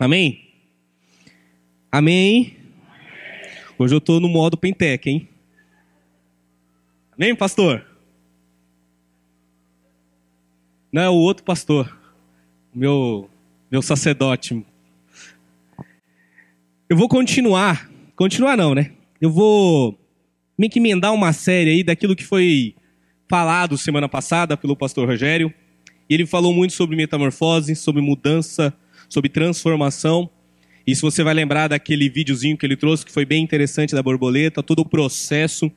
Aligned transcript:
Amém? 0.00 0.48
Amém? 1.90 2.56
Hoje 3.76 3.94
eu 3.94 3.98
estou 3.98 4.20
no 4.20 4.28
modo 4.28 4.56
Pentec, 4.56 5.10
hein? 5.10 5.28
Amém, 7.12 7.34
pastor? 7.34 7.84
Não 10.92 11.02
é 11.02 11.10
o 11.10 11.14
outro 11.14 11.44
pastor, 11.44 11.98
meu, 12.72 13.28
meu 13.70 13.82
sacerdote. 13.82 14.64
Eu 16.88 16.96
vou 16.96 17.08
continuar, 17.08 17.90
continuar 18.14 18.56
não, 18.56 18.74
né? 18.74 18.92
Eu 19.20 19.30
vou 19.30 19.98
meio 20.56 20.70
que 20.70 20.78
emendar 20.78 21.12
uma 21.12 21.32
série 21.32 21.70
aí 21.70 21.82
daquilo 21.82 22.14
que 22.14 22.24
foi 22.24 22.74
falado 23.28 23.76
semana 23.76 24.08
passada 24.08 24.56
pelo 24.56 24.76
pastor 24.76 25.08
Rogério. 25.08 25.52
E 26.08 26.14
ele 26.14 26.24
falou 26.24 26.54
muito 26.54 26.72
sobre 26.72 26.96
metamorfose, 26.96 27.74
sobre 27.76 28.00
mudança, 28.00 28.72
sobre 29.08 29.28
transformação. 29.28 30.30
E 30.86 30.94
se 30.94 31.02
você 31.02 31.22
vai 31.22 31.34
lembrar 31.34 31.68
daquele 31.68 32.08
videozinho 32.08 32.56
que 32.56 32.64
ele 32.64 32.76
trouxe, 32.76 33.04
que 33.04 33.12
foi 33.12 33.24
bem 33.24 33.42
interessante 33.42 33.94
da 33.94 34.02
borboleta, 34.02 34.62
todo 34.62 34.80
o 34.80 34.88
processo 34.88 35.70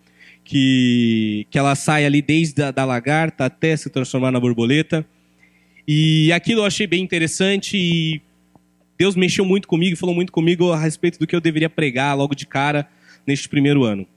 que, 0.43 1.45
que 1.49 1.57
ela 1.57 1.75
sai 1.75 2.05
ali 2.05 2.21
desde 2.21 2.63
a 2.63 2.71
da 2.71 2.85
lagarta 2.85 3.45
até 3.45 3.75
se 3.75 3.89
transformar 3.89 4.31
na 4.31 4.39
borboleta. 4.39 5.05
E 5.87 6.31
aquilo 6.31 6.61
eu 6.61 6.65
achei 6.65 6.87
bem 6.87 7.03
interessante 7.03 7.75
e 7.75 8.21
Deus 8.97 9.15
mexeu 9.15 9.43
muito 9.43 9.67
comigo, 9.67 9.97
falou 9.97 10.15
muito 10.15 10.31
comigo 10.31 10.71
a 10.71 10.79
respeito 10.79 11.19
do 11.19 11.27
que 11.27 11.35
eu 11.35 11.41
deveria 11.41 11.69
pregar 11.69 12.15
logo 12.15 12.35
de 12.35 12.45
cara 12.45 12.87
neste 13.25 13.47
primeiro 13.47 13.83
ano. 13.83 14.07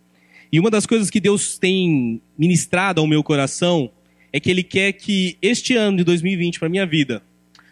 E 0.52 0.60
uma 0.60 0.70
das 0.70 0.86
coisas 0.86 1.10
que 1.10 1.20
Deus 1.20 1.58
tem 1.58 2.20
ministrado 2.38 3.00
ao 3.00 3.06
meu 3.06 3.22
coração 3.22 3.90
é 4.32 4.38
que 4.38 4.50
Ele 4.50 4.62
quer 4.62 4.92
que 4.92 5.36
este 5.42 5.76
ano 5.76 5.98
de 5.98 6.04
2020 6.04 6.58
para 6.58 6.68
minha 6.68 6.86
vida 6.86 7.22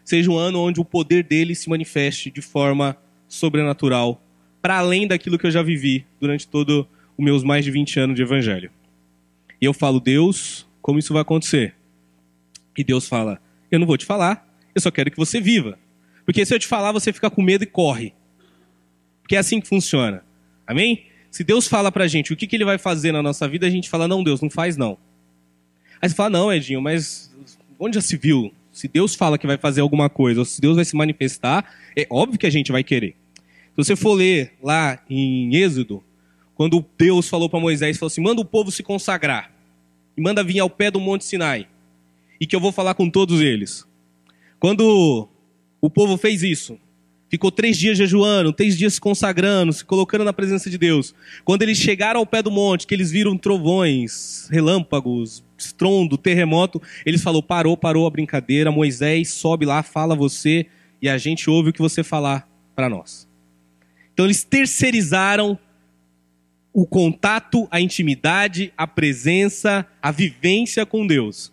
seja 0.05 0.31
um 0.31 0.37
ano 0.37 0.61
onde 0.61 0.81
o 0.81 0.85
poder 0.85 1.23
dele 1.23 1.55
se 1.55 1.69
manifeste 1.69 2.31
de 2.31 2.43
forma 2.43 2.97
sobrenatural, 3.29 4.23
para 4.61 4.79
além 4.79 5.07
daquilo 5.07 5.39
que 5.39 5.47
eu 5.47 5.51
já 5.51 5.63
vivi 5.63 6.05
durante 6.21 6.47
todo 6.47 6.87
os 7.17 7.25
meus 7.25 7.45
mais 7.45 7.65
de 7.65 7.71
20 7.71 8.01
anos 8.01 8.17
de 8.17 8.23
evangelho. 8.23 8.71
E 9.61 9.65
eu 9.65 9.73
falo, 9.73 10.01
Deus, 10.01 10.67
como 10.81 10.99
isso 10.99 11.13
vai 11.13 11.23
acontecer? 11.23 11.75
E 12.77 12.83
Deus 12.83 13.09
fala, 13.09 13.41
eu 13.71 13.79
não 13.79 13.87
vou 13.87 13.97
te 13.97 14.05
falar, 14.05 14.49
eu 14.75 14.81
só 14.81 14.91
quero 14.91 15.11
que 15.11 15.17
você 15.17 15.41
viva. 15.41 15.79
Porque 16.25 16.45
se 16.45 16.55
eu 16.55 16.59
te 16.59 16.67
falar, 16.67 16.93
você 16.93 17.13
fica 17.13 17.31
com 17.31 17.43
medo 17.43 17.65
e 17.65 17.67
corre. 17.67 18.13
Porque 19.23 19.37
é 19.37 19.39
assim 19.39 19.61
que 19.61 19.69
funciona. 19.69 20.25
Amém? 20.67 21.07
Se 21.33 21.43
Deus 21.43 21.67
fala 21.67 21.91
pra 21.91 22.07
gente 22.07 22.31
o 22.31 22.37
que, 22.37 22.47
que 22.47 22.55
ele 22.55 22.65
vai 22.65 22.77
fazer 22.77 23.11
na 23.11 23.23
nossa 23.23 23.49
vida, 23.49 23.67
a 23.67 23.71
gente 23.71 23.89
fala, 23.89 24.07
não, 24.07 24.23
Deus, 24.23 24.43
não 24.43 24.51
faz 24.51 24.77
não. 24.77 24.99
Aí 26.01 26.07
você 26.07 26.15
fala, 26.15 26.29
não, 26.29 26.53
Edinho, 26.53 26.83
mas 26.83 27.35
onde 27.79 27.95
já 27.95 28.03
se 28.03 28.19
viu? 28.19 28.53
Se 28.71 28.87
Deus 28.87 29.15
fala 29.15 29.39
que 29.39 29.47
vai 29.47 29.57
fazer 29.57 29.81
alguma 29.81 30.11
coisa, 30.11 30.41
ou 30.41 30.45
se 30.45 30.61
Deus 30.61 30.77
vai 30.77 30.85
se 30.85 30.95
manifestar, 30.95 31.75
é 31.97 32.07
óbvio 32.11 32.39
que 32.39 32.47
a 32.47 32.51
gente 32.51 32.71
vai 32.71 32.85
querer. 32.85 33.17
Se 33.71 33.77
você 33.77 33.97
for 33.97 34.13
ler 34.13 34.53
lá 34.63 35.03
em 35.09 35.57
Êxodo, 35.57 36.05
quando 36.55 36.85
Deus 36.99 37.27
falou 37.31 37.49
para 37.49 37.59
Moisés, 37.59 37.97
falou 37.97 38.09
assim: 38.09 38.21
manda 38.21 38.43
o 38.43 38.45
povo 38.45 38.71
se 38.71 38.83
consagrar, 38.83 39.51
e 40.15 40.21
manda 40.21 40.45
vir 40.45 40.61
ao 40.61 40.69
pé 40.69 40.91
do 40.91 41.01
Monte 41.01 41.25
Sinai, 41.25 41.67
e 42.39 42.47
que 42.47 42.55
eu 42.55 42.61
vou 42.61 42.73
falar 42.73 42.95
com 42.95 43.09
todos 43.09 43.41
eles. 43.41 43.87
Quando 44.61 45.29
o 45.81 45.89
povo 45.89 46.19
fez 46.19 46.43
isso, 46.43 46.79
ficou 47.33 47.51
três 47.51 47.79
dias 47.79 47.97
jejuando, 47.97 48.53
três 48.53 48.77
dias 48.77 48.93
se 48.93 49.01
consagrando, 49.01 49.73
se 49.73 49.83
colocando 49.83 50.23
na 50.23 50.35
presença 50.35 50.69
de 50.69 50.77
Deus. 50.77 51.15
Quando 51.47 51.63
eles 51.63 51.79
chegaram 51.79 52.21
ao 52.21 52.27
pé 52.27 52.43
do 52.43 52.51
monte, 52.51 52.87
que 52.87 52.95
eles 52.95 53.11
viram 53.11 53.39
trovões, 53.39 54.47
relâmpagos, 54.51 55.43
estrondo, 55.57 56.19
terremoto, 56.19 56.81
eles 57.07 57.23
falou: 57.23 57.43
parou, 57.43 57.75
parou 57.75 58.07
a 58.07 58.11
brincadeira, 58.11 58.71
Moisés, 58.71 59.31
sobe 59.31 59.65
lá, 59.65 59.83
fala 59.83 60.15
você, 60.15 60.67
e 61.01 61.09
a 61.09 61.17
gente 61.17 61.49
ouve 61.49 61.71
o 61.71 61.73
que 61.73 61.81
você 61.81 62.05
falar 62.05 62.47
para 62.77 62.91
nós. 62.91 63.27
Então 64.13 64.27
eles 64.27 64.45
terceirizaram 64.45 65.59
o 66.71 66.85
contato, 66.87 67.67
a 67.71 67.81
intimidade, 67.81 68.75
a 68.77 68.87
presença, 68.87 69.87
a 70.03 70.11
vivência 70.11 70.85
com 70.85 71.07
Deus. 71.07 71.51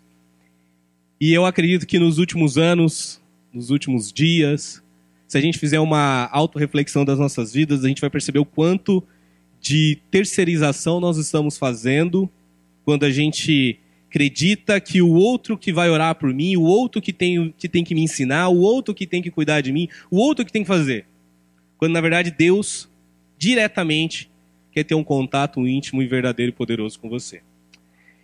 E 1.22 1.32
eu 1.32 1.46
acredito 1.46 1.88
que 1.88 2.00
nos 2.00 2.18
últimos 2.18 2.58
anos, 2.58 3.22
nos 3.54 3.70
últimos 3.70 4.12
dias, 4.12 4.84
se 5.30 5.38
a 5.38 5.42
gente 5.42 5.60
fizer 5.60 5.80
uma 5.80 6.28
autorreflexão 6.32 7.06
das 7.06 7.20
nossas 7.20 7.54
vidas, 7.54 7.86
a 7.86 7.88
gente 7.88 8.02
vai 8.02 8.10
perceber 8.10 8.40
o 8.40 8.46
quanto 8.46 9.04
de 9.62 10.00
terceirização 10.10 11.00
nós 11.00 11.18
estamos 11.18 11.56
fazendo 11.56 12.28
quando 12.84 13.04
a 13.04 13.12
gente 13.12 13.80
acredita 14.10 14.82
que 14.82 15.04
o 15.04 15.14
outro 15.14 15.56
que 15.56 15.72
vai 15.72 15.88
orar 15.88 16.16
por 16.16 16.34
mim, 16.34 16.58
o 16.58 16.64
outro 16.64 17.00
que 17.00 17.14
tem, 17.14 17.54
que 17.56 17.70
tem 17.70 17.84
que 17.84 17.94
me 17.94 18.02
ensinar, 18.02 18.50
o 18.50 18.58
outro 18.58 18.92
que 18.92 19.06
tem 19.06 19.22
que 19.22 19.30
cuidar 19.30 19.62
de 19.62 19.72
mim, 19.72 19.88
o 20.10 20.18
outro 20.18 20.44
que 20.44 20.52
tem 20.52 20.64
que 20.64 20.68
fazer. 20.68 21.06
Quando 21.78 21.94
na 21.94 22.02
verdade 22.02 22.32
Deus 22.32 22.90
diretamente 23.38 24.32
quer 24.72 24.84
ter 24.84 24.96
um 24.96 25.04
contato 25.04 25.68
íntimo 25.68 26.02
e 26.02 26.08
verdadeiro 26.08 26.50
e 26.50 26.54
poderoso 26.54 27.00
com 27.00 27.08
você. 27.08 27.44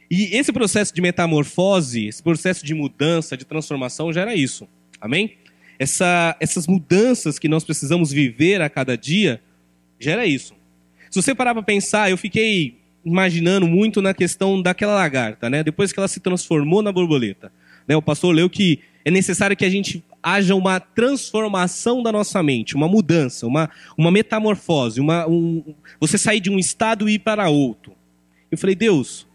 E 0.09 0.35
esse 0.35 0.51
processo 0.51 0.91
de 0.91 1.01
metamorfose, 1.01 2.07
esse 2.07 2.23
processo 2.23 2.65
de 2.65 2.73
mudança, 2.73 3.37
de 3.37 3.45
transformação 3.45 4.11
gera 4.11 4.33
isso. 4.33 4.67
Amém? 4.99 5.37
Essa, 5.79 6.35
essas 6.39 6.67
mudanças 6.67 7.37
que 7.37 7.47
nós 7.47 7.63
precisamos 7.63 8.11
viver 8.11 8.61
a 8.61 8.69
cada 8.69 8.97
dia, 8.97 9.41
gera 9.99 10.25
isso. 10.25 10.53
Se 11.09 11.21
você 11.21 11.33
parar 11.33 11.53
para 11.53 11.63
pensar, 11.63 12.09
eu 12.09 12.17
fiquei 12.17 12.77
imaginando 13.05 13.67
muito 13.67 14.01
na 14.01 14.13
questão 14.13 14.61
daquela 14.61 14.95
lagarta, 14.95 15.49
né? 15.49 15.63
Depois 15.63 15.91
que 15.91 15.99
ela 15.99 16.07
se 16.07 16.19
transformou 16.19 16.81
na 16.81 16.91
borboleta. 16.91 17.51
Né? 17.87 17.95
O 17.95 18.01
pastor 18.01 18.33
leu 18.33 18.49
que 18.49 18.79
é 19.03 19.11
necessário 19.11 19.55
que 19.55 19.63
a 19.63 19.69
gente 19.69 20.03
haja 20.21 20.55
uma 20.55 20.79
transformação 20.79 22.01
da 22.01 22.11
nossa 22.11 22.41
mente, 22.41 22.75
uma 22.75 22.87
mudança, 22.87 23.45
uma, 23.45 23.69
uma 23.95 24.09
metamorfose, 24.09 24.99
uma, 24.99 25.27
um, 25.27 25.75
você 25.99 26.17
sair 26.17 26.39
de 26.39 26.49
um 26.49 26.57
estado 26.57 27.07
e 27.07 27.13
ir 27.13 27.19
para 27.19 27.47
outro. 27.47 27.93
Eu 28.51 28.57
falei, 28.57 28.75
Deus, 28.75 29.27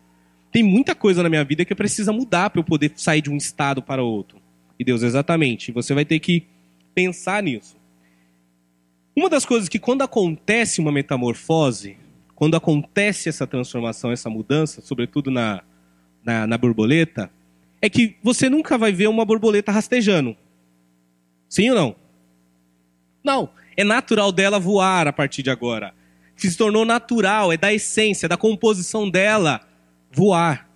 tem 0.50 0.64
muita 0.64 0.94
coisa 0.94 1.22
na 1.22 1.28
minha 1.28 1.44
vida 1.44 1.64
que 1.64 1.74
precisa 1.76 2.12
mudar 2.12 2.50
para 2.50 2.58
eu 2.58 2.64
poder 2.64 2.90
sair 2.96 3.22
de 3.22 3.30
um 3.30 3.36
estado 3.36 3.80
para 3.80 4.02
outro. 4.02 4.39
E 4.80 4.84
Deus, 4.84 5.02
exatamente. 5.02 5.70
Você 5.72 5.92
vai 5.92 6.06
ter 6.06 6.18
que 6.20 6.46
pensar 6.94 7.42
nisso. 7.42 7.76
Uma 9.14 9.28
das 9.28 9.44
coisas 9.44 9.68
que, 9.68 9.78
quando 9.78 10.00
acontece 10.00 10.80
uma 10.80 10.90
metamorfose, 10.90 11.98
quando 12.34 12.56
acontece 12.56 13.28
essa 13.28 13.46
transformação, 13.46 14.10
essa 14.10 14.30
mudança, 14.30 14.80
sobretudo 14.80 15.30
na, 15.30 15.62
na, 16.24 16.46
na 16.46 16.56
borboleta, 16.56 17.30
é 17.82 17.90
que 17.90 18.16
você 18.22 18.48
nunca 18.48 18.78
vai 18.78 18.90
ver 18.90 19.08
uma 19.08 19.22
borboleta 19.22 19.70
rastejando. 19.70 20.34
Sim 21.46 21.68
ou 21.68 21.76
não? 21.76 21.96
Não. 23.22 23.50
É 23.76 23.84
natural 23.84 24.32
dela 24.32 24.58
voar 24.58 25.06
a 25.06 25.12
partir 25.12 25.42
de 25.42 25.50
agora. 25.50 25.92
Se 26.34 26.56
tornou 26.56 26.86
natural, 26.86 27.52
é 27.52 27.58
da 27.58 27.70
essência, 27.70 28.26
da 28.26 28.38
composição 28.38 29.10
dela 29.10 29.60
voar. 30.10 30.66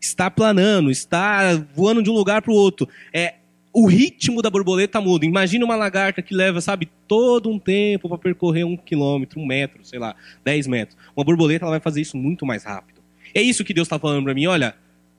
Está 0.00 0.28
planando, 0.28 0.90
está 0.90 1.54
voando 1.72 2.02
de 2.02 2.10
um 2.10 2.14
lugar 2.14 2.42
para 2.42 2.50
o 2.50 2.56
outro. 2.56 2.88
É 3.12 3.34
o 3.74 3.86
ritmo 3.86 4.40
da 4.40 4.48
borboleta 4.48 5.00
muda. 5.00 5.26
Imagina 5.26 5.64
uma 5.64 5.74
lagarta 5.74 6.22
que 6.22 6.32
leva, 6.32 6.60
sabe, 6.60 6.88
todo 7.08 7.50
um 7.50 7.58
tempo 7.58 8.08
para 8.08 8.16
percorrer 8.16 8.64
um 8.64 8.76
quilômetro, 8.76 9.40
um 9.40 9.44
metro, 9.44 9.84
sei 9.84 9.98
lá, 9.98 10.14
dez 10.44 10.68
metros. 10.68 10.96
Uma 11.16 11.24
borboleta 11.24 11.64
ela 11.64 11.72
vai 11.72 11.80
fazer 11.80 12.00
isso 12.00 12.16
muito 12.16 12.46
mais 12.46 12.62
rápido. 12.62 13.02
É 13.34 13.42
isso 13.42 13.64
que 13.64 13.74
Deus 13.74 13.86
está 13.86 13.98
falando 13.98 14.22
para 14.22 14.32
mim. 14.32 14.46
Olha, 14.46 14.76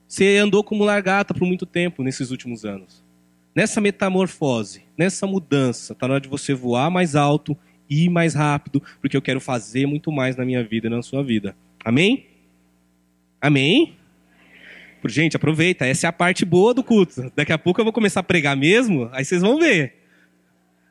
você 0.08 0.38
andou 0.38 0.64
como 0.64 0.84
lagarta 0.84 1.34
por 1.34 1.46
muito 1.46 1.66
tempo 1.66 2.02
nesses 2.02 2.30
últimos 2.30 2.64
anos. 2.64 3.04
Nessa 3.54 3.78
metamorfose, 3.78 4.84
nessa 4.96 5.26
mudança, 5.26 5.92
está 5.92 6.08
na 6.08 6.14
hora 6.14 6.20
de 6.22 6.28
você 6.28 6.54
voar 6.54 6.90
mais 6.90 7.14
alto, 7.14 7.54
ir 7.90 8.08
mais 8.08 8.34
rápido, 8.34 8.82
porque 9.02 9.16
eu 9.18 9.22
quero 9.22 9.40
fazer 9.40 9.86
muito 9.86 10.10
mais 10.10 10.34
na 10.34 10.46
minha 10.46 10.64
vida 10.64 10.86
e 10.86 10.90
na 10.90 11.02
sua 11.02 11.22
vida. 11.22 11.54
Amém? 11.84 12.26
Amém? 13.38 13.96
Gente, 15.08 15.36
aproveita, 15.36 15.86
essa 15.86 16.06
é 16.06 16.08
a 16.08 16.12
parte 16.12 16.44
boa 16.44 16.72
do 16.72 16.82
culto. 16.82 17.32
Daqui 17.34 17.52
a 17.52 17.58
pouco 17.58 17.80
eu 17.80 17.84
vou 17.84 17.92
começar 17.92 18.20
a 18.20 18.22
pregar 18.22 18.56
mesmo, 18.56 19.08
aí 19.12 19.24
vocês 19.24 19.42
vão 19.42 19.58
ver. 19.58 19.94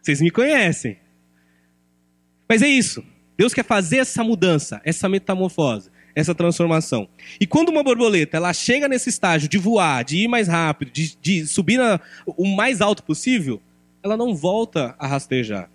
Vocês 0.01 0.21
me 0.21 0.29
conhecem. 0.29 0.97
Mas 2.47 2.61
é 2.61 2.67
isso. 2.67 3.03
Deus 3.37 3.53
quer 3.53 3.65
fazer 3.65 3.97
essa 3.97 4.23
mudança, 4.23 4.81
essa 4.85 5.09
metamorfose, 5.09 5.89
essa 6.13 6.33
transformação. 6.33 7.07
E 7.39 7.45
quando 7.45 7.69
uma 7.69 7.83
borboleta 7.83 8.37
ela 8.37 8.53
chega 8.53 8.87
nesse 8.87 9.09
estágio 9.09 9.49
de 9.49 9.57
voar, 9.57 10.03
de 10.03 10.17
ir 10.17 10.27
mais 10.27 10.47
rápido, 10.47 10.91
de, 10.91 11.17
de 11.21 11.45
subir 11.45 11.77
na, 11.77 11.99
o 12.25 12.47
mais 12.47 12.81
alto 12.81 13.03
possível, 13.03 13.61
ela 14.01 14.15
não 14.15 14.35
volta 14.35 14.95
a 14.97 15.07
rastejar. 15.07 15.69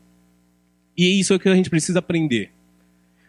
E 0.96 1.04
é 1.04 1.08
isso 1.08 1.38
que 1.38 1.48
a 1.48 1.54
gente 1.54 1.68
precisa 1.68 1.98
aprender. 1.98 2.50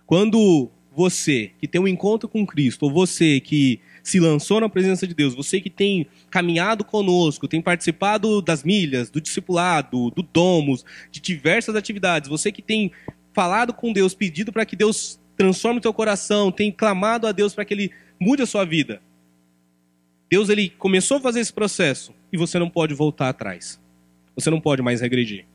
Quando 0.06 0.70
você 0.92 1.52
que 1.60 1.68
tem 1.68 1.82
um 1.82 1.88
encontro 1.88 2.28
com 2.30 2.46
Cristo, 2.46 2.84
ou 2.84 2.92
você 2.92 3.40
que 3.40 3.80
se 4.04 4.20
lançou 4.20 4.60
na 4.60 4.70
presença 4.70 5.06
de 5.06 5.14
Deus, 5.14 5.34
você 5.34 5.60
que 5.60 5.70
tem 5.70 6.08
caminhado 6.30 6.84
conosco, 6.84 7.48
tem 7.48 7.62
participado 7.62 8.42
das 8.42 8.64
milhas, 8.64 9.10
do 9.10 9.22
discipulado, 9.22 10.12
do 10.12 10.24
domos, 10.24 10.86
de 11.12 11.20
diversas 11.20 11.76
atividades, 11.76 12.30
você 12.30 12.52
que 12.52 12.62
tem 12.62 12.92
falado 13.34 13.74
com 13.74 13.94
Deus, 13.94 14.14
pedido 14.14 14.52
para 14.52 14.66
que 14.66 14.76
Deus 14.76 15.20
transforme 15.38 15.80
o 15.80 15.82
teu 15.82 15.94
coração, 15.94 16.52
tem 16.52 16.72
clamado 16.72 17.28
a 17.28 17.32
Deus 17.32 17.54
para 17.54 17.66
que 17.66 17.74
Ele 17.74 17.92
mude 18.20 18.42
a 18.42 18.46
sua 18.46 18.66
vida. 18.66 19.02
Deus 20.32 20.48
ele 20.48 20.70
começou 20.70 21.18
a 21.18 21.20
fazer 21.20 21.42
esse 21.42 21.52
processo 21.52 22.14
e 22.32 22.38
você 22.38 22.58
não 22.58 22.70
pode 22.70 22.94
voltar 22.94 23.28
atrás. 23.28 23.82
Você 24.34 24.50
não 24.50 24.62
pode 24.62 24.82
mais 24.82 25.02
regredir. 25.02 25.46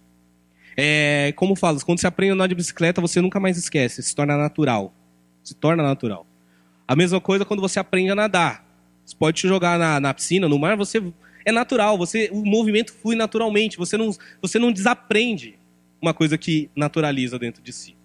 É, 0.76 1.32
como 1.34 1.56
falo, 1.56 1.82
quando 1.82 1.98
você 1.98 2.06
aprende 2.06 2.32
a 2.32 2.34
andar 2.34 2.46
de 2.46 2.54
bicicleta, 2.54 3.00
você 3.00 3.22
nunca 3.22 3.40
mais 3.40 3.56
esquece, 3.56 4.02
se 4.02 4.14
torna 4.14 4.36
natural. 4.36 4.92
Se 5.42 5.54
torna 5.54 5.82
natural. 5.82 6.26
A 6.86 6.94
mesma 6.94 7.20
coisa 7.20 7.44
quando 7.44 7.60
você 7.60 7.78
aprende 7.78 8.10
a 8.10 8.14
nadar. 8.14 8.64
Você 9.04 9.16
pode 9.16 9.40
te 9.40 9.48
jogar 9.48 9.78
na, 9.78 10.00
na 10.00 10.14
piscina, 10.14 10.48
no 10.48 10.58
mar, 10.58 10.76
você 10.76 11.02
é 11.44 11.52
natural, 11.52 11.96
você 11.96 12.28
o 12.32 12.44
movimento 12.44 12.92
flui 12.92 13.14
naturalmente, 13.14 13.76
você 13.76 13.96
não, 13.96 14.10
você 14.42 14.58
não 14.58 14.72
desaprende 14.72 15.58
uma 16.02 16.12
coisa 16.12 16.36
que 16.36 16.68
naturaliza 16.74 17.38
dentro 17.38 17.62
de 17.62 17.72
si. 17.72 17.96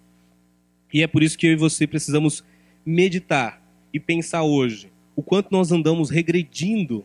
E 0.92 1.02
é 1.02 1.06
por 1.06 1.22
isso 1.22 1.36
que 1.36 1.46
eu 1.46 1.52
e 1.52 1.56
você 1.56 1.86
precisamos 1.86 2.44
meditar 2.84 3.60
e 3.92 3.98
pensar 3.98 4.42
hoje 4.42 4.92
o 5.14 5.22
quanto 5.22 5.48
nós 5.50 5.72
andamos 5.72 6.10
regredindo 6.10 7.04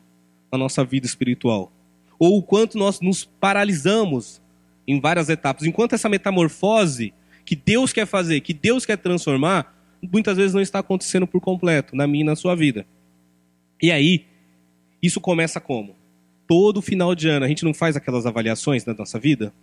na 0.52 0.58
nossa 0.58 0.84
vida 0.84 1.06
espiritual, 1.06 1.72
ou 2.18 2.38
o 2.38 2.44
quanto 2.44 2.78
nós 2.78 3.02
nos 3.02 3.26
paralisamos 3.26 4.42
em 4.88 5.00
várias 5.00 5.30
etapas. 5.30 5.66
Enquanto 5.66 5.94
essa 5.94 6.08
metamorfose 6.08 7.14
que 7.44 7.56
Deus 7.56 7.92
quer 7.92 8.06
fazer, 8.06 8.42
que 8.42 8.54
Deus 8.54 8.86
quer 8.86 8.98
transformar, 8.98 9.77
muitas 10.02 10.38
vezes 10.38 10.54
não 10.54 10.62
está 10.62 10.80
acontecendo 10.80 11.28
por 11.28 11.42
completo 11.42 11.96
na 11.96 12.08
minha 12.08 12.24
e 12.24 12.26
na 12.26 12.36
sua 12.36 12.56
vida. 12.56 12.86
E 13.82 13.92
aí, 13.92 14.26
isso 15.02 15.22
começa 15.22 15.60
como? 15.60 15.96
Todo 16.48 16.82
final 16.82 17.14
de 17.14 17.28
ano, 17.28 17.46
a 17.46 17.48
gente 17.48 17.64
não 17.64 17.74
faz 17.74 17.96
aquelas 17.96 18.26
avaliações 18.26 18.86
na 18.86 18.94
nossa 18.94 19.20
vida? 19.20 19.54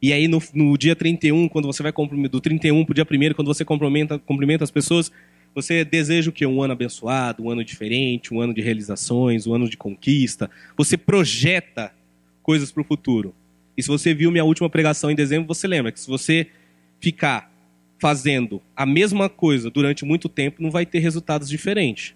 E 0.00 0.12
aí, 0.12 0.28
no, 0.28 0.40
no 0.54 0.76
dia 0.78 0.94
31, 0.94 1.48
quando 1.48 1.66
você 1.66 1.82
vai 1.82 1.92
do 2.30 2.40
31 2.40 2.84
para 2.84 2.92
o 2.92 2.94
dia 2.94 3.30
1, 3.30 3.34
quando 3.34 3.48
você 3.48 3.64
cumprimenta, 3.64 4.18
cumprimenta 4.18 4.64
as 4.64 4.70
pessoas, 4.70 5.10
você 5.54 5.84
deseja 5.84 6.30
o 6.30 6.32
quê? 6.32 6.46
Um 6.46 6.62
ano 6.62 6.72
abençoado, 6.72 7.42
um 7.42 7.50
ano 7.50 7.64
diferente, 7.64 8.32
um 8.32 8.40
ano 8.40 8.54
de 8.54 8.60
realizações, 8.60 9.46
um 9.46 9.54
ano 9.54 9.68
de 9.68 9.76
conquista. 9.76 10.50
Você 10.76 10.96
projeta 10.96 11.92
coisas 12.42 12.70
para 12.70 12.80
o 12.80 12.84
futuro. 12.84 13.34
E 13.76 13.82
se 13.82 13.88
você 13.88 14.14
viu 14.14 14.30
minha 14.30 14.44
última 14.44 14.70
pregação 14.70 15.10
em 15.10 15.14
dezembro, 15.14 15.46
você 15.46 15.66
lembra 15.66 15.90
que 15.90 16.00
se 16.00 16.08
você 16.08 16.46
ficar 17.00 17.52
fazendo 17.98 18.62
a 18.76 18.86
mesma 18.86 19.28
coisa 19.28 19.70
durante 19.70 20.04
muito 20.04 20.28
tempo, 20.28 20.62
não 20.62 20.70
vai 20.70 20.86
ter 20.86 21.00
resultados 21.00 21.48
diferentes. 21.48 22.14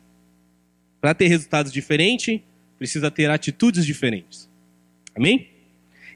Para 1.00 1.14
ter 1.14 1.26
resultados 1.26 1.72
diferentes, 1.72 2.40
precisa 2.78 3.10
ter 3.10 3.30
atitudes 3.30 3.84
diferentes. 3.84 4.48
Amém? 5.14 5.48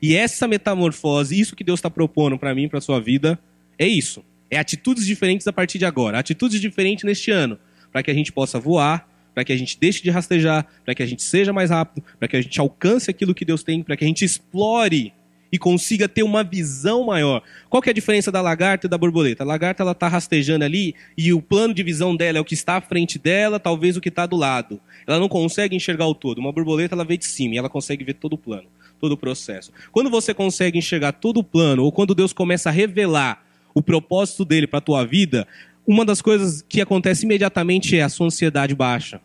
E 0.01 0.15
essa 0.15 0.47
metamorfose, 0.47 1.39
isso 1.39 1.57
que 1.57 1.65
Deus 1.65 1.79
está 1.79 1.91
propondo 1.91 2.39
para 2.39 2.55
mim 2.55 2.69
para 2.69 2.79
a 2.79 2.83
sua 2.83 3.01
vida, 3.01 3.39
é 3.79 3.87
isso. 3.87 4.25
É 4.51 4.59
atitudes 4.59 5.05
diferentes 5.05 5.47
a 5.47 5.53
partir 5.53 5.79
de 5.79 5.85
agora. 5.85 6.19
Atitudes 6.19 6.61
diferentes 6.61 7.05
neste 7.05 7.31
ano. 7.31 7.59
Para 7.91 8.03
que 8.03 8.11
a 8.11 8.15
gente 8.15 8.33
possa 8.33 8.61
voar, 8.61 9.09
para 9.35 9.45
que 9.45 9.53
a 9.53 9.57
gente 9.57 9.79
deixe 9.79 10.03
de 10.03 10.11
rastejar, 10.11 10.67
para 10.85 10.95
que 10.95 11.03
a 11.03 11.07
gente 11.07 11.23
seja 11.23 11.53
mais 11.53 11.71
rápido, 11.71 12.05
para 12.19 12.29
que 12.29 12.37
a 12.37 12.41
gente 12.41 12.59
alcance 12.61 13.11
aquilo 13.11 13.35
que 13.35 13.45
Deus 13.45 13.63
tem, 13.63 13.83
para 13.83 13.97
que 13.97 14.05
a 14.05 14.07
gente 14.07 14.25
explore 14.25 15.13
e 15.51 15.59
consiga 15.59 16.09
ter 16.09 16.23
uma 16.23 16.43
visão 16.43 17.05
maior. 17.05 17.43
Qual 17.69 17.83
que 17.83 17.89
é 17.89 17.93
a 17.93 17.95
diferença 17.95 18.31
da 18.31 18.41
lagarta 18.41 18.87
e 18.87 18.91
da 18.91 18.99
borboleta? 18.99 19.43
A 19.43 19.47
lagarta 19.47 19.83
ela 19.83 19.93
está 19.93 20.09
rastejando 20.09 20.65
ali 20.65 20.95
e 21.17 21.33
o 21.33 21.41
plano 21.41 21.73
de 21.73 21.83
visão 21.83 22.17
dela 22.17 22.39
é 22.39 22.41
o 22.41 22.45
que 22.45 22.55
está 22.55 22.77
à 22.77 22.81
frente 22.81 23.19
dela, 23.19 23.59
talvez 23.61 23.97
o 23.97 24.01
que 24.01 24.09
está 24.09 24.27
do 24.27 24.37
lado. 24.37 24.81
Ela 25.07 25.19
não 25.19 25.29
consegue 25.29 25.77
enxergar 25.77 26.07
o 26.07 26.15
todo. 26.15 26.39
Uma 26.39 26.53
borboleta 26.53 26.95
ela 26.95 27.05
vê 27.05 27.17
de 27.17 27.27
cima 27.27 27.55
e 27.55 27.59
ela 27.59 27.69
consegue 27.69 28.05
ver 28.05 28.15
todo 28.15 28.35
o 28.35 28.39
plano, 28.39 28.67
todo 29.01 29.13
o 29.13 29.17
processo. 29.17 29.73
Quando 29.93 30.11
você 30.11 30.35
consegue 30.35 30.79
enxergar 30.79 31.13
todo 31.13 31.39
o 31.39 31.45
plano 31.45 31.85
ou 31.85 31.93
quando 31.93 32.15
Deus 32.15 32.33
começa 32.33 32.69
a 32.69 32.73
revelar 32.73 33.45
o 33.75 33.83
propósito 33.83 34.45
dele 34.45 34.67
para 34.67 34.79
a 34.79 34.83
tua 34.83 35.05
vida, 35.05 35.47
uma 35.87 36.05
das 36.05 36.21
coisas 36.21 36.63
que 36.63 36.81
acontece 36.81 37.25
imediatamente 37.25 37.97
é 37.97 38.03
a 38.03 38.09
sua 38.09 38.27
ansiedade 38.27 38.75
baixa. 38.75 39.21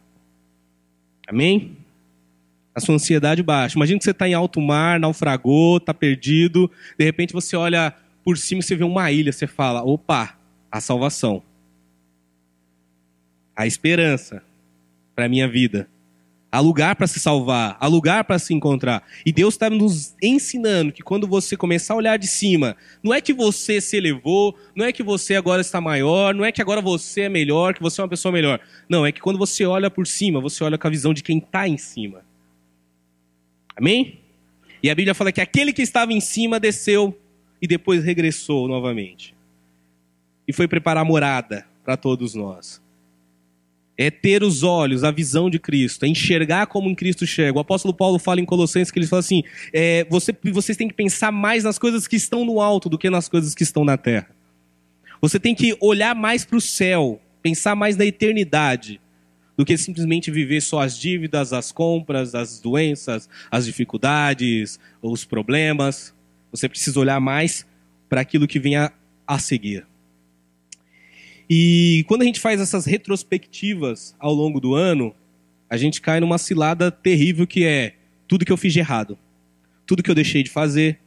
Amém? 1.27 1.80
A 2.73 2.79
sua 2.79 2.95
ansiedade 2.95 3.43
baixa. 3.43 3.77
Imagina 3.77 3.99
que 3.99 4.05
você 4.05 4.11
está 4.11 4.27
em 4.27 4.33
alto 4.33 4.61
mar, 4.61 4.99
naufragou, 4.99 5.77
está 5.77 5.93
perdido, 5.93 6.71
de 6.97 7.05
repente 7.05 7.33
você 7.33 7.55
olha 7.55 7.93
por 8.23 8.37
cima 8.37 8.59
e 8.59 8.63
você 8.63 8.75
vê 8.75 8.83
uma 8.83 9.11
ilha, 9.11 9.31
você 9.31 9.47
fala: 9.47 9.83
opa, 9.83 10.37
a 10.71 10.79
salvação, 10.79 11.43
a 13.55 13.67
esperança 13.67 14.43
para 15.15 15.25
a 15.25 15.29
minha 15.29 15.47
vida. 15.47 15.87
Há 16.53 16.59
lugar 16.59 16.97
para 16.97 17.07
se 17.07 17.17
salvar, 17.17 17.77
há 17.79 17.87
lugar 17.87 18.25
para 18.25 18.37
se 18.37 18.53
encontrar. 18.53 19.03
E 19.25 19.31
Deus 19.31 19.53
está 19.53 19.69
nos 19.69 20.13
ensinando 20.21 20.91
que 20.91 21.01
quando 21.01 21.25
você 21.25 21.55
começar 21.55 21.93
a 21.93 21.97
olhar 21.97 22.17
de 22.17 22.27
cima, 22.27 22.75
não 23.01 23.13
é 23.13 23.21
que 23.21 23.31
você 23.31 23.79
se 23.79 23.95
elevou, 23.95 24.53
não 24.75 24.83
é 24.83 24.91
que 24.91 25.01
você 25.01 25.35
agora 25.35 25.61
está 25.61 25.79
maior, 25.79 26.35
não 26.35 26.43
é 26.43 26.51
que 26.51 26.61
agora 26.61 26.81
você 26.81 27.21
é 27.21 27.29
melhor, 27.29 27.73
que 27.73 27.81
você 27.81 28.01
é 28.01 28.03
uma 28.03 28.09
pessoa 28.09 28.33
melhor. 28.33 28.59
Não, 28.89 29.05
é 29.05 29.13
que 29.13 29.21
quando 29.21 29.39
você 29.39 29.65
olha 29.65 29.89
por 29.89 30.05
cima, 30.05 30.41
você 30.41 30.61
olha 30.61 30.77
com 30.77 30.87
a 30.87 30.89
visão 30.89 31.13
de 31.13 31.23
quem 31.23 31.37
está 31.37 31.69
em 31.69 31.77
cima. 31.77 32.21
Amém? 33.75 34.19
E 34.83 34.89
a 34.89 34.95
Bíblia 34.95 35.13
fala 35.13 35.31
que 35.31 35.41
aquele 35.41 35.73
que 35.73 35.81
estava 35.81 36.11
em 36.11 36.19
cima 36.19 36.59
desceu 36.59 37.17
e 37.61 37.67
depois 37.67 38.03
regressou 38.03 38.67
novamente. 38.67 39.35
E 40.47 40.53
foi 40.53 40.67
preparar 40.67 41.05
morada 41.05 41.65
para 41.83 41.95
todos 41.95 42.33
nós. 42.33 42.81
É 43.97 44.09
ter 44.09 44.41
os 44.41 44.63
olhos, 44.63 45.03
a 45.03 45.11
visão 45.11 45.49
de 45.49 45.59
Cristo, 45.59 46.05
é 46.05 46.07
enxergar 46.07 46.65
como 46.65 46.89
em 46.89 46.95
Cristo 46.95 47.23
enxerga. 47.23 47.59
O 47.59 47.61
apóstolo 47.61 47.93
Paulo 47.93 48.17
fala 48.17 48.41
em 48.41 48.45
Colossenses 48.45 48.89
que 48.89 48.97
ele 48.97 49.05
fala 49.05 49.19
assim: 49.19 49.43
é, 49.71 50.05
você, 50.09 50.35
vocês 50.51 50.77
têm 50.77 50.87
que 50.87 50.93
pensar 50.93 51.31
mais 51.31 51.63
nas 51.63 51.77
coisas 51.77 52.07
que 52.07 52.15
estão 52.15 52.43
no 52.43 52.59
alto 52.59 52.89
do 52.89 52.97
que 52.97 53.09
nas 53.09 53.29
coisas 53.29 53.53
que 53.53 53.63
estão 53.63 53.83
na 53.85 53.97
terra. 53.97 54.29
Você 55.21 55.39
tem 55.39 55.53
que 55.53 55.77
olhar 55.79 56.15
mais 56.15 56.43
para 56.43 56.57
o 56.57 56.61
céu, 56.61 57.21
pensar 57.43 57.75
mais 57.75 57.95
na 57.95 58.05
eternidade 58.05 59.00
do 59.61 59.65
que 59.65 59.77
simplesmente 59.77 60.31
viver 60.31 60.59
só 60.59 60.79
as 60.79 60.97
dívidas, 60.97 61.53
as 61.53 61.71
compras, 61.71 62.33
as 62.33 62.59
doenças, 62.59 63.29
as 63.51 63.63
dificuldades, 63.63 64.79
os 64.99 65.23
problemas. 65.23 66.15
Você 66.49 66.67
precisa 66.67 66.99
olhar 66.99 67.19
mais 67.19 67.63
para 68.09 68.21
aquilo 68.21 68.47
que 68.47 68.59
vem 68.59 68.75
a, 68.75 68.91
a 69.27 69.37
seguir. 69.37 69.85
E 71.47 72.03
quando 72.07 72.23
a 72.23 72.25
gente 72.25 72.39
faz 72.39 72.59
essas 72.59 72.85
retrospectivas 72.85 74.15
ao 74.17 74.33
longo 74.33 74.59
do 74.59 74.73
ano, 74.73 75.13
a 75.69 75.77
gente 75.77 76.01
cai 76.01 76.19
numa 76.19 76.39
cilada 76.39 76.89
terrível 76.89 77.45
que 77.45 77.63
é 77.63 77.93
tudo 78.27 78.43
que 78.43 78.51
eu 78.51 78.57
fiz 78.57 78.73
de 78.73 78.79
errado, 78.79 79.15
tudo 79.85 80.01
que 80.01 80.09
eu 80.09 80.15
deixei 80.15 80.41
de 80.41 80.49
fazer, 80.49 80.99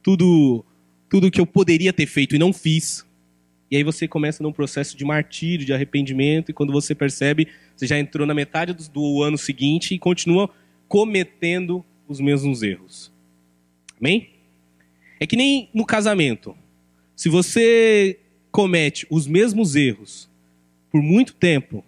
tudo 0.00 0.64
tudo 1.08 1.28
que 1.28 1.40
eu 1.40 1.46
poderia 1.46 1.92
ter 1.92 2.06
feito 2.06 2.36
e 2.36 2.38
não 2.38 2.52
fiz. 2.52 3.04
E 3.70 3.76
aí 3.76 3.84
você 3.84 4.08
começa 4.08 4.42
num 4.42 4.52
processo 4.52 4.96
de 4.96 5.04
martírio, 5.04 5.64
de 5.64 5.72
arrependimento, 5.72 6.50
e 6.50 6.54
quando 6.54 6.72
você 6.72 6.94
percebe, 6.94 7.46
você 7.76 7.86
já 7.86 7.98
entrou 7.98 8.26
na 8.26 8.34
metade 8.34 8.72
do, 8.72 8.88
do 8.88 9.22
ano 9.22 9.38
seguinte 9.38 9.94
e 9.94 9.98
continua 9.98 10.50
cometendo 10.88 11.84
os 12.08 12.18
mesmos 12.18 12.62
erros. 12.62 13.12
Amém? 14.00 14.30
É 15.20 15.26
que 15.26 15.36
nem 15.36 15.68
no 15.72 15.86
casamento. 15.86 16.56
Se 17.14 17.28
você 17.28 18.18
comete 18.50 19.06
os 19.08 19.26
mesmos 19.26 19.76
erros 19.76 20.28
por 20.90 21.00
muito 21.00 21.34
tempo, 21.34 21.84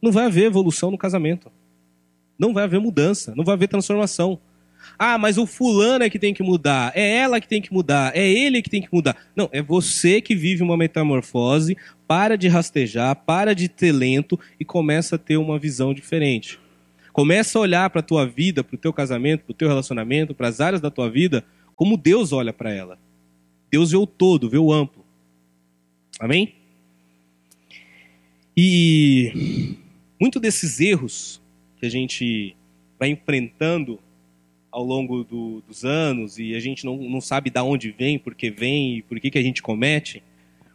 não 0.00 0.12
vai 0.12 0.26
haver 0.26 0.44
evolução 0.44 0.90
no 0.90 0.98
casamento. 0.98 1.50
Não 2.38 2.52
vai 2.52 2.64
haver 2.64 2.78
mudança, 2.78 3.34
não 3.34 3.44
vai 3.44 3.54
haver 3.54 3.68
transformação. 3.68 4.38
Ah, 4.98 5.18
mas 5.18 5.38
o 5.38 5.46
fulano 5.46 6.04
é 6.04 6.10
que 6.10 6.18
tem 6.18 6.34
que 6.34 6.42
mudar, 6.42 6.92
é 6.94 7.16
ela 7.16 7.40
que 7.40 7.48
tem 7.48 7.60
que 7.60 7.72
mudar, 7.72 8.14
é 8.16 8.28
ele 8.28 8.62
que 8.62 8.70
tem 8.70 8.82
que 8.82 8.88
mudar. 8.92 9.16
Não, 9.34 9.48
é 9.52 9.62
você 9.62 10.20
que 10.20 10.34
vive 10.34 10.62
uma 10.62 10.76
metamorfose, 10.76 11.76
para 12.06 12.36
de 12.36 12.48
rastejar, 12.48 13.16
para 13.16 13.54
de 13.54 13.68
ter 13.68 13.92
lento 13.92 14.38
e 14.58 14.64
começa 14.64 15.16
a 15.16 15.18
ter 15.18 15.36
uma 15.36 15.58
visão 15.58 15.94
diferente. 15.94 16.58
Começa 17.12 17.58
a 17.58 17.62
olhar 17.62 17.90
para 17.90 18.00
a 18.00 18.02
tua 18.02 18.26
vida, 18.26 18.64
para 18.64 18.74
o 18.74 18.78
teu 18.78 18.92
casamento, 18.92 19.44
para 19.44 19.52
o 19.52 19.54
teu 19.54 19.68
relacionamento, 19.68 20.34
para 20.34 20.48
as 20.48 20.60
áreas 20.60 20.80
da 20.80 20.90
tua 20.90 21.08
vida, 21.08 21.44
como 21.76 21.96
Deus 21.96 22.32
olha 22.32 22.52
para 22.52 22.72
ela. 22.72 22.98
Deus 23.70 23.90
vê 23.90 23.96
o 23.96 24.06
todo, 24.06 24.48
vê 24.48 24.58
o 24.58 24.72
amplo. 24.72 25.04
Amém? 26.18 26.54
E 28.56 29.76
muito 30.20 30.38
desses 30.38 30.80
erros 30.80 31.40
que 31.78 31.86
a 31.86 31.88
gente 31.88 32.56
vai 32.98 33.08
enfrentando 33.08 33.98
ao 34.74 34.82
longo 34.82 35.22
do, 35.22 35.62
dos 35.68 35.84
anos 35.84 36.36
e 36.36 36.52
a 36.52 36.58
gente 36.58 36.84
não, 36.84 36.96
não 36.96 37.20
sabe 37.20 37.48
de 37.48 37.60
onde 37.60 37.92
vem, 37.92 38.18
por 38.18 38.34
que 38.34 38.50
vem 38.50 38.96
e 38.98 39.02
por 39.02 39.20
que, 39.20 39.30
que 39.30 39.38
a 39.38 39.42
gente 39.42 39.62
comete, 39.62 40.20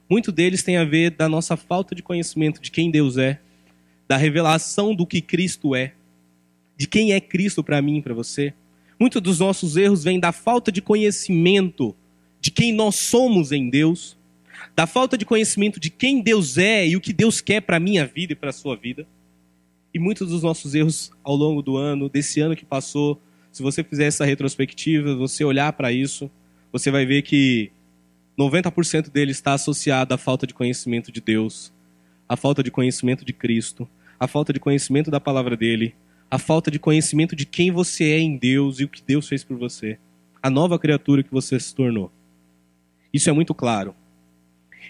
muito 0.09 0.31
deles 0.31 0.63
tem 0.63 0.77
a 0.77 0.85
ver 0.85 1.11
da 1.11 1.27
nossa 1.27 1.57
falta 1.57 1.93
de 1.93 2.01
conhecimento 2.01 2.61
de 2.61 2.71
quem 2.71 2.89
Deus 2.89 3.17
é, 3.17 3.41
da 4.07 4.15
revelação 4.15 4.95
do 4.95 5.05
que 5.05 5.19
Cristo 5.19 5.75
é, 5.75 5.91
de 6.77 6.87
quem 6.87 7.11
é 7.11 7.19
Cristo 7.19 7.61
para 7.61 7.81
mim 7.81 7.97
e 7.97 8.01
para 8.01 8.13
você. 8.13 8.53
Muitos 8.97 9.21
dos 9.21 9.39
nossos 9.39 9.75
erros 9.75 10.01
vêm 10.01 10.17
da 10.17 10.31
falta 10.31 10.71
de 10.71 10.81
conhecimento 10.81 11.93
de 12.39 12.51
quem 12.51 12.71
nós 12.71 12.95
somos 12.95 13.51
em 13.51 13.69
Deus, 13.69 14.17
da 14.77 14.87
falta 14.87 15.17
de 15.17 15.25
conhecimento 15.25 15.77
de 15.77 15.89
quem 15.89 16.21
Deus 16.21 16.57
é 16.57 16.87
e 16.87 16.95
o 16.95 17.01
que 17.01 17.11
Deus 17.11 17.41
quer 17.41 17.61
para 17.61 17.75
a 17.75 17.81
minha 17.81 18.05
vida 18.05 18.31
e 18.31 18.35
para 18.35 18.49
a 18.49 18.53
sua 18.53 18.77
vida. 18.77 19.05
E 19.93 19.99
muitos 19.99 20.29
dos 20.29 20.41
nossos 20.41 20.73
erros 20.73 21.11
ao 21.21 21.35
longo 21.35 21.61
do 21.61 21.75
ano, 21.75 22.07
desse 22.07 22.39
ano 22.39 22.55
que 22.55 22.63
passou, 22.63 23.21
se 23.51 23.63
você 23.63 23.83
fizer 23.83 24.05
essa 24.05 24.25
retrospectiva, 24.25 25.15
você 25.15 25.43
olhar 25.43 25.73
para 25.73 25.91
isso, 25.91 26.29
você 26.71 26.91
vai 26.91 27.05
ver 27.05 27.23
que 27.23 27.71
90% 28.37 29.09
dele 29.11 29.31
está 29.31 29.53
associado 29.53 30.13
à 30.13 30.17
falta 30.17 30.45
de 30.45 30.53
conhecimento 30.53 31.11
de 31.11 31.19
Deus, 31.19 31.73
a 32.27 32.37
falta 32.37 32.63
de 32.63 32.71
conhecimento 32.71 33.25
de 33.25 33.33
Cristo, 33.33 33.87
a 34.19 34.27
falta 34.27 34.53
de 34.53 34.59
conhecimento 34.59 35.09
da 35.09 35.19
palavra 35.19 35.57
dele, 35.57 35.95
a 36.29 36.37
falta 36.37 36.69
de 36.69 36.77
conhecimento 36.77 37.35
de 37.35 37.45
quem 37.45 37.71
você 37.71 38.05
é 38.05 38.19
em 38.19 38.37
Deus 38.37 38.79
e 38.79 38.83
o 38.83 38.87
que 38.87 39.01
Deus 39.01 39.27
fez 39.27 39.43
por 39.43 39.57
você, 39.57 39.97
a 40.41 40.49
nova 40.49 40.77
criatura 40.77 41.23
que 41.23 41.31
você 41.31 41.59
se 41.59 41.73
tornou. 41.73 42.11
Isso 43.11 43.29
é 43.29 43.33
muito 43.33 43.53
claro. 43.53 43.95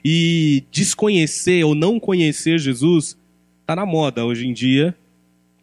E 0.04 0.64
desconhecer 0.70 1.64
ou 1.64 1.74
não 1.74 2.00
conhecer 2.00 2.60
Jesus 2.60 3.18
está 3.62 3.76
na 3.76 3.86
moda 3.86 4.26
hoje 4.26 4.48
em 4.48 4.54
dia. 4.54 4.96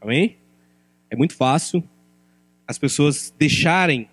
Amém? 0.01 0.37
É 1.11 1.17
muito 1.17 1.35
fácil 1.35 1.85
as 2.67 2.79
pessoas 2.79 3.33
deixarem 3.39 4.09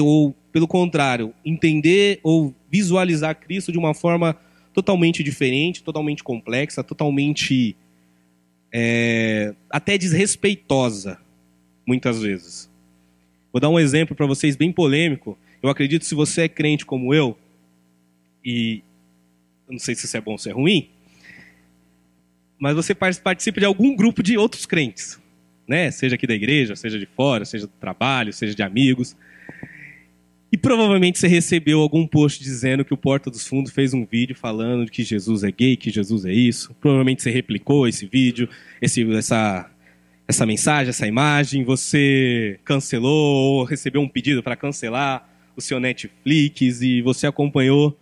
ou, 0.00 0.34
pelo 0.50 0.66
contrário, 0.66 1.34
entender 1.44 2.18
ou 2.22 2.54
visualizar 2.70 3.38
Cristo 3.38 3.70
de 3.70 3.78
uma 3.78 3.92
forma 3.92 4.36
totalmente 4.72 5.22
diferente, 5.22 5.82
totalmente 5.82 6.24
complexa, 6.24 6.82
totalmente 6.82 7.76
é, 8.72 9.54
até 9.68 9.98
desrespeitosa, 9.98 11.18
muitas 11.86 12.22
vezes. 12.22 12.70
Vou 13.52 13.60
dar 13.60 13.68
um 13.68 13.78
exemplo 13.78 14.16
para 14.16 14.26
vocês 14.26 14.56
bem 14.56 14.72
polêmico. 14.72 15.36
Eu 15.62 15.68
acredito 15.68 16.06
se 16.06 16.14
você 16.14 16.42
é 16.42 16.48
crente 16.48 16.86
como 16.86 17.12
eu, 17.12 17.36
e 18.42 18.82
eu 19.68 19.72
não 19.72 19.78
sei 19.78 19.94
se 19.94 20.06
isso 20.06 20.16
é 20.16 20.20
bom 20.20 20.32
ou 20.32 20.38
se 20.38 20.48
é 20.48 20.52
ruim, 20.52 20.88
mas 22.58 22.74
você 22.74 22.94
participa 22.94 23.60
de 23.60 23.66
algum 23.66 23.94
grupo 23.94 24.22
de 24.22 24.38
outros 24.38 24.64
crentes, 24.64 25.20
né? 25.66 25.90
Seja 25.90 26.14
aqui 26.14 26.26
da 26.26 26.34
igreja, 26.34 26.76
seja 26.76 26.98
de 26.98 27.06
fora, 27.06 27.44
seja 27.44 27.66
do 27.66 27.72
trabalho, 27.80 28.32
seja 28.32 28.54
de 28.54 28.62
amigos. 28.62 29.16
E 30.52 30.58
provavelmente 30.58 31.18
você 31.18 31.28
recebeu 31.28 31.80
algum 31.80 32.06
post 32.06 32.42
dizendo 32.42 32.84
que 32.84 32.92
o 32.92 32.96
Porta 32.96 33.30
dos 33.30 33.46
Fundos 33.46 33.72
fez 33.72 33.94
um 33.94 34.04
vídeo 34.04 34.36
falando 34.36 34.90
que 34.90 35.02
Jesus 35.02 35.42
é 35.44 35.50
gay, 35.50 35.78
que 35.78 35.90
Jesus 35.90 36.26
é 36.26 36.32
isso. 36.32 36.76
Provavelmente 36.78 37.22
você 37.22 37.30
replicou 37.30 37.88
esse 37.88 38.04
vídeo, 38.04 38.46
esse, 38.80 39.10
essa, 39.14 39.70
essa 40.28 40.44
mensagem, 40.44 40.90
essa 40.90 41.06
imagem. 41.06 41.64
Você 41.64 42.60
cancelou 42.64 43.60
ou 43.60 43.64
recebeu 43.64 44.02
um 44.02 44.08
pedido 44.08 44.42
para 44.42 44.54
cancelar 44.54 45.26
o 45.56 45.60
seu 45.62 45.80
Netflix 45.80 46.82
e 46.82 47.00
você 47.00 47.26
acompanhou 47.26 47.98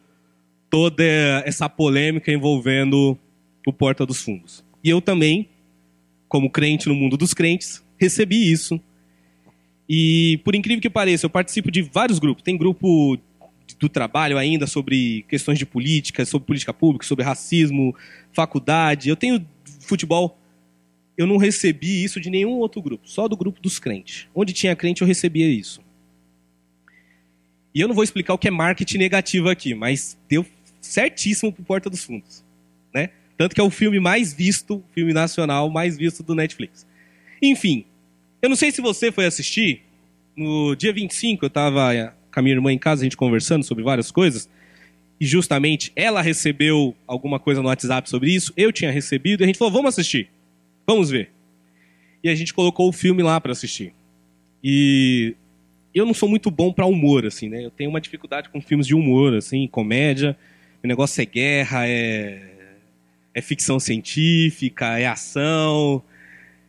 toda 0.69 1.05
essa 1.45 1.69
polêmica 1.69 2.33
envolvendo 2.33 3.17
o 3.64 3.73
Porta 3.73 4.05
dos 4.05 4.23
Fundos. 4.23 4.64
E 4.83 4.90
eu 4.90 5.00
também, 5.00 5.50
como 6.31 6.49
crente 6.49 6.89
no 6.89 6.95
mundo 6.95 7.19
dos 7.19 7.35
crentes, 7.35 7.85
recebi 7.99 8.51
isso 8.51 8.81
e, 9.93 10.39
por 10.45 10.55
incrível 10.55 10.81
que 10.81 10.89
pareça, 10.89 11.27
eu 11.27 11.31
participo 11.31 11.69
de 11.69 11.83
vários 11.83 12.21
grupos. 12.21 12.45
Tem 12.45 12.57
grupo 12.57 13.19
do 13.77 13.89
trabalho 13.89 14.39
ainda 14.39 14.65
sobre 14.65 15.25
questões 15.29 15.59
de 15.59 15.67
política, 15.67 16.25
sobre 16.25 16.47
política 16.47 16.73
pública, 16.73 17.05
sobre 17.05 17.25
racismo, 17.25 17.93
faculdade. 18.33 19.09
Eu 19.09 19.17
tenho 19.17 19.45
futebol. 19.81 20.39
Eu 21.19 21.27
não 21.27 21.37
recebi 21.39 22.05
isso 22.05 22.21
de 22.21 22.31
nenhum 22.31 22.53
outro 22.53 22.81
grupo, 22.81 23.09
só 23.09 23.27
do 23.27 23.37
grupo 23.37 23.61
dos 23.61 23.81
crentes. 23.81 24.29
Onde 24.33 24.53
tinha 24.53 24.77
crente, 24.77 25.03
eu 25.03 25.09
recebia 25.09 25.49
isso. 25.49 25.83
E 27.75 27.81
eu 27.81 27.89
não 27.89 27.95
vou 27.95 28.05
explicar 28.05 28.33
o 28.35 28.39
que 28.39 28.47
é 28.47 28.51
marketing 28.51 28.99
negativo 28.99 29.49
aqui, 29.49 29.75
mas 29.75 30.17
deu 30.29 30.47
certíssimo 30.81 31.53
pro 31.53 31.65
Porta 31.65 31.91
dos 31.91 32.05
Fundos. 32.05 32.45
Tanto 33.41 33.55
que 33.55 33.61
é 33.63 33.65
o 33.65 33.71
filme 33.71 33.99
mais 33.99 34.35
visto, 34.35 34.85
filme 34.95 35.15
nacional 35.15 35.71
mais 35.71 35.97
visto 35.97 36.23
do 36.23 36.35
Netflix. 36.35 36.87
Enfim, 37.41 37.87
eu 38.43 38.51
não 38.51 38.55
sei 38.55 38.71
se 38.71 38.83
você 38.83 39.11
foi 39.11 39.25
assistir. 39.25 39.81
No 40.37 40.75
dia 40.75 40.93
25, 40.93 41.43
eu 41.43 41.47
estava 41.47 41.95
eh, 41.95 42.13
com 42.31 42.39
a 42.39 42.43
minha 42.43 42.55
irmã 42.55 42.71
em 42.71 42.77
casa, 42.77 43.01
a 43.01 43.05
gente 43.05 43.17
conversando 43.17 43.65
sobre 43.65 43.83
várias 43.83 44.11
coisas. 44.11 44.47
E 45.19 45.25
justamente 45.25 45.91
ela 45.97 46.21
recebeu 46.21 46.95
alguma 47.07 47.41
coisa 47.41 47.63
no 47.63 47.69
WhatsApp 47.69 48.11
sobre 48.11 48.31
isso. 48.31 48.53
Eu 48.59 48.71
tinha 48.71 48.91
recebido 48.91 49.41
e 49.41 49.45
a 49.45 49.47
gente 49.47 49.59
falou: 49.59 49.73
vamos 49.73 49.95
assistir. 49.95 50.29
Vamos 50.87 51.09
ver. 51.09 51.31
E 52.23 52.29
a 52.29 52.35
gente 52.35 52.53
colocou 52.53 52.91
o 52.91 52.93
filme 52.93 53.23
lá 53.23 53.41
para 53.41 53.53
assistir. 53.53 53.95
E 54.63 55.35
eu 55.95 56.05
não 56.05 56.13
sou 56.13 56.29
muito 56.29 56.51
bom 56.51 56.75
para 56.75 56.85
humor, 56.85 57.25
assim, 57.25 57.49
né? 57.49 57.65
Eu 57.65 57.71
tenho 57.71 57.89
uma 57.89 58.03
dificuldade 58.03 58.51
com 58.51 58.61
filmes 58.61 58.87
de 58.87 58.95
humor, 58.95 59.33
assim, 59.33 59.67
comédia. 59.67 60.37
O 60.85 60.87
negócio 60.87 61.23
é 61.23 61.25
guerra, 61.25 61.89
é, 61.89 62.51
é 63.35 63.41
ficção 63.41 63.79
científica, 63.79 64.99
é 64.99 65.07
ação, 65.07 66.03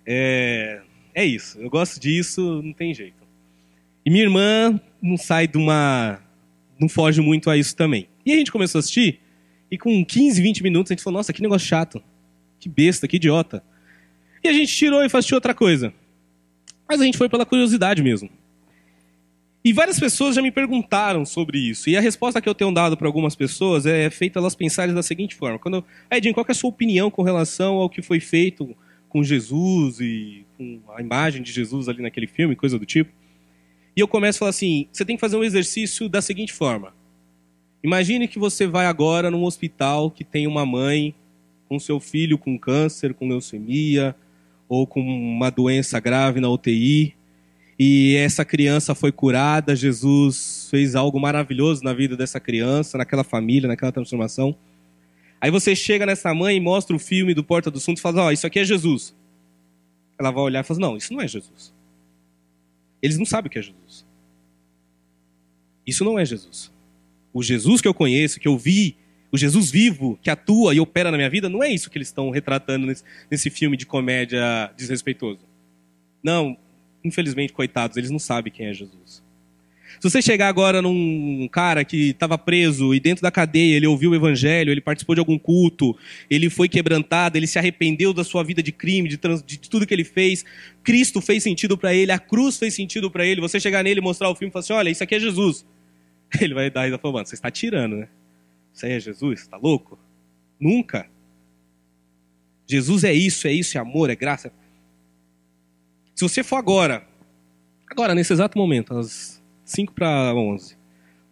é 0.05 0.81
é 1.13 1.25
isso. 1.25 1.59
Eu 1.59 1.69
gosto 1.69 1.99
disso, 1.99 2.61
não 2.63 2.73
tem 2.73 2.93
jeito. 2.93 3.21
E 4.05 4.09
minha 4.09 4.23
irmã 4.23 4.79
não 5.01 5.17
sai 5.17 5.47
de 5.47 5.57
uma. 5.57 6.19
não 6.79 6.87
foge 6.89 7.21
muito 7.21 7.49
a 7.49 7.57
isso 7.57 7.75
também. 7.75 8.07
E 8.25 8.33
a 8.33 8.35
gente 8.35 8.51
começou 8.51 8.79
a 8.79 8.81
assistir, 8.81 9.19
e 9.69 9.77
com 9.77 10.03
15, 10.03 10.41
20 10.41 10.63
minutos 10.63 10.91
a 10.91 10.93
gente 10.93 11.03
falou: 11.03 11.19
nossa, 11.19 11.33
que 11.33 11.41
negócio 11.41 11.67
chato. 11.67 12.01
Que 12.59 12.69
besta, 12.69 13.07
que 13.07 13.17
idiota. 13.17 13.63
E 14.43 14.47
a 14.47 14.53
gente 14.53 14.73
tirou 14.73 15.01
e 15.01 15.05
assistiu 15.05 15.35
outra 15.35 15.53
coisa. 15.53 15.93
Mas 16.87 17.01
a 17.01 17.05
gente 17.05 17.17
foi 17.17 17.27
pela 17.27 17.45
curiosidade 17.45 18.01
mesmo. 18.01 18.29
E 19.63 19.71
várias 19.71 19.99
pessoas 19.99 20.35
já 20.35 20.41
me 20.41 20.51
perguntaram 20.51 21.23
sobre 21.23 21.59
isso. 21.59 21.89
E 21.89 21.95
a 21.95 22.01
resposta 22.01 22.41
que 22.41 22.49
eu 22.49 22.55
tenho 22.55 22.73
dado 22.73 22.97
para 22.97 23.07
algumas 23.07 23.35
pessoas 23.35 23.85
é 23.85 24.09
feita 24.09 24.39
elas 24.39 24.55
pensarem 24.55 24.93
da 24.93 25.03
seguinte 25.03 25.35
forma: 25.35 25.59
quando 25.59 25.75
eu, 25.75 25.85
Edinho, 26.09 26.33
qual 26.33 26.45
é 26.47 26.51
a 26.51 26.55
sua 26.55 26.69
opinião 26.69 27.11
com 27.11 27.21
relação 27.21 27.75
ao 27.75 27.89
que 27.89 28.01
foi 28.01 28.19
feito 28.19 28.75
com 29.07 29.23
Jesus 29.23 29.99
e 29.99 30.45
com 30.57 30.81
a 30.95 31.01
imagem 31.01 31.43
de 31.43 31.51
Jesus 31.51 31.87
ali 31.87 32.01
naquele 32.01 32.27
filme, 32.27 32.55
coisa 32.55 32.79
do 32.79 32.85
tipo. 32.85 33.11
E 33.95 33.99
eu 33.99 34.07
começo 34.07 34.37
a 34.37 34.39
falar 34.39 34.49
assim: 34.49 34.87
você 34.91 35.05
tem 35.05 35.15
que 35.15 35.21
fazer 35.21 35.37
um 35.37 35.43
exercício 35.43 36.09
da 36.09 36.21
seguinte 36.21 36.51
forma. 36.51 36.93
Imagine 37.83 38.27
que 38.27 38.39
você 38.39 38.65
vai 38.65 38.85
agora 38.85 39.29
num 39.29 39.43
hospital 39.43 40.09
que 40.09 40.23
tem 40.23 40.47
uma 40.47 40.65
mãe 40.65 41.13
com 41.67 41.79
seu 41.79 41.99
filho 41.99 42.37
com 42.37 42.57
câncer, 42.57 43.13
com 43.13 43.27
leucemia 43.27 44.15
ou 44.67 44.87
com 44.87 45.01
uma 45.01 45.49
doença 45.49 45.99
grave 45.99 46.39
na 46.39 46.49
UTI 46.49 47.15
e 47.83 48.15
essa 48.15 48.45
criança 48.45 48.93
foi 48.93 49.11
curada, 49.11 49.75
Jesus 49.75 50.67
fez 50.69 50.93
algo 50.93 51.19
maravilhoso 51.19 51.83
na 51.83 51.95
vida 51.95 52.15
dessa 52.15 52.39
criança, 52.39 52.95
naquela 52.95 53.23
família, 53.23 53.67
naquela 53.67 53.91
transformação. 53.91 54.55
Aí 55.41 55.49
você 55.49 55.75
chega 55.75 56.05
nessa 56.05 56.31
mãe 56.31 56.57
e 56.57 56.59
mostra 56.59 56.95
o 56.95 56.99
filme 56.99 57.33
do 57.33 57.43
Porta 57.43 57.71
dos 57.71 57.83
Fundos 57.83 57.99
e 57.99 58.03
fala: 58.03 58.21
Ó, 58.21 58.27
oh, 58.27 58.31
isso 58.31 58.45
aqui 58.45 58.59
é 58.59 58.63
Jesus. 58.63 59.15
Ela 60.19 60.29
vai 60.29 60.43
olhar 60.43 60.59
e 60.59 60.63
fala: 60.63 60.79
Não, 60.79 60.95
isso 60.95 61.11
não 61.11 61.21
é 61.21 61.27
Jesus. 61.27 61.73
Eles 63.01 63.17
não 63.17 63.25
sabem 63.25 63.47
o 63.47 63.49
que 63.49 63.57
é 63.57 63.63
Jesus. 63.63 64.05
Isso 65.83 66.05
não 66.05 66.19
é 66.19 66.23
Jesus. 66.23 66.71
O 67.33 67.41
Jesus 67.41 67.81
que 67.81 67.87
eu 67.87 67.95
conheço, 67.95 68.39
que 68.39 68.47
eu 68.47 68.59
vi, 68.59 68.95
o 69.31 69.37
Jesus 69.39 69.71
vivo, 69.71 70.19
que 70.21 70.29
atua 70.29 70.75
e 70.75 70.79
opera 70.79 71.09
na 71.09 71.17
minha 71.17 71.31
vida, 71.31 71.49
não 71.49 71.63
é 71.63 71.71
isso 71.71 71.89
que 71.89 71.97
eles 71.97 72.09
estão 72.09 72.29
retratando 72.29 72.85
nesse, 72.85 73.03
nesse 73.31 73.49
filme 73.49 73.75
de 73.75 73.87
comédia 73.87 74.71
desrespeitoso. 74.77 75.39
Não, 76.23 76.55
infelizmente, 77.03 77.53
coitados, 77.53 77.97
eles 77.97 78.09
não 78.09 78.19
sabem 78.19 78.51
quem 78.51 78.67
é 78.67 78.73
Jesus. 78.73 79.23
Se 79.99 80.09
você 80.09 80.21
chegar 80.21 80.47
agora 80.47 80.81
num 80.81 81.47
cara 81.51 81.85
que 81.85 82.09
estava 82.09 82.37
preso 82.37 82.93
e 82.93 82.99
dentro 82.99 83.21
da 83.21 83.29
cadeia 83.29 83.75
ele 83.75 83.85
ouviu 83.85 84.11
o 84.11 84.15
evangelho, 84.15 84.71
ele 84.71 84.81
participou 84.81 85.13
de 85.13 85.19
algum 85.19 85.37
culto, 85.37 85.95
ele 86.29 86.49
foi 86.49 86.67
quebrantado, 86.67 87.37
ele 87.37 87.45
se 87.45 87.59
arrependeu 87.59 88.11
da 88.11 88.23
sua 88.23 88.43
vida 88.43 88.63
de 88.63 88.71
crime, 88.71 89.07
de, 89.07 89.17
trans, 89.17 89.43
de 89.43 89.59
tudo 89.59 89.85
que 89.85 89.93
ele 89.93 90.03
fez, 90.03 90.43
Cristo 90.83 91.21
fez 91.21 91.43
sentido 91.43 91.77
para 91.77 91.93
ele, 91.93 92.11
a 92.11 92.17
cruz 92.17 92.57
fez 92.57 92.73
sentido 92.73 93.11
para 93.11 93.25
ele. 93.25 93.41
Você 93.41 93.59
chegar 93.59 93.83
nele 93.83 94.01
mostrar 94.01 94.29
o 94.29 94.35
filme 94.35 94.49
e 94.49 94.51
falar 94.51 94.61
assim: 94.61 94.73
olha, 94.73 94.89
isso 94.89 95.03
aqui 95.03 95.15
é 95.15 95.19
Jesus. 95.19 95.65
Ele 96.39 96.53
vai 96.53 96.69
dar 96.69 96.87
e 96.87 96.97
falar: 96.97 97.13
mano, 97.13 97.25
você 97.25 97.35
está 97.35 97.51
tirando, 97.51 97.97
né? 97.97 98.07
Isso 98.73 98.85
aí 98.85 98.93
é 98.93 98.99
Jesus? 98.99 99.41
Está 99.41 99.57
louco? 99.57 99.99
Nunca. 100.59 101.07
Jesus 102.67 103.03
é 103.03 103.13
isso, 103.13 103.47
é 103.47 103.51
isso, 103.51 103.77
é 103.77 103.81
amor, 103.81 104.09
é 104.09 104.15
graça. 104.15 104.51
Se 106.21 106.29
você 106.29 106.43
for 106.43 106.57
agora, 106.57 107.01
agora, 107.89 108.13
nesse 108.13 108.31
exato 108.31 108.55
momento, 108.55 108.95
às 108.95 109.41
5 109.65 109.91
para 109.91 110.31
11, 110.35 110.77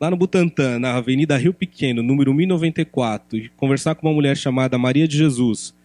lá 0.01 0.10
no 0.10 0.17
Butantã, 0.17 0.79
na 0.79 0.96
Avenida 0.96 1.38
Rio 1.38 1.53
Pequeno, 1.53 2.01
número 2.01 2.34
1094, 2.34 3.38
e 3.38 3.50
conversar 3.50 3.93
com 3.93 4.08
uma 4.08 4.15
mulher 4.15 4.36
chamada 4.36 4.79
Maria 4.79 5.08
de 5.08 5.15
Jesus 5.15 5.75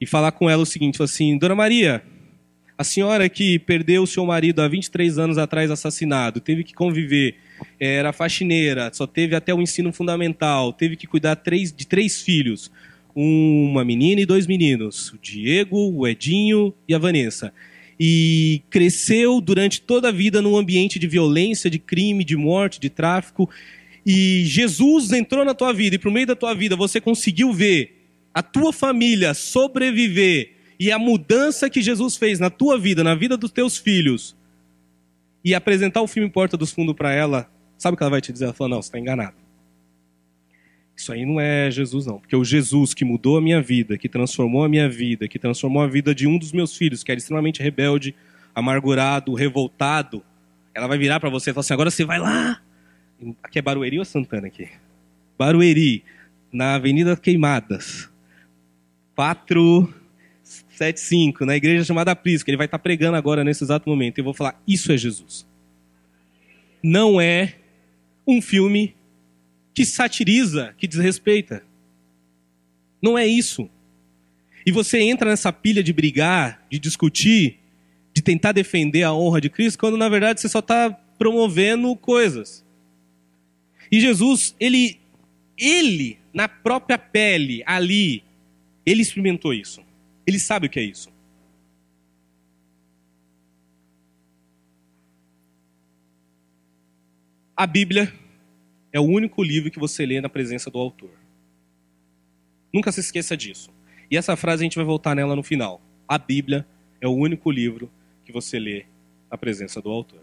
e 0.00 0.06
falar 0.06 0.30
com 0.30 0.48
ela 0.48 0.62
o 0.62 0.64
seguinte, 0.64 1.02
assim, 1.02 1.36
Dona 1.38 1.56
Maria, 1.56 2.04
a 2.78 2.84
senhora 2.84 3.28
que 3.28 3.58
perdeu 3.58 4.04
o 4.04 4.06
seu 4.06 4.24
marido 4.24 4.62
há 4.62 4.68
23 4.68 5.18
anos 5.18 5.36
atrás 5.36 5.68
assassinado, 5.68 6.38
teve 6.38 6.62
que 6.62 6.72
conviver, 6.72 7.34
eh, 7.80 7.96
era 7.96 8.12
faxineira, 8.12 8.92
só 8.94 9.08
teve 9.08 9.34
até 9.34 9.52
o 9.52 9.60
ensino 9.60 9.92
fundamental, 9.92 10.72
teve 10.72 10.94
que 10.94 11.08
cuidar 11.08 11.34
de 11.34 11.84
três 11.84 12.22
filhos, 12.22 12.70
uma 13.12 13.84
menina 13.84 14.20
e 14.20 14.24
dois 14.24 14.46
meninos, 14.46 15.12
o 15.12 15.18
Diego, 15.18 15.90
o 15.92 16.06
Edinho 16.06 16.72
e 16.86 16.94
a 16.94 16.98
Vanessa 16.98 17.52
e 18.02 18.62
cresceu 18.70 19.42
durante 19.42 19.82
toda 19.82 20.08
a 20.08 20.12
vida 20.12 20.40
num 20.40 20.56
ambiente 20.56 20.98
de 20.98 21.06
violência, 21.06 21.68
de 21.68 21.78
crime, 21.78 22.24
de 22.24 22.34
morte, 22.34 22.80
de 22.80 22.88
tráfico. 22.88 23.50
E 24.06 24.42
Jesus 24.46 25.12
entrou 25.12 25.44
na 25.44 25.52
tua 25.52 25.70
vida 25.74 25.96
e 25.96 25.98
por 25.98 26.10
meio 26.10 26.26
da 26.26 26.34
tua 26.34 26.54
vida 26.54 26.74
você 26.74 26.98
conseguiu 26.98 27.52
ver 27.52 28.08
a 28.32 28.42
tua 28.42 28.72
família 28.72 29.34
sobreviver 29.34 30.52
e 30.78 30.90
a 30.90 30.98
mudança 30.98 31.68
que 31.68 31.82
Jesus 31.82 32.16
fez 32.16 32.40
na 32.40 32.48
tua 32.48 32.78
vida, 32.78 33.04
na 33.04 33.14
vida 33.14 33.36
dos 33.36 33.50
teus 33.50 33.76
filhos. 33.76 34.34
E 35.44 35.54
apresentar 35.54 36.00
o 36.00 36.06
filme 36.06 36.30
Porta 36.30 36.56
dos 36.56 36.72
Fundos 36.72 36.94
para 36.94 37.12
ela, 37.12 37.50
sabe 37.76 37.94
o 37.94 37.96
que 37.98 38.02
ela 38.02 38.10
vai 38.10 38.22
te 38.22 38.32
dizer? 38.32 38.46
Ela 38.46 38.54
falou: 38.54 38.70
"Não, 38.70 38.82
você 38.82 38.88
está 38.88 38.98
enganado. 38.98 39.36
Isso 41.00 41.12
aí 41.14 41.24
não 41.24 41.40
é 41.40 41.70
Jesus, 41.70 42.04
não. 42.04 42.18
Porque 42.18 42.36
o 42.36 42.44
Jesus 42.44 42.92
que 42.92 43.06
mudou 43.06 43.38
a 43.38 43.40
minha 43.40 43.62
vida, 43.62 43.96
que 43.96 44.06
transformou 44.06 44.64
a 44.64 44.68
minha 44.68 44.86
vida, 44.86 45.26
que 45.26 45.38
transformou 45.38 45.82
a 45.82 45.86
vida 45.86 46.14
de 46.14 46.26
um 46.26 46.36
dos 46.36 46.52
meus 46.52 46.76
filhos, 46.76 47.02
que 47.02 47.10
era 47.10 47.18
extremamente 47.18 47.62
rebelde, 47.62 48.14
amargurado, 48.54 49.32
revoltado, 49.32 50.22
ela 50.74 50.86
vai 50.86 50.98
virar 50.98 51.18
para 51.18 51.30
você 51.30 51.48
e 51.48 51.54
falar 51.54 51.62
assim: 51.62 51.72
agora 51.72 51.90
você 51.90 52.04
vai 52.04 52.18
lá. 52.18 52.60
Aqui 53.42 53.58
é 53.58 53.62
Barueri 53.62 53.98
ou 53.98 54.04
Santana 54.04 54.48
aqui? 54.48 54.68
Barueri, 55.38 56.04
na 56.52 56.74
Avenida 56.74 57.16
Queimadas. 57.16 58.10
475, 59.14 61.46
na 61.46 61.56
igreja 61.56 61.82
chamada 61.82 62.14
Prisca. 62.14 62.50
Ele 62.50 62.58
vai 62.58 62.66
estar 62.66 62.78
pregando 62.78 63.16
agora 63.16 63.42
nesse 63.42 63.64
exato 63.64 63.88
momento. 63.88 64.18
Eu 64.18 64.24
vou 64.24 64.34
falar: 64.34 64.60
isso 64.68 64.92
é 64.92 64.98
Jesus. 64.98 65.48
Não 66.82 67.18
é 67.18 67.54
um 68.26 68.42
filme 68.42 68.99
que 69.74 69.84
satiriza, 69.84 70.74
que 70.76 70.86
desrespeita. 70.86 71.62
Não 73.02 73.16
é 73.16 73.26
isso. 73.26 73.68
E 74.64 74.72
você 74.72 75.00
entra 75.00 75.30
nessa 75.30 75.52
pilha 75.52 75.82
de 75.82 75.92
brigar, 75.92 76.64
de 76.70 76.78
discutir, 76.78 77.58
de 78.12 78.20
tentar 78.20 78.52
defender 78.52 79.02
a 79.02 79.12
honra 79.12 79.40
de 79.40 79.48
Cristo, 79.48 79.78
quando 79.78 79.96
na 79.96 80.08
verdade 80.08 80.40
você 80.40 80.48
só 80.48 80.58
está 80.58 80.90
promovendo 81.18 81.94
coisas. 81.96 82.64
E 83.90 84.00
Jesus, 84.00 84.54
ele, 84.60 85.00
ele, 85.56 86.18
na 86.32 86.48
própria 86.48 86.98
pele, 86.98 87.62
ali, 87.66 88.22
ele 88.84 89.02
experimentou 89.02 89.52
isso. 89.52 89.82
Ele 90.26 90.38
sabe 90.38 90.66
o 90.66 90.70
que 90.70 90.78
é 90.78 90.84
isso. 90.84 91.10
A 97.56 97.66
Bíblia 97.66 98.12
é 98.92 98.98
o 98.98 99.04
único 99.04 99.42
livro 99.42 99.70
que 99.70 99.78
você 99.78 100.04
lê 100.04 100.20
na 100.20 100.28
presença 100.28 100.70
do 100.70 100.78
autor. 100.78 101.10
Nunca 102.72 102.90
se 102.92 103.00
esqueça 103.00 103.36
disso. 103.36 103.70
E 104.10 104.16
essa 104.16 104.36
frase 104.36 104.62
a 104.62 104.64
gente 104.64 104.76
vai 104.76 104.84
voltar 104.84 105.14
nela 105.14 105.36
no 105.36 105.42
final. 105.42 105.80
A 106.06 106.18
Bíblia 106.18 106.66
é 107.00 107.06
o 107.06 107.12
único 107.12 107.50
livro 107.50 107.90
que 108.24 108.32
você 108.32 108.58
lê 108.58 108.84
na 109.30 109.38
presença 109.38 109.80
do 109.80 109.90
autor. 109.90 110.20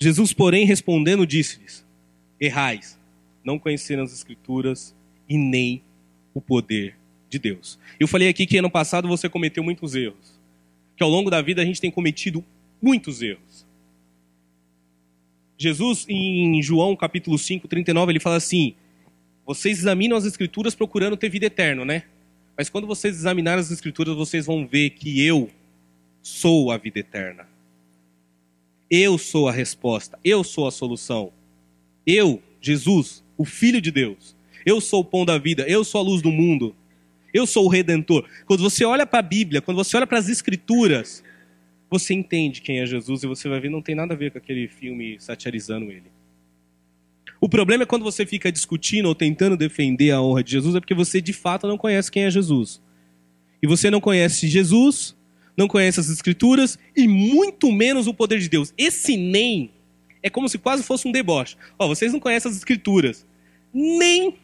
Jesus, 0.00 0.32
porém, 0.32 0.66
respondendo, 0.66 1.24
disse-lhes: 1.24 1.86
Errais, 2.40 2.98
não 3.44 3.58
conheceram 3.58 4.02
as 4.02 4.12
Escrituras 4.12 4.94
e 5.28 5.38
nem 5.38 5.82
o 6.34 6.40
poder 6.40 6.96
de 7.28 7.38
Deus. 7.38 7.78
Eu 8.00 8.08
falei 8.08 8.28
aqui 8.28 8.46
que 8.46 8.58
ano 8.58 8.70
passado 8.70 9.06
você 9.06 9.28
cometeu 9.28 9.62
muitos 9.62 9.94
erros. 9.94 10.40
Que 10.96 11.02
ao 11.02 11.08
longo 11.08 11.30
da 11.30 11.40
vida 11.40 11.62
a 11.62 11.64
gente 11.64 11.80
tem 11.80 11.90
cometido 11.90 12.44
muitos 12.80 13.22
erros. 13.22 13.64
Jesus, 15.62 16.04
em 16.08 16.60
João 16.60 16.96
capítulo 16.96 17.38
5, 17.38 17.68
39, 17.68 18.12
ele 18.12 18.20
fala 18.20 18.36
assim: 18.36 18.74
Vocês 19.46 19.78
examinam 19.78 20.16
as 20.16 20.24
Escrituras 20.24 20.74
procurando 20.74 21.16
ter 21.16 21.28
vida 21.28 21.46
eterna, 21.46 21.84
né? 21.84 22.02
Mas 22.56 22.68
quando 22.68 22.86
vocês 22.86 23.16
examinarem 23.16 23.60
as 23.60 23.70
Escrituras, 23.70 24.16
vocês 24.16 24.46
vão 24.46 24.66
ver 24.66 24.90
que 24.90 25.24
eu 25.24 25.48
sou 26.20 26.70
a 26.70 26.76
vida 26.76 26.98
eterna. 26.98 27.46
Eu 28.90 29.16
sou 29.16 29.48
a 29.48 29.52
resposta, 29.52 30.18
eu 30.24 30.42
sou 30.42 30.66
a 30.66 30.70
solução. 30.70 31.32
Eu, 32.04 32.42
Jesus, 32.60 33.22
o 33.38 33.44
Filho 33.44 33.80
de 33.80 33.90
Deus, 33.90 34.36
eu 34.66 34.80
sou 34.80 35.00
o 35.00 35.04
pão 35.04 35.24
da 35.24 35.38
vida, 35.38 35.64
eu 35.68 35.84
sou 35.84 36.00
a 36.00 36.04
luz 36.04 36.20
do 36.20 36.30
mundo, 36.30 36.74
eu 37.32 37.46
sou 37.46 37.66
o 37.66 37.68
redentor. 37.68 38.28
Quando 38.46 38.62
você 38.62 38.84
olha 38.84 39.06
para 39.06 39.20
a 39.20 39.22
Bíblia, 39.22 39.62
quando 39.62 39.76
você 39.76 39.96
olha 39.96 40.06
para 40.06 40.18
as 40.18 40.28
Escrituras, 40.28 41.22
você 41.92 42.14
entende 42.14 42.62
quem 42.62 42.80
é 42.80 42.86
Jesus 42.86 43.22
e 43.22 43.26
você 43.26 43.48
vai 43.48 43.60
ver 43.60 43.68
não 43.68 43.82
tem 43.82 43.94
nada 43.94 44.14
a 44.14 44.16
ver 44.16 44.30
com 44.30 44.38
aquele 44.38 44.66
filme 44.66 45.16
satirizando 45.20 45.90
ele. 45.90 46.10
O 47.38 47.48
problema 47.48 47.82
é 47.82 47.86
quando 47.86 48.02
você 48.02 48.24
fica 48.24 48.50
discutindo 48.50 49.06
ou 49.06 49.14
tentando 49.14 49.56
defender 49.56 50.10
a 50.10 50.22
honra 50.22 50.42
de 50.42 50.52
Jesus, 50.52 50.74
é 50.74 50.80
porque 50.80 50.94
você 50.94 51.20
de 51.20 51.32
fato 51.32 51.66
não 51.66 51.76
conhece 51.76 52.10
quem 52.10 52.24
é 52.24 52.30
Jesus. 52.30 52.80
E 53.62 53.66
você 53.66 53.90
não 53.90 54.00
conhece 54.00 54.48
Jesus, 54.48 55.14
não 55.56 55.68
conhece 55.68 56.00
as 56.00 56.08
Escrituras 56.08 56.78
e 56.96 57.06
muito 57.06 57.70
menos 57.70 58.06
o 58.06 58.14
poder 58.14 58.38
de 58.38 58.48
Deus. 58.48 58.72
Esse 58.78 59.16
nem 59.16 59.70
é 60.22 60.30
como 60.30 60.48
se 60.48 60.56
quase 60.56 60.82
fosse 60.82 61.06
um 61.06 61.12
deboche. 61.12 61.56
Ó, 61.78 61.88
vocês 61.88 62.12
não 62.12 62.20
conhecem 62.20 62.50
as 62.50 62.56
Escrituras, 62.56 63.26
nem 63.72 64.36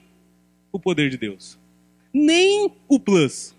o 0.70 0.79
poder 0.79 1.09
de 1.09 1.16
Deus, 1.16 1.59
nem 2.12 2.70
o 2.87 3.01
plus, 3.01 3.55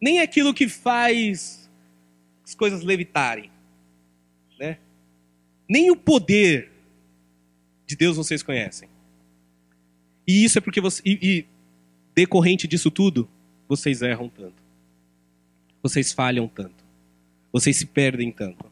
nem 0.00 0.20
aquilo 0.20 0.52
que 0.52 0.68
faz 0.68 1.63
as 2.44 2.54
coisas 2.54 2.82
levitarem. 2.82 3.50
Né? 4.58 4.78
Nem 5.68 5.90
o 5.90 5.96
poder 5.96 6.70
de 7.86 7.96
Deus 7.96 8.16
vocês 8.16 8.42
conhecem. 8.42 8.88
E 10.26 10.44
isso 10.44 10.58
é 10.58 10.60
porque 10.60 10.80
você. 10.80 11.02
E, 11.04 11.18
e 11.22 11.46
decorrente 12.14 12.66
disso 12.66 12.90
tudo, 12.90 13.28
vocês 13.68 14.02
erram 14.02 14.28
tanto. 14.28 14.62
Vocês 15.82 16.12
falham 16.12 16.48
tanto. 16.48 16.84
Vocês 17.52 17.76
se 17.76 17.86
perdem 17.86 18.32
tanto. 18.32 18.64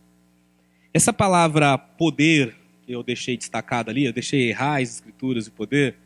Essa 0.95 1.13
palavra 1.13 1.79
poder, 1.79 2.55
que 2.85 2.93
eu 2.93 3.03
deixei 3.03 3.37
destacada 3.37 3.91
ali, 3.91 4.05
eu 4.05 4.13
deixei 4.13 4.51
errar 4.51 4.81
as 4.81 4.95
escrituras 4.95 5.47
e 5.47 5.51
poder, 5.51 5.97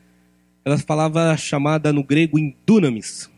ela 0.64 0.78
palavra 0.82 1.36
chamada 1.36 1.92
no 1.92 2.02
grego 2.02 2.38
em 2.38 2.54
dunamis, 2.66 3.30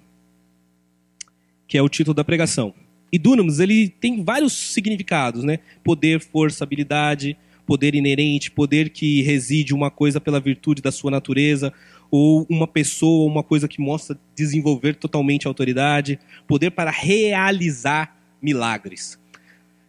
que 1.66 1.76
é 1.76 1.82
o 1.82 1.88
título 1.88 2.14
da 2.14 2.24
pregação. 2.24 2.74
E 3.10 3.18
dunamis, 3.18 3.58
ele 3.58 3.88
tem 3.88 4.22
vários 4.22 4.52
significados, 4.52 5.42
né? 5.42 5.58
Poder, 5.82 6.20
força, 6.20 6.64
habilidade, 6.64 7.36
poder 7.66 7.94
inerente, 7.94 8.50
poder 8.50 8.90
que 8.90 9.22
reside 9.22 9.74
uma 9.74 9.90
coisa 9.90 10.20
pela 10.20 10.40
virtude 10.40 10.80
da 10.80 10.90
sua 10.90 11.10
natureza, 11.10 11.72
ou 12.10 12.46
uma 12.48 12.66
pessoa, 12.66 13.30
uma 13.30 13.42
coisa 13.42 13.68
que 13.68 13.80
mostra 13.80 14.18
desenvolver 14.34 14.94
totalmente 14.96 15.46
a 15.46 15.50
autoridade, 15.50 16.18
poder 16.46 16.70
para 16.70 16.90
realizar 16.90 18.16
milagres. 18.40 19.18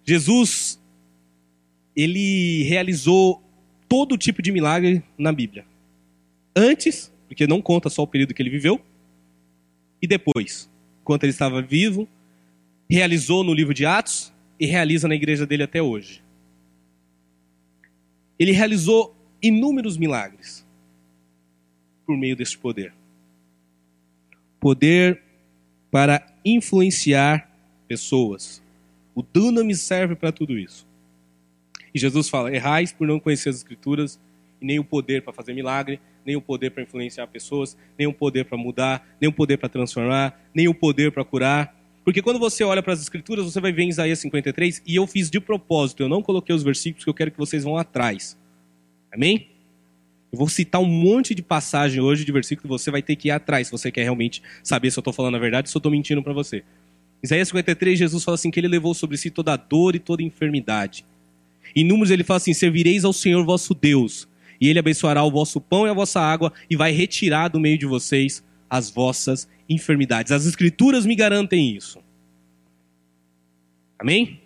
Jesus, 0.06 0.82
ele 1.96 2.64
realizou 2.64 3.42
todo 3.88 4.18
tipo 4.18 4.42
de 4.42 4.52
milagre 4.52 5.04
na 5.18 5.32
Bíblia. 5.32 5.66
Antes, 6.56 7.14
porque 7.28 7.48
não 7.48 7.62
conta 7.62 7.90
só 7.90 8.04
o 8.04 8.08
período 8.08 8.34
que 8.34 8.42
ele 8.42 8.50
viveu, 8.50 8.82
e 10.02 10.08
depois, 10.08 10.70
enquanto 11.02 11.24
ele 11.24 11.32
estava 11.32 11.62
vivo, 11.62 12.08
realizou 12.90 13.44
no 13.44 13.54
livro 13.54 13.74
de 13.74 13.86
Atos 13.86 14.34
e 14.60 14.66
realiza 14.66 15.08
na 15.08 15.16
igreja 15.16 15.46
dele 15.46 15.64
até 15.64 15.82
hoje. 15.82 16.24
Ele 18.38 18.52
realizou 18.52 19.16
inúmeros 19.42 19.98
milagres 19.98 20.66
por 22.06 22.18
meio 22.18 22.36
desse 22.36 22.58
poder. 22.58 22.94
Poder 24.60 25.22
para 25.92 26.26
influenciar 26.44 27.50
pessoas. 27.88 28.62
O 29.14 29.22
dunamis 29.22 29.82
serve 29.82 30.16
para 30.16 30.32
tudo 30.32 30.58
isso. 30.58 30.88
E 31.94 32.00
Jesus 32.00 32.30
fala: 32.30 32.54
errais 32.54 32.92
por 32.92 33.08
não 33.08 33.20
conhecer 33.20 33.50
as 33.50 33.58
Escrituras 33.58 34.20
e 34.62 34.66
nem 34.66 34.80
o 34.80 34.84
poder 34.84 35.22
para 35.22 35.34
fazer 35.34 35.54
milagre, 35.54 36.00
nem 36.26 36.36
o 36.36 36.42
poder 36.42 36.72
para 36.72 36.84
influenciar 36.84 37.28
pessoas, 37.28 37.78
nem 37.98 38.08
o 38.08 38.14
poder 38.14 38.46
para 38.46 38.58
mudar, 38.58 39.08
nem 39.20 39.30
o 39.30 39.34
poder 39.34 39.58
para 39.58 39.70
transformar, 39.70 40.40
nem 40.54 40.68
o 40.68 40.74
poder 40.74 41.12
para 41.12 41.24
curar, 41.24 41.79
porque 42.04 42.22
quando 42.22 42.40
você 42.40 42.64
olha 42.64 42.82
para 42.82 42.94
as 42.94 43.02
escrituras, 43.02 43.46
você 43.46 43.60
vai 43.60 43.72
ver 43.72 43.84
em 43.84 43.90
Isaías 43.90 44.20
53, 44.20 44.82
e 44.86 44.96
eu 44.96 45.06
fiz 45.06 45.30
de 45.30 45.40
propósito, 45.40 46.02
eu 46.02 46.10
não 46.10 46.22
coloquei 46.22 46.56
os 46.56 46.64
versículos 46.64 47.04
que 47.04 47.10
eu 47.10 47.14
quero 47.14 47.32
que 47.32 47.38
vocês 47.38 47.64
vão 47.64 47.78
atrás. 47.78 48.38
Amém? 49.12 49.48
Eu 50.32 50.38
vou 50.38 50.48
citar 50.48 50.80
um 50.80 50.86
monte 50.86 51.34
de 51.34 51.42
passagem 51.42 52.02
hoje 52.02 52.24
de 52.24 52.32
versículo 52.32 52.64
que 52.64 52.70
você 52.70 52.92
vai 52.92 53.02
ter 53.02 53.16
que 53.16 53.30
ir 53.30 53.32
atrás, 53.32 53.68
se 53.68 53.72
você 53.72 53.92
quer 53.92 54.04
realmente 54.04 54.42
saber 54.64 54.92
se 54.92 55.00
eu 55.00 55.02
estou 55.02 55.14
falando 55.14 55.36
a 55.36 55.40
verdade 55.40 55.68
ou 55.68 55.72
se 55.72 55.78
eu 55.78 55.80
estou 55.80 55.92
mentindo 55.92 56.22
para 56.22 56.34
você. 56.34 56.64
Isaías 57.22 57.48
53, 57.50 58.00
Jesus 58.00 58.24
fala 58.24 58.36
assim 58.36 58.50
que 58.50 58.60
ele 58.60 58.68
levou 58.68 58.94
sobre 58.94 59.18
si 59.18 59.30
toda 59.30 59.54
a 59.54 59.58
dor 59.58 59.96
e 59.96 60.00
toda 60.00 60.22
a 60.22 60.26
enfermidade. 60.26 61.06
Em 61.76 61.84
Números 61.84 62.12
ele 62.12 62.24
fala 62.24 62.38
assim: 62.38 62.54
servireis 62.54 63.04
ao 63.04 63.12
Senhor 63.12 63.44
vosso 63.44 63.74
Deus, 63.74 64.28
e 64.62 64.70
ele 64.70 64.80
abençoará 64.80 65.24
o 65.24 65.32
vosso 65.32 65.60
pão 65.60 65.86
e 65.86 65.90
a 65.90 65.94
vossa 65.94 66.20
água, 66.22 66.54
e 66.70 66.76
vai 66.76 66.92
retirar 66.92 67.50
do 67.50 67.60
meio 67.60 67.78
de 67.78 67.86
vocês 67.86 68.44
as 68.70 68.90
vossas 68.90 69.48
enfermidades. 69.68 70.32
As 70.32 70.46
Escrituras 70.46 71.06
me 71.06 71.16
garantem 71.16 71.76
isso. 71.76 72.00
Amém? 73.98 74.40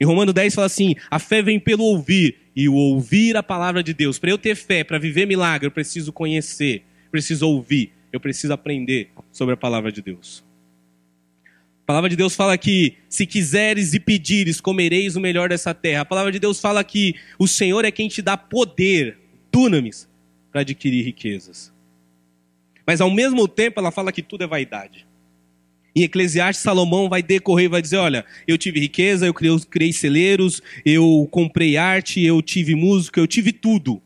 Em 0.00 0.04
Romano 0.04 0.32
10 0.32 0.54
fala 0.54 0.66
assim: 0.66 0.94
a 1.10 1.18
fé 1.18 1.42
vem 1.42 1.60
pelo 1.60 1.84
ouvir, 1.84 2.36
e 2.54 2.68
o 2.68 2.74
ouvir 2.74 3.36
a 3.36 3.42
palavra 3.42 3.82
de 3.82 3.94
Deus. 3.94 4.18
Para 4.18 4.30
eu 4.30 4.38
ter 4.38 4.54
fé, 4.54 4.82
para 4.82 4.98
viver 4.98 5.26
milagre, 5.26 5.66
eu 5.66 5.70
preciso 5.70 6.12
conhecer, 6.12 6.82
preciso 7.10 7.46
ouvir, 7.46 7.92
eu 8.12 8.18
preciso 8.18 8.52
aprender 8.52 9.10
sobre 9.30 9.54
a 9.54 9.56
palavra 9.56 9.92
de 9.92 10.02
Deus. 10.02 10.44
A 11.82 11.86
palavra 11.86 12.08
de 12.08 12.16
Deus 12.16 12.36
fala 12.36 12.56
que 12.56 12.94
se 13.08 13.26
quiseres 13.26 13.94
e 13.94 14.00
pedires, 14.00 14.60
comereis 14.60 15.16
o 15.16 15.20
melhor 15.20 15.48
dessa 15.48 15.74
terra. 15.74 16.02
A 16.02 16.04
palavra 16.04 16.30
de 16.30 16.38
Deus 16.38 16.60
fala 16.60 16.84
que 16.84 17.14
o 17.38 17.48
Senhor 17.48 17.84
é 17.84 17.90
quem 17.90 18.08
te 18.08 18.22
dá 18.22 18.36
poder, 18.36 19.18
dunamis, 19.52 20.08
para 20.52 20.60
adquirir 20.60 21.04
riquezas. 21.04 21.72
Mas 22.86 23.00
ao 23.00 23.10
mesmo 23.10 23.46
tempo 23.46 23.80
ela 23.80 23.90
fala 23.90 24.12
que 24.12 24.22
tudo 24.22 24.44
é 24.44 24.46
vaidade. 24.46 25.06
Em 25.94 26.02
Eclesiastes, 26.02 26.62
Salomão 26.62 27.08
vai 27.08 27.22
decorrer 27.22 27.66
e 27.66 27.68
vai 27.68 27.82
dizer: 27.82 27.96
Olha, 27.96 28.24
eu 28.46 28.56
tive 28.56 28.80
riqueza, 28.80 29.26
eu 29.26 29.34
criei, 29.34 29.58
criei 29.68 29.92
celeiros, 29.92 30.62
eu 30.84 31.28
comprei 31.30 31.76
arte, 31.76 32.22
eu 32.22 32.40
tive 32.40 32.74
música, 32.74 33.20
eu 33.20 33.26
tive 33.26 33.52
tudo. 33.52 34.00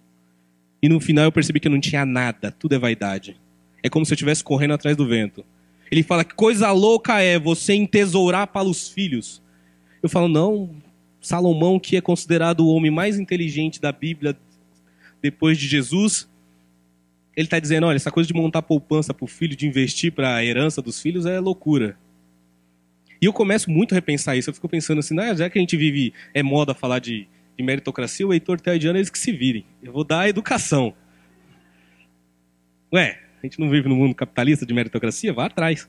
E 0.82 0.88
no 0.88 1.00
final 1.00 1.24
eu 1.24 1.32
percebi 1.32 1.60
que 1.60 1.68
eu 1.68 1.72
não 1.72 1.80
tinha 1.80 2.04
nada, 2.04 2.50
tudo 2.50 2.74
é 2.74 2.78
vaidade. 2.78 3.40
É 3.82 3.88
como 3.88 4.04
se 4.04 4.12
eu 4.12 4.14
estivesse 4.14 4.42
correndo 4.42 4.74
atrás 4.74 4.96
do 4.96 5.06
vento. 5.06 5.44
Ele 5.90 6.02
fala 6.02 6.24
que 6.24 6.34
coisa 6.34 6.72
louca 6.72 7.20
é 7.20 7.38
você 7.38 7.74
entesourar 7.74 8.46
para 8.48 8.66
os 8.66 8.88
filhos. 8.88 9.42
Eu 10.02 10.08
falo, 10.08 10.28
não, 10.28 10.74
Salomão, 11.20 11.78
que 11.78 11.96
é 11.96 12.00
considerado 12.00 12.60
o 12.60 12.68
homem 12.68 12.90
mais 12.90 13.18
inteligente 13.18 13.80
da 13.80 13.92
Bíblia 13.92 14.36
depois 15.22 15.56
de 15.56 15.66
Jesus, 15.66 16.28
ele 17.36 17.46
está 17.46 17.58
dizendo: 17.58 17.86
olha, 17.86 17.96
essa 17.96 18.10
coisa 18.10 18.26
de 18.26 18.34
montar 18.34 18.62
poupança 18.62 19.12
para 19.12 19.24
o 19.24 19.28
filho, 19.28 19.56
de 19.56 19.66
investir 19.66 20.12
para 20.12 20.36
a 20.36 20.44
herança 20.44 20.80
dos 20.80 21.00
filhos 21.00 21.26
é 21.26 21.38
loucura. 21.40 21.96
E 23.20 23.26
eu 23.26 23.32
começo 23.32 23.70
muito 23.70 23.92
a 23.92 23.94
repensar 23.94 24.36
isso. 24.36 24.50
Eu 24.50 24.54
fico 24.54 24.68
pensando 24.68 24.98
assim, 24.98 25.18
ah, 25.18 25.34
já 25.34 25.48
que 25.48 25.58
a 25.58 25.60
gente 25.60 25.76
vive, 25.76 26.12
é 26.34 26.42
moda 26.42 26.74
falar 26.74 26.98
de, 26.98 27.26
de 27.56 27.64
meritocracia, 27.64 28.26
o 28.26 28.32
Heitor 28.32 28.60
Teodiano, 28.60 28.98
eles 28.98 29.08
que 29.08 29.18
se 29.18 29.32
virem. 29.32 29.64
Eu 29.82 29.92
vou 29.92 30.04
dar 30.04 30.20
a 30.20 30.28
educação. 30.28 30.94
Ué, 32.92 33.18
a 33.42 33.46
gente 33.46 33.58
não 33.58 33.70
vive 33.70 33.88
no 33.88 33.96
mundo 33.96 34.14
capitalista 34.14 34.66
de 34.66 34.74
meritocracia? 34.74 35.32
Vá 35.32 35.46
atrás. 35.46 35.88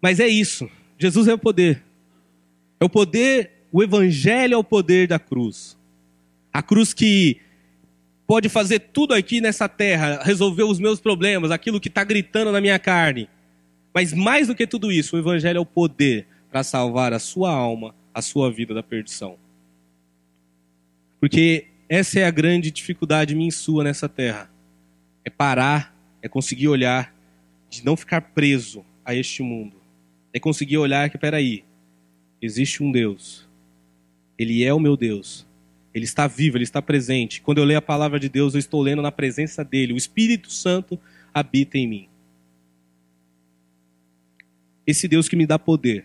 Mas 0.00 0.20
é 0.20 0.28
isso. 0.28 0.70
Jesus 0.98 1.26
é 1.26 1.32
o 1.32 1.38
poder. 1.38 1.82
É 2.78 2.84
o 2.84 2.90
poder, 2.90 3.50
o 3.72 3.82
evangelho 3.82 4.54
é 4.54 4.56
o 4.58 4.64
poder 4.64 5.08
da 5.08 5.18
cruz. 5.18 5.78
A 6.52 6.62
cruz 6.62 6.92
que 6.92 7.40
pode 8.26 8.48
fazer 8.48 8.78
tudo 8.78 9.14
aqui 9.14 9.40
nessa 9.40 9.68
terra, 9.68 10.20
resolver 10.22 10.64
os 10.64 10.78
meus 10.78 11.00
problemas, 11.00 11.50
aquilo 11.50 11.80
que 11.80 11.88
está 11.88 12.04
gritando 12.04 12.50
na 12.52 12.60
minha 12.60 12.78
carne. 12.78 13.28
Mas 13.92 14.12
mais 14.12 14.48
do 14.48 14.54
que 14.54 14.66
tudo 14.66 14.90
isso, 14.90 15.16
o 15.16 15.18
Evangelho 15.18 15.58
é 15.58 15.60
o 15.60 15.66
poder 15.66 16.26
para 16.50 16.62
salvar 16.62 17.12
a 17.12 17.18
sua 17.18 17.50
alma, 17.50 17.94
a 18.12 18.22
sua 18.22 18.50
vida 18.50 18.74
da 18.74 18.82
perdição. 18.82 19.36
Porque 21.20 21.66
essa 21.88 22.20
é 22.20 22.24
a 22.24 22.30
grande 22.30 22.70
dificuldade 22.70 23.34
minha 23.34 23.48
e 23.48 23.52
sua 23.52 23.84
nessa 23.84 24.08
terra. 24.08 24.50
É 25.24 25.30
parar, 25.30 25.94
é 26.22 26.28
conseguir 26.28 26.68
olhar, 26.68 27.14
de 27.70 27.84
não 27.84 27.96
ficar 27.96 28.20
preso 28.20 28.84
a 29.04 29.14
este 29.14 29.42
mundo. 29.42 29.76
É 30.32 30.40
conseguir 30.40 30.78
olhar 30.78 31.08
que, 31.10 31.18
peraí, 31.18 31.64
existe 32.40 32.82
um 32.82 32.90
Deus. 32.90 33.48
Ele 34.38 34.64
é 34.64 34.72
o 34.72 34.80
meu 34.80 34.96
Deus. 34.96 35.43
Ele 35.94 36.04
está 36.04 36.26
vivo, 36.26 36.56
ele 36.56 36.64
está 36.64 36.82
presente. 36.82 37.40
Quando 37.40 37.58
eu 37.58 37.64
leio 37.64 37.78
a 37.78 37.82
palavra 37.82 38.18
de 38.18 38.28
Deus, 38.28 38.54
eu 38.54 38.58
estou 38.58 38.82
lendo 38.82 39.00
na 39.00 39.12
presença 39.12 39.64
dele. 39.64 39.92
O 39.92 39.96
Espírito 39.96 40.50
Santo 40.50 40.98
habita 41.32 41.78
em 41.78 41.86
mim 41.86 42.08
esse 44.86 45.08
Deus 45.08 45.28
que 45.28 45.36
me 45.36 45.46
dá 45.46 45.58
poder 45.58 46.04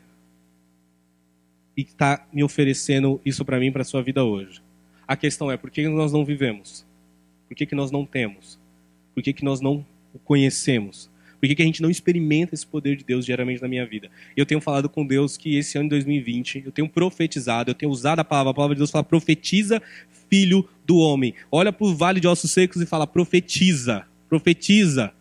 e 1.75 1.81
está 1.81 2.25
me 2.31 2.43
oferecendo 2.43 3.21
isso 3.25 3.43
para 3.43 3.59
mim, 3.59 3.71
para 3.71 3.81
a 3.81 3.85
sua 3.85 4.01
vida 4.01 4.23
hoje. 4.23 4.61
A 5.07 5.15
questão 5.15 5.51
é, 5.51 5.57
por 5.57 5.69
que 5.69 5.87
nós 5.87 6.11
não 6.11 6.23
vivemos? 6.23 6.85
Por 7.47 7.55
que, 7.55 7.65
que 7.65 7.75
nós 7.75 7.91
não 7.91 8.05
temos? 8.05 8.59
Por 9.13 9.23
que, 9.23 9.33
que 9.33 9.43
nós 9.43 9.59
não 9.59 9.85
o 10.13 10.19
conhecemos? 10.19 11.08
Por 11.39 11.47
que, 11.47 11.55
que 11.55 11.61
a 11.61 11.65
gente 11.65 11.81
não 11.81 11.89
experimenta 11.89 12.53
esse 12.53 12.65
poder 12.65 12.95
de 12.95 13.03
Deus 13.03 13.25
diariamente 13.25 13.61
na 13.61 13.67
minha 13.67 13.85
vida? 13.85 14.09
Eu 14.35 14.45
tenho 14.45 14.59
falado 14.59 14.89
com 14.89 15.05
Deus 15.05 15.37
que 15.37 15.55
esse 15.55 15.77
ano 15.77 15.85
de 15.85 15.95
2020, 15.95 16.63
eu 16.65 16.71
tenho 16.71 16.89
profetizado, 16.89 17.71
eu 17.71 17.75
tenho 17.75 17.91
usado 17.91 18.19
a 18.19 18.23
palavra, 18.23 18.51
a 18.51 18.53
palavra 18.53 18.75
de 18.75 18.79
Deus 18.79 18.91
fala, 18.91 19.03
profetiza, 19.03 19.81
filho 20.29 20.67
do 20.85 20.97
homem. 20.97 21.33
Olha 21.51 21.71
para 21.71 21.87
o 21.87 21.95
vale 21.95 22.19
de 22.19 22.27
ossos 22.27 22.51
secos 22.51 22.81
e 22.81 22.85
fala, 22.85 23.07
profetiza, 23.07 24.05
profetiza. 24.27 25.13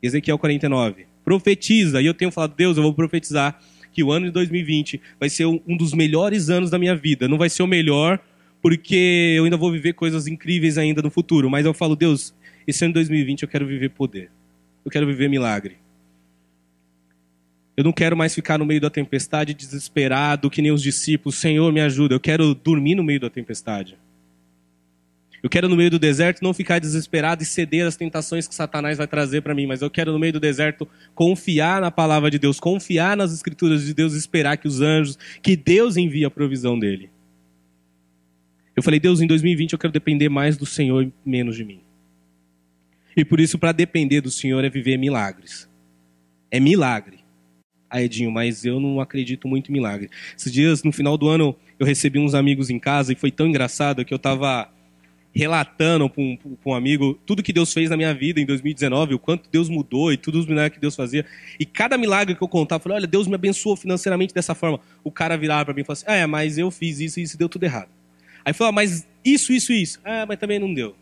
Ezequiel 0.00 0.38
49 0.38 1.08
profetiza. 1.28 2.00
E 2.00 2.06
eu 2.06 2.14
tenho 2.14 2.30
falado, 2.30 2.54
Deus, 2.56 2.78
eu 2.78 2.82
vou 2.82 2.94
profetizar 2.94 3.60
que 3.92 4.02
o 4.02 4.10
ano 4.10 4.24
de 4.24 4.32
2020 4.32 4.98
vai 5.20 5.28
ser 5.28 5.44
um 5.44 5.76
dos 5.76 5.92
melhores 5.92 6.48
anos 6.48 6.70
da 6.70 6.78
minha 6.78 6.96
vida. 6.96 7.28
Não 7.28 7.36
vai 7.36 7.50
ser 7.50 7.62
o 7.62 7.66
melhor, 7.66 8.18
porque 8.62 9.34
eu 9.36 9.44
ainda 9.44 9.56
vou 9.58 9.70
viver 9.70 9.92
coisas 9.92 10.26
incríveis 10.26 10.78
ainda 10.78 11.02
no 11.02 11.10
futuro. 11.10 11.50
Mas 11.50 11.66
eu 11.66 11.74
falo, 11.74 11.94
Deus, 11.94 12.34
esse 12.66 12.82
ano 12.82 12.92
de 12.92 13.00
2020 13.00 13.42
eu 13.42 13.48
quero 13.48 13.66
viver 13.66 13.90
poder. 13.90 14.30
Eu 14.84 14.90
quero 14.90 15.06
viver 15.06 15.28
milagre. 15.28 15.76
Eu 17.76 17.84
não 17.84 17.92
quero 17.92 18.16
mais 18.16 18.34
ficar 18.34 18.58
no 18.58 18.66
meio 18.66 18.80
da 18.80 18.90
tempestade 18.90 19.54
desesperado, 19.54 20.50
que 20.50 20.60
nem 20.60 20.72
os 20.72 20.82
discípulos. 20.82 21.36
Senhor, 21.36 21.72
me 21.72 21.80
ajuda. 21.80 22.14
Eu 22.14 22.20
quero 22.20 22.54
dormir 22.54 22.96
no 22.96 23.04
meio 23.04 23.20
da 23.20 23.30
tempestade. 23.30 23.96
Eu 25.40 25.48
quero 25.48 25.68
no 25.68 25.76
meio 25.76 25.90
do 25.90 25.98
deserto 25.98 26.42
não 26.42 26.52
ficar 26.52 26.80
desesperado 26.80 27.42
e 27.42 27.46
ceder 27.46 27.86
às 27.86 27.96
tentações 27.96 28.48
que 28.48 28.54
Satanás 28.54 28.98
vai 28.98 29.06
trazer 29.06 29.42
para 29.42 29.54
mim, 29.54 29.66
mas 29.66 29.80
eu 29.80 29.88
quero 29.88 30.12
no 30.12 30.18
meio 30.18 30.32
do 30.32 30.40
deserto 30.40 30.88
confiar 31.14 31.80
na 31.80 31.90
palavra 31.90 32.28
de 32.30 32.38
Deus, 32.38 32.58
confiar 32.58 33.16
nas 33.16 33.32
escrituras 33.32 33.84
de 33.84 33.94
Deus 33.94 34.14
esperar 34.14 34.56
que 34.56 34.66
os 34.66 34.80
anjos, 34.80 35.16
que 35.40 35.54
Deus 35.54 35.96
envie 35.96 36.24
a 36.24 36.30
provisão 36.30 36.76
dele. 36.76 37.08
Eu 38.74 38.82
falei, 38.82 38.98
Deus, 38.98 39.20
em 39.20 39.26
2020 39.26 39.72
eu 39.72 39.78
quero 39.78 39.92
depender 39.92 40.28
mais 40.28 40.56
do 40.56 40.66
Senhor 40.66 41.04
e 41.04 41.12
menos 41.24 41.56
de 41.56 41.64
mim. 41.64 41.80
E 43.18 43.24
por 43.24 43.40
isso, 43.40 43.58
para 43.58 43.72
depender 43.72 44.20
do 44.20 44.30
Senhor 44.30 44.64
é 44.64 44.70
viver 44.70 44.96
milagres. 44.96 45.68
É 46.52 46.60
milagre. 46.60 47.18
Ah, 47.90 48.00
Edinho, 48.00 48.30
mas 48.30 48.64
eu 48.64 48.78
não 48.78 49.00
acredito 49.00 49.48
muito 49.48 49.70
em 49.70 49.72
milagre. 49.72 50.08
Esses 50.36 50.52
dias, 50.52 50.84
no 50.84 50.92
final 50.92 51.18
do 51.18 51.28
ano, 51.28 51.56
eu 51.80 51.84
recebi 51.84 52.20
uns 52.20 52.32
amigos 52.32 52.70
em 52.70 52.78
casa 52.78 53.12
e 53.12 53.16
foi 53.16 53.32
tão 53.32 53.48
engraçado 53.48 54.04
que 54.04 54.14
eu 54.14 54.18
estava 54.18 54.70
relatando 55.34 56.08
para 56.08 56.22
um, 56.22 56.38
um, 56.64 56.74
amigo 56.74 57.18
tudo 57.26 57.42
que 57.42 57.52
Deus 57.52 57.72
fez 57.72 57.90
na 57.90 57.96
minha 57.96 58.14
vida 58.14 58.40
em 58.40 58.46
2019, 58.46 59.14
o 59.14 59.18
quanto 59.18 59.50
Deus 59.50 59.68
mudou 59.68 60.12
e 60.12 60.16
todos 60.16 60.42
os 60.42 60.46
milagres 60.46 60.74
que 60.74 60.80
Deus 60.80 60.94
fazia. 60.94 61.26
E 61.58 61.66
cada 61.66 61.98
milagre 61.98 62.36
que 62.36 62.42
eu 62.42 62.48
contava, 62.48 62.78
eu 62.78 62.82
falei, 62.84 62.98
olha, 62.98 63.06
Deus 63.08 63.26
me 63.26 63.34
abençoou 63.34 63.76
financeiramente 63.76 64.32
dessa 64.32 64.54
forma. 64.54 64.78
O 65.02 65.10
cara 65.10 65.36
virava 65.36 65.64
para 65.64 65.74
mim 65.74 65.80
e 65.80 65.84
falava 65.84 66.02
assim, 66.04 66.06
ah, 66.08 66.14
é, 66.14 66.24
mas 66.24 66.56
eu 66.56 66.70
fiz 66.70 67.00
isso 67.00 67.18
e 67.18 67.24
isso 67.24 67.36
deu 67.36 67.48
tudo 67.48 67.64
errado. 67.64 67.88
Aí 68.44 68.52
falou, 68.52 68.68
ah, 68.68 68.72
mas 68.72 69.08
isso, 69.24 69.52
isso, 69.52 69.72
isso. 69.72 69.98
Ah, 70.04 70.24
mas 70.24 70.38
também 70.38 70.60
não 70.60 70.72
deu. 70.72 70.94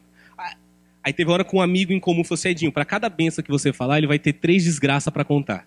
Aí 1.07 1.13
teve 1.13 1.31
uma 1.31 1.35
hora 1.35 1.45
com 1.45 1.59
um 1.59 1.61
amigo 1.61 1.93
em 1.93 2.01
comum, 2.01 2.25
falou 2.25 2.35
assim, 2.35 2.49
Edinho, 2.49 2.73
para 2.73 2.85
cada 2.85 3.09
benção 3.09 3.45
que 3.45 3.49
você 3.49 3.73
falar, 3.73 3.99
ele 3.99 4.09
vai 4.09 4.19
ter 4.19 4.33
três 4.33 4.65
desgraças 4.65 5.13
para 5.13 5.23
contar. 5.23 5.65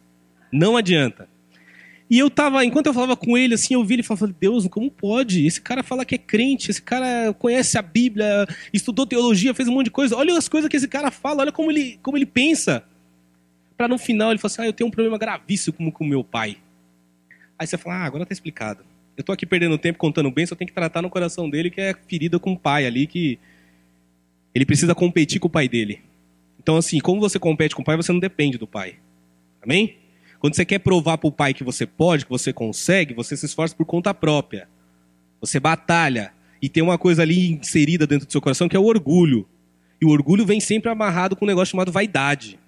Não 0.51 0.75
adianta. 0.75 1.29
E 2.09 2.19
eu 2.19 2.29
tava, 2.29 2.65
enquanto 2.65 2.87
eu 2.87 2.93
falava 2.93 3.15
com 3.15 3.37
ele, 3.37 3.53
assim, 3.53 3.73
eu 3.73 3.81
vi 3.81 3.93
ele 3.93 4.03
falando, 4.03 4.35
Deus, 4.37 4.67
como 4.67 4.91
pode? 4.91 5.45
Esse 5.47 5.61
cara 5.61 5.81
fala 5.81 6.03
que 6.03 6.15
é 6.15 6.17
crente, 6.17 6.69
esse 6.69 6.81
cara 6.81 7.33
conhece 7.33 7.77
a 7.77 7.81
Bíblia, 7.81 8.45
estudou 8.73 9.07
teologia, 9.07 9.53
fez 9.53 9.69
um 9.69 9.71
monte 9.71 9.85
de 9.85 9.91
coisa. 9.91 10.13
Olha 10.13 10.37
as 10.37 10.49
coisas 10.49 10.69
que 10.69 10.75
esse 10.75 10.89
cara 10.89 11.09
fala, 11.09 11.43
olha 11.43 11.53
como 11.53 11.71
ele, 11.71 11.97
como 12.03 12.17
ele 12.17 12.25
pensa. 12.25 12.83
Para 13.77 13.87
no 13.87 13.97
final 13.97 14.31
ele 14.31 14.39
falar 14.39 14.51
assim, 14.51 14.61
ah, 14.63 14.65
eu 14.65 14.73
tenho 14.73 14.89
um 14.89 14.91
problema 14.91 15.17
gravíssimo 15.17 15.89
com 15.89 16.03
o 16.03 16.07
meu 16.07 16.21
pai. 16.21 16.57
Aí 17.57 17.65
você 17.65 17.77
fala, 17.77 17.95
ah, 17.95 18.03
agora 18.03 18.25
tá 18.25 18.33
explicado. 18.33 18.83
Eu 19.15 19.23
tô 19.23 19.31
aqui 19.31 19.45
perdendo 19.45 19.77
tempo 19.77 19.97
contando 19.97 20.29
bem, 20.29 20.45
só 20.45 20.53
tem 20.53 20.67
que 20.67 20.73
tratar 20.73 21.01
no 21.01 21.09
coração 21.09 21.49
dele 21.49 21.69
que 21.69 21.79
é 21.79 21.95
ferida 22.09 22.37
com 22.37 22.51
o 22.51 22.59
pai 22.59 22.85
ali, 22.85 23.07
que 23.07 23.39
ele 24.59 24.65
precisa 24.65 24.93
competir 24.93 25.39
com 25.39 25.47
o 25.47 25.49
pai 25.49 25.69
dele. 25.69 26.01
Então, 26.61 26.75
assim, 26.75 26.99
como 26.99 27.21
você 27.21 27.39
compete 27.39 27.73
com 27.73 27.81
o 27.81 27.85
pai, 27.85 27.95
você 27.95 28.11
não 28.11 28.19
depende 28.19 28.57
do 28.57 28.67
pai. 28.67 28.95
Amém? 29.61 29.95
Quando 30.37 30.53
você 30.53 30.65
quer 30.65 30.79
provar 30.79 31.17
para 31.17 31.29
o 31.29 31.31
pai 31.31 31.53
que 31.53 31.63
você 31.63 31.85
pode, 31.85 32.25
que 32.25 32.29
você 32.29 32.51
consegue, 32.51 33.13
você 33.13 33.37
se 33.37 33.45
esforça 33.45 33.73
por 33.73 33.85
conta 33.85 34.13
própria. 34.13 34.67
Você 35.39 35.61
batalha. 35.61 36.33
E 36.61 36.67
tem 36.67 36.83
uma 36.83 36.97
coisa 36.97 37.21
ali 37.21 37.53
inserida 37.53 38.05
dentro 38.05 38.27
do 38.27 38.31
seu 38.31 38.41
coração 38.41 38.67
que 38.67 38.75
é 38.75 38.79
o 38.79 38.83
orgulho. 38.83 39.47
E 40.01 40.05
o 40.05 40.09
orgulho 40.09 40.45
vem 40.45 40.59
sempre 40.59 40.91
amarrado 40.91 41.37
com 41.37 41.45
um 41.45 41.47
negócio 41.47 41.71
chamado 41.71 41.89
vaidade. 41.89 42.59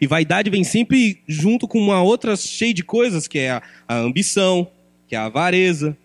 E 0.00 0.08
vaidade 0.08 0.50
vem 0.50 0.64
sempre 0.64 1.22
junto 1.28 1.68
com 1.68 1.78
uma 1.78 2.02
outra 2.02 2.34
cheia 2.36 2.74
de 2.74 2.82
coisas, 2.82 3.28
que 3.28 3.38
é 3.38 3.52
a, 3.52 3.62
ambição, 3.94 4.68
que 5.06 5.14
é 5.14 5.18
a 5.18 5.26
avareza, 5.26 5.96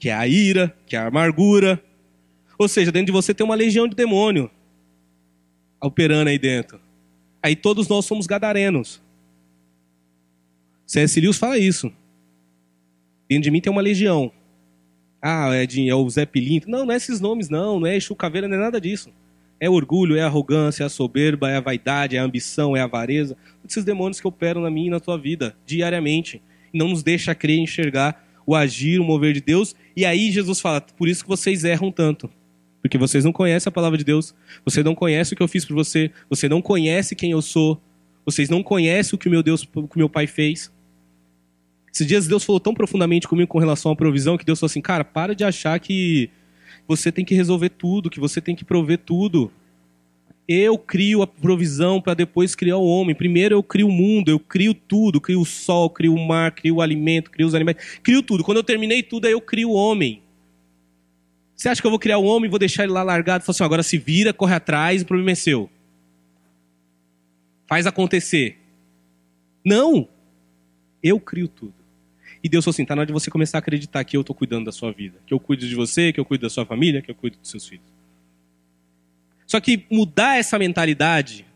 que 0.00 0.08
é 0.08 0.14
a 0.14 0.26
ira, 0.26 0.76
que 0.84 0.96
é 0.96 0.98
a 0.98 1.06
amargura. 1.06 1.80
Ou 2.58 2.66
seja, 2.66 2.90
dentro 2.90 3.06
de 3.06 3.12
você 3.12 3.32
tem 3.32 3.46
uma 3.46 3.54
legião 3.54 3.86
de 3.86 3.94
demônio 3.94 4.50
operando 5.86 6.30
aí 6.30 6.38
dentro. 6.38 6.80
Aí 7.42 7.54
todos 7.54 7.88
nós 7.88 8.04
somos 8.06 8.26
gadarenos. 8.26 9.02
C.S. 10.86 11.20
Lewis 11.20 11.38
fala 11.38 11.58
isso. 11.58 11.92
Dentro 13.28 13.44
de 13.44 13.50
mim 13.50 13.60
tem 13.60 13.70
uma 13.70 13.82
legião. 13.82 14.32
Ah, 15.20 15.54
é, 15.54 15.66
de, 15.66 15.88
é 15.88 15.94
o 15.94 16.08
Zé 16.08 16.26
Pilinto. 16.26 16.68
Não, 16.68 16.84
não 16.86 16.92
é 16.92 16.96
esses 16.96 17.20
nomes, 17.20 17.48
não. 17.48 17.80
Não 17.80 17.86
é 17.86 17.98
Chucaveira, 17.98 18.48
não 18.48 18.56
é 18.56 18.60
nada 18.60 18.80
disso. 18.80 19.10
É 19.60 19.68
orgulho, 19.68 20.16
é 20.16 20.22
arrogância, 20.22 20.82
é 20.82 20.86
a 20.86 20.90
soberba, 20.90 21.50
é 21.50 21.56
a 21.56 21.60
vaidade, 21.60 22.16
é 22.16 22.18
a 22.18 22.24
ambição, 22.24 22.76
é 22.76 22.80
a 22.80 22.84
avareza. 22.84 23.36
Esses 23.66 23.84
demônios 23.84 24.20
que 24.20 24.28
operam 24.28 24.60
na 24.60 24.70
minha 24.70 24.88
e 24.88 24.90
na 24.90 25.00
tua 25.00 25.16
vida, 25.16 25.56
diariamente. 25.64 26.42
E 26.72 26.78
não 26.78 26.88
nos 26.88 27.02
deixa 27.02 27.34
crer 27.34 27.58
enxergar 27.58 28.22
o 28.46 28.54
agir, 28.54 29.00
o 29.00 29.04
mover 29.04 29.32
de 29.32 29.40
Deus. 29.40 29.74
E 29.96 30.04
aí 30.04 30.30
Jesus 30.30 30.60
fala, 30.60 30.80
por 30.80 31.08
isso 31.08 31.22
que 31.22 31.28
vocês 31.28 31.64
erram 31.64 31.90
tanto. 31.90 32.30
Porque 32.84 32.98
vocês 32.98 33.24
não 33.24 33.32
conhecem 33.32 33.70
a 33.70 33.72
palavra 33.72 33.96
de 33.96 34.04
Deus. 34.04 34.34
Você 34.62 34.82
não 34.82 34.94
conhece 34.94 35.32
o 35.32 35.36
que 35.36 35.42
eu 35.42 35.48
fiz 35.48 35.64
por 35.64 35.72
você. 35.72 36.10
Você 36.28 36.50
não 36.50 36.60
conhece 36.60 37.16
quem 37.16 37.30
eu 37.30 37.40
sou. 37.40 37.80
Vocês 38.26 38.50
não 38.50 38.62
conhecem 38.62 39.16
o 39.16 39.18
que 39.18 39.26
meu 39.26 39.42
Deus, 39.42 39.66
o 39.74 39.88
que 39.88 39.96
meu 39.96 40.08
pai 40.10 40.26
fez. 40.26 40.70
Esses 41.90 42.06
dias 42.06 42.28
Deus 42.28 42.44
falou 42.44 42.60
tão 42.60 42.74
profundamente 42.74 43.26
comigo 43.26 43.48
com 43.48 43.58
relação 43.58 43.90
à 43.90 43.96
provisão 43.96 44.36
que 44.36 44.44
Deus 44.44 44.60
falou 44.60 44.66
assim: 44.66 44.82
cara, 44.82 45.02
para 45.02 45.34
de 45.34 45.42
achar 45.42 45.80
que 45.80 46.28
você 46.86 47.10
tem 47.10 47.24
que 47.24 47.34
resolver 47.34 47.70
tudo, 47.70 48.10
que 48.10 48.20
você 48.20 48.38
tem 48.38 48.54
que 48.54 48.66
prover 48.66 48.98
tudo. 48.98 49.50
Eu 50.46 50.76
crio 50.76 51.22
a 51.22 51.26
provisão 51.26 52.02
para 52.02 52.12
depois 52.12 52.54
criar 52.54 52.76
o 52.76 52.84
homem. 52.84 53.14
Primeiro 53.14 53.54
eu 53.54 53.62
crio 53.62 53.88
o 53.88 53.92
mundo, 53.92 54.28
eu 54.28 54.38
crio 54.38 54.74
tudo, 54.74 55.22
crio 55.22 55.40
o 55.40 55.46
sol, 55.46 55.88
crio 55.88 56.12
o 56.12 56.28
mar, 56.28 56.50
crio 56.50 56.74
o 56.74 56.80
alimento, 56.82 57.30
crio 57.30 57.46
os 57.46 57.54
animais, 57.54 57.78
crio 58.02 58.22
tudo. 58.22 58.44
Quando 58.44 58.58
eu 58.58 58.64
terminei 58.64 59.02
tudo, 59.02 59.24
aí 59.24 59.32
eu 59.32 59.40
crio 59.40 59.70
o 59.70 59.74
homem. 59.74 60.20
Você 61.56 61.68
acha 61.68 61.80
que 61.80 61.86
eu 61.86 61.90
vou 61.90 61.98
criar 61.98 62.18
um 62.18 62.24
homem 62.24 62.48
e 62.48 62.50
vou 62.50 62.58
deixar 62.58 62.84
ele 62.84 62.92
lá 62.92 63.02
largado 63.02 63.44
falar 63.44 63.54
assim, 63.54 63.64
agora 63.64 63.82
se 63.82 63.96
vira, 63.96 64.32
corre 64.32 64.54
atrás, 64.54 65.02
o 65.02 65.06
problema 65.06 65.30
é 65.30 65.34
seu. 65.34 65.70
Faz 67.66 67.86
acontecer. 67.86 68.58
Não! 69.64 70.08
Eu 71.02 71.20
crio 71.20 71.48
tudo. 71.48 71.74
E 72.42 72.48
Deus 72.48 72.64
falou 72.64 72.74
assim: 72.74 72.84
tá 72.84 72.94
na 72.94 73.00
hora 73.00 73.06
de 73.06 73.12
você 73.12 73.30
começar 73.30 73.58
a 73.58 73.60
acreditar 73.60 74.04
que 74.04 74.16
eu 74.16 74.20
estou 74.20 74.36
cuidando 74.36 74.66
da 74.66 74.72
sua 74.72 74.92
vida. 74.92 75.18
Que 75.26 75.32
eu 75.32 75.40
cuido 75.40 75.66
de 75.66 75.74
você, 75.74 76.12
que 76.12 76.20
eu 76.20 76.24
cuido 76.24 76.42
da 76.42 76.50
sua 76.50 76.66
família, 76.66 77.00
que 77.00 77.10
eu 77.10 77.14
cuido 77.14 77.38
dos 77.38 77.50
seus 77.50 77.66
filhos. 77.66 77.86
Só 79.46 79.60
que 79.60 79.86
mudar 79.90 80.38
essa 80.38 80.58
mentalidade, 80.58 81.46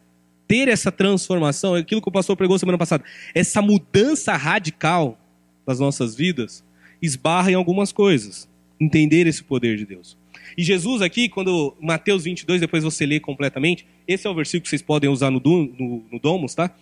ter 0.46 0.68
essa 0.68 0.90
transformação, 0.90 1.76
é 1.76 1.80
aquilo 1.80 2.00
que 2.00 2.08
o 2.08 2.12
pastor 2.12 2.36
pregou 2.36 2.58
semana 2.58 2.78
passada, 2.78 3.04
essa 3.34 3.60
mudança 3.60 4.34
radical 4.34 5.18
das 5.66 5.78
nossas 5.78 6.14
vidas, 6.14 6.64
esbarra 7.02 7.50
em 7.50 7.54
algumas 7.54 7.92
coisas. 7.92 8.48
Entender 8.80 9.26
esse 9.26 9.42
poder 9.42 9.76
de 9.76 9.84
Deus. 9.84 10.16
E 10.56 10.62
Jesus 10.62 11.02
aqui, 11.02 11.28
quando 11.28 11.76
Mateus 11.80 12.24
22, 12.24 12.60
depois 12.60 12.84
você 12.84 13.06
lê 13.06 13.20
completamente, 13.20 13.86
esse 14.06 14.26
é 14.26 14.30
o 14.30 14.34
versículo 14.34 14.62
que 14.62 14.68
vocês 14.68 14.82
podem 14.82 15.10
usar 15.10 15.30
no, 15.30 15.40
no, 15.40 16.04
no 16.10 16.18
Domus, 16.18 16.54
tá? 16.54 16.74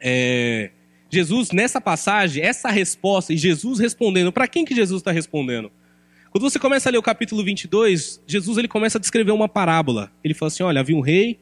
É, 0.00 0.70
Jesus, 1.10 1.50
nessa 1.50 1.80
passagem, 1.80 2.42
essa 2.42 2.70
resposta, 2.70 3.32
e 3.32 3.36
Jesus 3.36 3.78
respondendo, 3.78 4.30
para 4.30 4.46
quem 4.46 4.64
que 4.64 4.74
Jesus 4.74 5.00
está 5.00 5.10
respondendo? 5.10 5.70
Quando 6.30 6.42
você 6.42 6.58
começa 6.58 6.88
a 6.88 6.92
ler 6.92 6.98
o 6.98 7.02
capítulo 7.02 7.42
22, 7.42 8.22
Jesus 8.26 8.58
ele 8.58 8.68
começa 8.68 8.98
a 8.98 9.00
descrever 9.00 9.32
uma 9.32 9.48
parábola. 9.48 10.12
Ele 10.22 10.34
fala 10.34 10.48
assim, 10.48 10.62
olha, 10.62 10.80
havia 10.80 10.96
um 10.96 11.00
rei, 11.00 11.38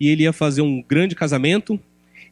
e 0.00 0.08
ele 0.08 0.24
ia 0.24 0.32
fazer 0.32 0.62
um 0.62 0.82
grande 0.82 1.14
casamento, 1.14 1.78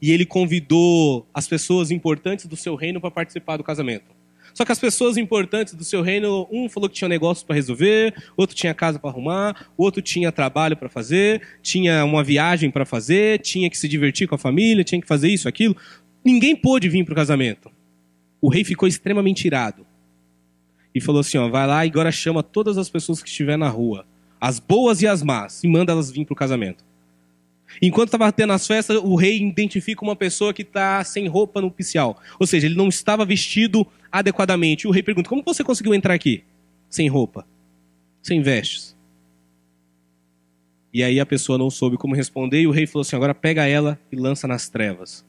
e 0.03 0.11
ele 0.11 0.27
convidou 0.27 1.27
as 1.33 1.47
pessoas 1.47 1.93
importantes 1.93 2.47
do 2.47 2.57
seu 2.57 2.75
reino 2.75 3.01
para 3.01 3.11
participar 3.11 3.57
do 3.57 3.63
casamento. 3.63 4.20
Só 4.55 4.65
que 4.65 4.73
as 4.73 4.79
pessoas 4.79 5.17
importantes 5.17 5.75
do 5.75 5.85
seu 5.85 6.03
reino, 6.03 6.49
um 6.51 6.69
falou 6.69 6.89
que 6.89 6.95
tinha 6.95 7.09
negócios 7.09 7.45
para 7.45 7.55
resolver, 7.55 8.15
outro 8.37 8.55
tinha 8.57 8.75
casa 8.75 8.99
para 8.99 9.11
arrumar, 9.11 9.69
outro 9.77 10.03
tinha 10.03 10.31
trabalho 10.33 10.77
para 10.77 10.89
fazer, 10.89 11.43
tinha 11.63 12.05
uma 12.05 12.23
viagem 12.23 12.71
para 12.71 12.85
fazer, 12.85 13.41
tinha 13.41 13.69
que 13.71 13.79
se 13.79 13.89
divertir 13.89 14.29
com 14.29 14.35
a 14.35 14.39
família, 14.39 14.85
tinha 14.85 15.01
que 15.01 15.09
fazer 15.09 15.29
isso, 15.29 15.49
aquilo. 15.49 15.77
Ninguém 16.25 16.55
pôde 16.55 16.89
vir 16.89 17.05
para 17.05 17.13
o 17.13 17.17
casamento. 17.17 17.71
O 18.41 18.49
rei 18.49 18.65
ficou 18.65 18.89
extremamente 18.89 19.45
irado. 19.47 19.87
E 20.95 21.01
falou 21.01 21.21
assim: 21.21 21.39
ó, 21.39 21.49
vai 21.49 21.67
lá 21.67 21.85
e 21.87 21.89
agora 21.89 22.11
chama 22.11 22.43
todas 22.43 22.77
as 22.77 22.89
pessoas 22.89 23.23
que 23.23 23.29
estiver 23.29 23.57
na 23.57 23.69
rua, 23.69 24.07
as 24.41 24.59
boas 24.59 25.03
e 25.03 25.07
as 25.07 25.23
más, 25.23 25.63
e 25.63 25.69
manda 25.69 25.93
elas 25.93 26.11
vir 26.11 26.25
para 26.25 26.33
o 26.33 26.37
casamento. 26.37 26.90
Enquanto 27.81 28.09
estava 28.09 28.31
tendo 28.33 28.53
as 28.53 28.67
festas, 28.67 28.97
o 28.97 29.15
rei 29.15 29.39
identifica 29.39 30.03
uma 30.03 30.17
pessoa 30.17 30.53
que 30.53 30.63
está 30.63 31.03
sem 31.05 31.29
roupa 31.29 31.61
no 31.61 31.69
oficial. 31.69 32.21
Ou 32.39 32.47
seja, 32.47 32.67
ele 32.67 32.75
não 32.75 32.89
estava 32.89 33.25
vestido 33.25 33.87
adequadamente. 34.11 34.87
O 34.87 34.91
rei 34.91 35.03
pergunta: 35.03 35.29
Como 35.29 35.43
você 35.45 35.63
conseguiu 35.63 35.95
entrar 35.95 36.15
aqui? 36.15 36.43
Sem 36.89 37.09
roupa, 37.09 37.47
sem 38.23 38.43
vestes. 38.43 38.97
E 40.93 41.05
aí 41.05 41.21
a 41.21 41.27
pessoa 41.27 41.57
não 41.57 41.71
soube 41.71 41.97
como 41.97 42.17
responder, 42.17 42.63
e 42.63 42.67
o 42.67 42.73
rei 42.73 42.87
falou 42.87 43.03
assim: 43.03 43.17
Agora 43.17 43.35
pega 43.35 43.67
ela 43.67 43.99
e 44.11 44.17
lança 44.17 44.49
nas 44.49 44.69
trevas. 44.69 45.25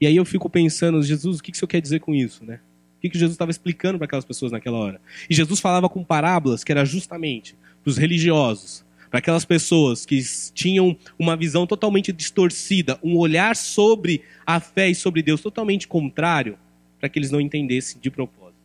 E 0.00 0.06
aí 0.06 0.16
eu 0.16 0.24
fico 0.24 0.50
pensando, 0.50 1.02
Jesus, 1.02 1.38
o 1.38 1.42
que, 1.42 1.50
que 1.50 1.56
o 1.56 1.58
senhor 1.58 1.68
quer 1.68 1.80
dizer 1.80 2.00
com 2.00 2.14
isso, 2.14 2.44
né? 2.44 2.60
O 2.98 3.00
que, 3.00 3.10
que 3.10 3.18
Jesus 3.18 3.34
estava 3.34 3.50
explicando 3.50 3.98
para 3.98 4.06
aquelas 4.06 4.24
pessoas 4.24 4.52
naquela 4.52 4.78
hora? 4.78 5.00
E 5.28 5.34
Jesus 5.34 5.60
falava 5.60 5.88
com 5.88 6.02
parábolas 6.02 6.64
que 6.64 6.72
era 6.72 6.84
justamente 6.84 7.56
para 7.82 7.90
os 7.90 7.98
religiosos, 7.98 8.84
para 9.14 9.20
aquelas 9.20 9.44
pessoas 9.44 10.04
que 10.04 10.20
tinham 10.52 10.96
uma 11.16 11.36
visão 11.36 11.68
totalmente 11.68 12.10
distorcida, 12.10 12.98
um 13.00 13.16
olhar 13.16 13.54
sobre 13.54 14.22
a 14.44 14.58
fé 14.58 14.90
e 14.90 14.94
sobre 14.94 15.22
Deus 15.22 15.40
totalmente 15.40 15.86
contrário, 15.86 16.58
para 16.98 17.08
que 17.08 17.20
eles 17.20 17.30
não 17.30 17.40
entendessem 17.40 18.00
de 18.00 18.10
propósito. 18.10 18.58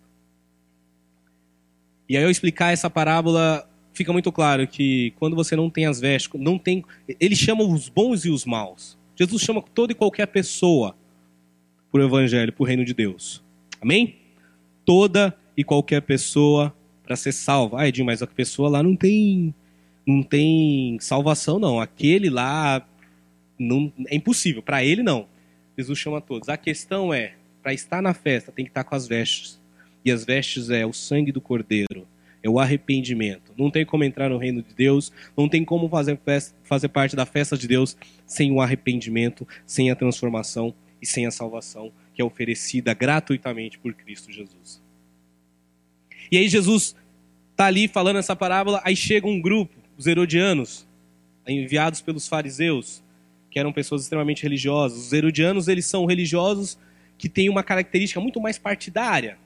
E 2.09 2.17
aí 2.17 2.23
eu 2.23 2.31
explicar 2.31 2.73
essa 2.73 2.89
parábola, 2.89 3.69
fica 3.93 4.11
muito 4.11 4.31
claro 4.31 4.65
que 4.65 5.13
quando 5.19 5.35
você 5.35 5.55
não 5.55 5.69
tem 5.69 5.85
as 5.85 6.01
vestes, 6.01 6.31
não 6.41 6.57
tem, 6.57 6.83
ele 7.19 7.35
chama 7.35 7.63
os 7.63 7.87
bons 7.87 8.25
e 8.25 8.31
os 8.31 8.43
maus. 8.43 8.97
Jesus 9.15 9.43
chama 9.43 9.61
toda 9.61 9.91
e 9.91 9.95
qualquer 9.95 10.25
pessoa 10.25 10.97
para 11.91 12.01
o 12.01 12.03
evangelho, 12.03 12.51
para 12.51 12.63
o 12.63 12.65
reino 12.65 12.83
de 12.83 12.95
Deus. 12.95 13.43
Amém? 13.79 14.15
Toda 14.83 15.37
e 15.55 15.63
qualquer 15.63 16.01
pessoa 16.01 16.75
para 17.03 17.15
ser 17.15 17.33
salva. 17.33 17.81
Ah, 17.81 17.87
Edinho, 17.87 18.07
mas 18.07 18.23
a 18.23 18.27
pessoa 18.27 18.67
lá 18.67 18.81
não 18.81 18.95
tem 18.95 19.53
não 20.09 20.23
tem 20.23 20.97
salvação, 20.99 21.59
não. 21.59 21.79
Aquele 21.79 22.29
lá 22.29 22.85
não, 23.57 23.93
é 24.07 24.15
impossível. 24.15 24.63
Para 24.63 24.83
ele, 24.83 25.03
não. 25.03 25.27
Jesus 25.77 25.99
chama 25.99 26.19
todos. 26.19 26.49
A 26.49 26.57
questão 26.57 27.13
é, 27.13 27.33
para 27.61 27.73
estar 27.73 28.01
na 28.01 28.13
festa, 28.13 28.51
tem 28.51 28.65
que 28.65 28.71
estar 28.71 28.83
com 28.83 28.95
as 28.95 29.07
vestes. 29.07 29.61
E 30.03 30.11
as 30.11 30.25
vestes 30.25 30.69
é 30.71 30.85
o 30.85 30.93
sangue 30.93 31.31
do 31.31 31.39
cordeiro, 31.39 32.07
é 32.41 32.49
o 32.49 32.59
arrependimento. 32.59 33.53
Não 33.57 33.69
tem 33.69 33.85
como 33.85 34.03
entrar 34.03 34.29
no 34.29 34.37
reino 34.37 34.63
de 34.63 34.73
Deus, 34.73 35.11
não 35.37 35.47
tem 35.47 35.63
como 35.63 35.87
fazer, 35.87 36.17
festa, 36.25 36.55
fazer 36.63 36.87
parte 36.87 37.15
da 37.15 37.25
festa 37.25 37.55
de 37.57 37.67
Deus 37.67 37.95
sem 38.25 38.51
o 38.51 38.61
arrependimento, 38.61 39.47
sem 39.65 39.91
a 39.91 39.95
transformação 39.95 40.73
e 41.01 41.05
sem 41.05 41.27
a 41.27 41.31
salvação 41.31 41.91
que 42.13 42.21
é 42.21 42.25
oferecida 42.25 42.93
gratuitamente 42.93 43.77
por 43.77 43.93
Cristo 43.93 44.31
Jesus. 44.31 44.81
E 46.31 46.37
aí 46.37 46.47
Jesus 46.47 46.95
está 47.51 47.65
ali 47.65 47.87
falando 47.87 48.17
essa 48.19 48.35
parábola, 48.35 48.81
aí 48.83 48.95
chega 48.95 49.27
um 49.27 49.39
grupo 49.39 49.78
os 49.99 50.07
herodianos, 50.07 50.87
enviados 51.45 51.99
pelos 51.99 52.25
fariseus, 52.25 53.03
que 53.51 53.59
eram 53.59 53.73
pessoas 53.73 54.03
extremamente 54.03 54.43
religiosas. 54.43 54.97
Os 54.97 55.11
herodianos, 55.11 55.67
eles 55.67 55.85
são 55.85 56.05
religiosos 56.05 56.79
que 57.17 57.27
têm 57.27 57.49
uma 57.49 57.63
característica 57.63 58.21
muito 58.21 58.39
mais 58.39 58.57
partidária. 58.57 59.37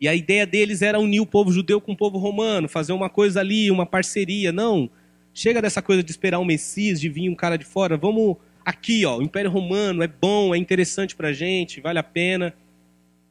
E 0.00 0.06
a 0.06 0.14
ideia 0.14 0.46
deles 0.46 0.82
era 0.82 1.00
unir 1.00 1.18
o 1.18 1.26
povo 1.26 1.50
judeu 1.50 1.80
com 1.80 1.92
o 1.92 1.96
povo 1.96 2.16
romano, 2.16 2.68
fazer 2.68 2.92
uma 2.92 3.10
coisa 3.10 3.40
ali, 3.40 3.68
uma 3.68 3.84
parceria. 3.84 4.52
Não, 4.52 4.88
chega 5.34 5.60
dessa 5.60 5.82
coisa 5.82 6.00
de 6.00 6.12
esperar 6.12 6.38
um 6.38 6.44
Messias, 6.44 7.00
de 7.00 7.08
vir 7.08 7.28
um 7.28 7.34
cara 7.34 7.56
de 7.56 7.64
fora. 7.64 7.96
Vamos 7.96 8.36
aqui, 8.64 9.04
ó, 9.04 9.18
o 9.18 9.22
Império 9.22 9.50
Romano 9.50 10.00
é 10.00 10.06
bom, 10.06 10.54
é 10.54 10.58
interessante 10.58 11.16
pra 11.16 11.32
gente, 11.32 11.80
vale 11.80 11.98
a 11.98 12.04
pena. 12.04 12.54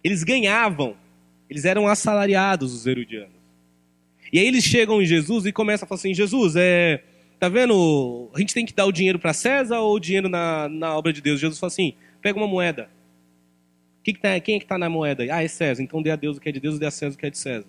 Eles 0.03 0.21
ganhavam, 0.21 0.97
eles 1.49 1.63
eram 1.63 1.87
assalariados, 1.87 2.73
os 2.73 2.85
herodianos. 2.85 3.34
E 4.31 4.39
aí 4.39 4.47
eles 4.47 4.63
chegam 4.63 5.01
em 5.01 5.05
Jesus 5.05 5.45
e 5.45 5.51
começam 5.51 5.85
a 5.85 5.87
falar 5.87 5.99
assim: 5.99 6.13
Jesus, 6.13 6.55
é, 6.55 7.03
tá 7.39 7.49
vendo? 7.49 8.29
A 8.33 8.39
gente 8.39 8.53
tem 8.53 8.65
que 8.65 8.73
dar 8.73 8.85
o 8.85 8.91
dinheiro 8.91 9.19
para 9.19 9.33
César 9.33 9.79
ou 9.79 9.95
o 9.95 9.99
dinheiro 9.99 10.29
na, 10.29 10.67
na 10.69 10.95
obra 10.97 11.13
de 11.13 11.21
Deus? 11.21 11.39
Jesus 11.39 11.59
fala 11.59 11.71
assim: 11.71 11.93
pega 12.21 12.37
uma 12.37 12.47
moeda. 12.47 12.89
Que 14.03 14.13
que 14.13 14.19
tá, 14.19 14.39
quem 14.39 14.55
é 14.55 14.59
que 14.59 14.65
está 14.65 14.77
na 14.77 14.89
moeda? 14.89 15.23
Ah, 15.31 15.43
é 15.43 15.47
César. 15.47 15.81
Então 15.81 16.01
dê 16.01 16.11
a 16.11 16.15
Deus 16.15 16.37
o 16.37 16.41
que 16.41 16.49
é 16.49 16.51
de 16.51 16.59
Deus 16.59 16.77
dê 16.77 16.85
a 16.85 16.91
César 16.91 17.15
o 17.15 17.17
que 17.17 17.25
é 17.25 17.29
de 17.29 17.37
César. 17.37 17.67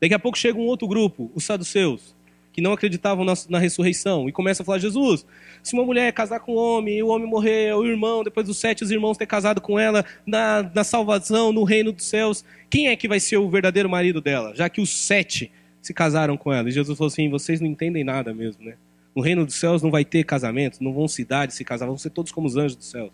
Daqui 0.00 0.14
a 0.14 0.18
pouco 0.18 0.36
chega 0.36 0.58
um 0.58 0.66
outro 0.66 0.88
grupo, 0.88 1.30
os 1.34 1.44
saduceus 1.44 2.14
que 2.52 2.60
não 2.60 2.72
acreditavam 2.72 3.24
na, 3.24 3.32
na, 3.48 3.58
ressurreição, 3.58 4.28
e 4.28 4.32
começa 4.32 4.62
a 4.62 4.66
falar: 4.66 4.78
Jesus, 4.78 5.24
se 5.62 5.74
uma 5.74 5.84
mulher 5.84 6.12
casar 6.12 6.40
com 6.40 6.54
um 6.54 6.58
homem, 6.58 6.98
e 6.98 7.02
o 7.02 7.08
homem 7.08 7.26
morrer, 7.26 7.74
o 7.74 7.84
irmão, 7.84 8.22
depois 8.22 8.46
dos 8.46 8.58
sete 8.58 8.84
os 8.84 8.90
irmãos 8.90 9.16
ter 9.16 9.26
casado 9.26 9.60
com 9.60 9.78
ela 9.78 10.04
na, 10.26 10.70
na 10.74 10.84
salvação, 10.84 11.52
no 11.52 11.64
reino 11.64 11.92
dos 11.92 12.04
céus, 12.04 12.44
quem 12.68 12.88
é 12.88 12.96
que 12.96 13.08
vai 13.08 13.18
ser 13.18 13.38
o 13.38 13.48
verdadeiro 13.48 13.88
marido 13.88 14.20
dela? 14.20 14.54
Já 14.54 14.68
que 14.68 14.80
os 14.80 14.90
sete 14.90 15.50
se 15.82 15.92
casaram 15.92 16.36
com 16.36 16.52
ela. 16.52 16.68
E 16.68 16.72
Jesus 16.72 16.96
falou 16.96 17.08
assim: 17.08 17.28
vocês 17.28 17.60
não 17.60 17.68
entendem 17.68 18.04
nada 18.04 18.32
mesmo, 18.32 18.64
né? 18.64 18.76
No 19.14 19.20
reino 19.20 19.44
dos 19.44 19.56
céus 19.56 19.82
não 19.82 19.90
vai 19.90 20.04
ter 20.04 20.24
casamento, 20.24 20.82
não 20.82 20.92
vão 20.92 21.06
cidades 21.06 21.56
se 21.56 21.64
casar, 21.64 21.86
vão 21.86 21.98
ser 21.98 22.10
todos 22.10 22.32
como 22.32 22.46
os 22.46 22.56
anjos 22.56 22.76
dos 22.76 22.88
céus. 22.88 23.10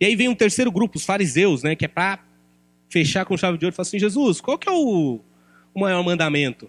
E 0.00 0.04
aí 0.04 0.16
vem 0.16 0.28
um 0.28 0.34
terceiro 0.34 0.70
grupo, 0.70 0.98
os 0.98 1.04
fariseus, 1.04 1.62
né? 1.62 1.74
Que 1.76 1.84
é 1.84 1.88
para 1.88 2.18
fechar 2.90 3.24
com 3.24 3.36
chave 3.36 3.56
de 3.56 3.64
ouro 3.64 3.72
e 3.72 3.76
falar 3.76 3.86
assim: 3.86 3.98
Jesus, 3.98 4.40
qual 4.40 4.58
que 4.58 4.68
é 4.68 4.72
o, 4.72 5.20
o 5.72 5.80
maior 5.80 6.02
mandamento? 6.02 6.68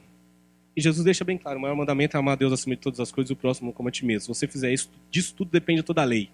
E 0.76 0.82
Jesus 0.82 1.04
deixa 1.04 1.24
bem 1.24 1.38
claro: 1.38 1.58
o 1.58 1.62
maior 1.62 1.76
mandamento 1.76 2.18
é 2.18 2.20
amar 2.20 2.34
a 2.34 2.36
Deus 2.36 2.52
acima 2.52 2.76
de 2.76 2.82
todas 2.82 3.00
as 3.00 3.12
coisas 3.12 3.30
e 3.30 3.34
o 3.34 3.36
próximo 3.36 3.72
como 3.72 3.90
a 3.90 3.92
ti 3.92 4.06
mesmo. 4.06 4.22
Se 4.22 4.40
você 4.40 4.48
fizer 4.48 4.74
isso, 4.74 4.90
disso 5.10 5.34
tudo 5.36 5.52
depende 5.52 5.82
toda 5.84 6.02
a 6.02 6.06
lei. 6.06 6.30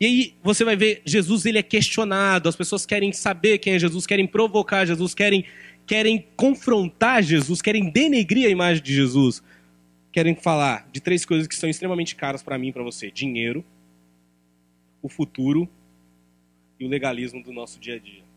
E 0.00 0.06
aí 0.06 0.34
você 0.42 0.64
vai 0.64 0.76
ver, 0.76 1.02
Jesus 1.04 1.44
ele 1.44 1.58
é 1.58 1.62
questionado, 1.62 2.48
as 2.48 2.54
pessoas 2.54 2.86
querem 2.86 3.12
saber 3.12 3.58
quem 3.58 3.74
é 3.74 3.78
Jesus, 3.78 4.06
querem 4.06 4.26
provocar 4.26 4.84
Jesus, 4.84 5.12
querem, 5.12 5.44
querem 5.84 6.24
confrontar 6.36 7.22
Jesus, 7.22 7.60
querem 7.60 7.90
denegrir 7.90 8.46
a 8.46 8.50
imagem 8.50 8.82
de 8.82 8.94
Jesus. 8.94 9.42
Querem 10.12 10.34
falar 10.34 10.88
de 10.90 11.00
três 11.00 11.24
coisas 11.24 11.46
que 11.46 11.54
são 11.54 11.68
extremamente 11.68 12.14
caras 12.14 12.42
para 12.42 12.56
mim 12.56 12.68
e 12.68 12.72
para 12.72 12.82
você: 12.82 13.10
dinheiro, 13.10 13.64
o 15.02 15.08
futuro 15.08 15.68
e 16.78 16.84
o 16.84 16.88
legalismo 16.88 17.42
do 17.42 17.52
nosso 17.52 17.78
dia 17.78 17.96
a 17.96 17.98
dia. 17.98 18.27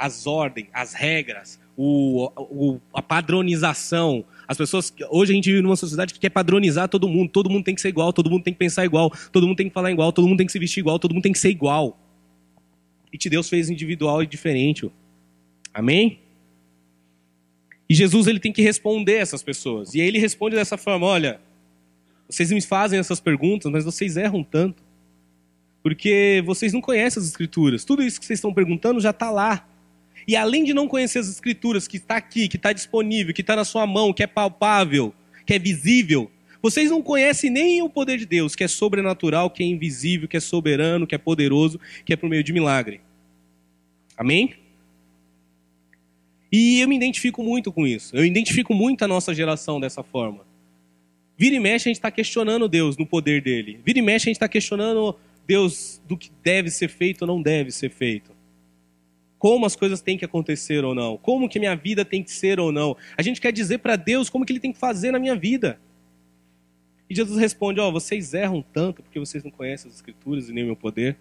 As 0.00 0.26
ordens, 0.26 0.68
as 0.72 0.94
regras, 0.94 1.60
o, 1.76 2.30
o, 2.38 2.80
a 2.94 3.02
padronização. 3.02 4.24
As 4.48 4.56
pessoas. 4.56 4.90
Hoje 5.10 5.32
a 5.32 5.34
gente 5.34 5.50
vive 5.50 5.60
numa 5.60 5.76
sociedade 5.76 6.14
que 6.14 6.20
quer 6.20 6.30
padronizar 6.30 6.88
todo 6.88 7.06
mundo. 7.06 7.30
Todo 7.30 7.50
mundo 7.50 7.64
tem 7.64 7.74
que 7.74 7.82
ser 7.82 7.88
igual, 7.88 8.10
todo 8.10 8.30
mundo 8.30 8.42
tem 8.42 8.52
que 8.54 8.58
pensar 8.58 8.84
igual, 8.84 9.10
todo 9.30 9.46
mundo 9.46 9.58
tem 9.58 9.68
que 9.68 9.74
falar 9.74 9.90
igual, 9.90 10.10
todo 10.10 10.26
mundo 10.26 10.38
tem 10.38 10.46
que 10.46 10.52
se 10.52 10.58
vestir 10.58 10.80
igual, 10.80 10.98
todo 10.98 11.12
mundo 11.12 11.22
tem 11.22 11.32
que 11.32 11.38
ser 11.38 11.50
igual. 11.50 11.98
E 13.12 13.18
te 13.18 13.28
Deus 13.28 13.48
fez 13.48 13.68
individual 13.68 14.22
e 14.22 14.26
diferente. 14.26 14.90
Amém? 15.74 16.18
E 17.88 17.94
Jesus 17.94 18.26
ele 18.26 18.40
tem 18.40 18.52
que 18.52 18.62
responder 18.62 19.16
essas 19.16 19.42
pessoas. 19.42 19.94
E 19.94 20.00
aí 20.00 20.08
ele 20.08 20.18
responde 20.18 20.56
dessa 20.56 20.78
forma: 20.78 21.06
olha, 21.06 21.40
vocês 22.26 22.50
me 22.50 22.62
fazem 22.62 22.98
essas 22.98 23.20
perguntas, 23.20 23.70
mas 23.70 23.84
vocês 23.84 24.16
erram 24.16 24.42
tanto. 24.42 24.82
Porque 25.82 26.42
vocês 26.46 26.72
não 26.72 26.80
conhecem 26.80 27.20
as 27.20 27.28
escrituras. 27.28 27.84
Tudo 27.84 28.02
isso 28.02 28.18
que 28.18 28.24
vocês 28.24 28.38
estão 28.38 28.54
perguntando 28.54 28.98
já 29.00 29.10
está 29.10 29.30
lá. 29.30 29.66
E 30.30 30.36
além 30.36 30.62
de 30.62 30.72
não 30.72 30.86
conhecer 30.86 31.18
as 31.18 31.28
escrituras, 31.28 31.88
que 31.88 31.96
está 31.96 32.14
aqui, 32.14 32.46
que 32.46 32.54
está 32.54 32.72
disponível, 32.72 33.34
que 33.34 33.40
está 33.40 33.56
na 33.56 33.64
sua 33.64 33.84
mão, 33.84 34.12
que 34.12 34.22
é 34.22 34.28
palpável, 34.28 35.12
que 35.44 35.54
é 35.54 35.58
visível, 35.58 36.30
vocês 36.62 36.88
não 36.88 37.02
conhecem 37.02 37.50
nem 37.50 37.82
o 37.82 37.90
poder 37.90 38.16
de 38.16 38.26
Deus, 38.26 38.54
que 38.54 38.62
é 38.62 38.68
sobrenatural, 38.68 39.50
que 39.50 39.64
é 39.64 39.66
invisível, 39.66 40.28
que 40.28 40.36
é 40.36 40.40
soberano, 40.40 41.04
que 41.04 41.16
é 41.16 41.18
poderoso, 41.18 41.80
que 42.04 42.12
é 42.12 42.16
por 42.16 42.30
meio 42.30 42.44
de 42.44 42.52
milagre. 42.52 43.00
Amém? 44.16 44.54
E 46.52 46.78
eu 46.78 46.88
me 46.88 46.94
identifico 46.94 47.42
muito 47.42 47.72
com 47.72 47.84
isso. 47.84 48.14
Eu 48.14 48.24
identifico 48.24 48.72
muito 48.72 49.04
a 49.04 49.08
nossa 49.08 49.34
geração 49.34 49.80
dessa 49.80 50.04
forma. 50.04 50.46
Vira 51.36 51.56
e 51.56 51.58
mexe, 51.58 51.88
a 51.88 51.90
gente 51.90 51.98
está 51.98 52.10
questionando 52.12 52.68
Deus 52.68 52.96
no 52.96 53.04
poder 53.04 53.42
dele. 53.42 53.80
Vira 53.84 53.98
e 53.98 54.02
mexe, 54.02 54.28
a 54.28 54.30
gente 54.30 54.36
está 54.36 54.48
questionando 54.48 55.18
Deus 55.44 56.00
do 56.06 56.16
que 56.16 56.30
deve 56.40 56.70
ser 56.70 56.86
feito 56.86 57.22
ou 57.22 57.26
não 57.26 57.42
deve 57.42 57.72
ser 57.72 57.90
feito. 57.90 58.38
Como 59.40 59.64
as 59.64 59.74
coisas 59.74 60.02
têm 60.02 60.18
que 60.18 60.24
acontecer 60.24 60.84
ou 60.84 60.94
não. 60.94 61.16
Como 61.16 61.48
que 61.48 61.58
minha 61.58 61.74
vida 61.74 62.04
tem 62.04 62.22
que 62.22 62.30
ser 62.30 62.60
ou 62.60 62.70
não. 62.70 62.94
A 63.16 63.22
gente 63.22 63.40
quer 63.40 63.50
dizer 63.50 63.78
para 63.78 63.96
Deus 63.96 64.28
como 64.28 64.44
que 64.44 64.52
ele 64.52 64.60
tem 64.60 64.70
que 64.70 64.78
fazer 64.78 65.10
na 65.10 65.18
minha 65.18 65.34
vida. 65.34 65.80
E 67.08 67.14
Jesus 67.14 67.40
responde: 67.40 67.80
Ó, 67.80 67.88
oh, 67.88 67.92
vocês 67.92 68.34
erram 68.34 68.62
tanto 68.62 69.02
porque 69.02 69.18
vocês 69.18 69.42
não 69.42 69.50
conhecem 69.50 69.88
as 69.88 69.96
Escrituras 69.96 70.50
e 70.50 70.52
nem 70.52 70.62
o 70.62 70.66
meu 70.66 70.76
poder. 70.76 71.16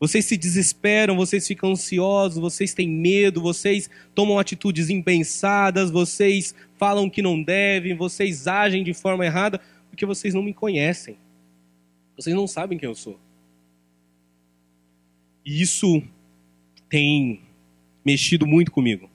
Vocês 0.00 0.24
se 0.24 0.34
desesperam, 0.38 1.14
vocês 1.14 1.46
ficam 1.46 1.72
ansiosos, 1.72 2.38
vocês 2.38 2.72
têm 2.72 2.88
medo, 2.88 3.42
vocês 3.42 3.90
tomam 4.14 4.38
atitudes 4.38 4.88
impensadas, 4.88 5.90
vocês 5.90 6.54
falam 6.78 7.10
que 7.10 7.20
não 7.20 7.42
devem, 7.42 7.94
vocês 7.96 8.46
agem 8.46 8.82
de 8.82 8.94
forma 8.94 9.26
errada 9.26 9.60
porque 9.90 10.06
vocês 10.06 10.32
não 10.32 10.42
me 10.42 10.54
conhecem. 10.54 11.18
Vocês 12.16 12.34
não 12.34 12.46
sabem 12.46 12.78
quem 12.78 12.88
eu 12.88 12.94
sou. 12.94 13.20
E 15.44 15.60
isso 15.60 16.02
tem 16.88 17.40
mexido 18.04 18.46
muito 18.46 18.70
comigo, 18.70 19.10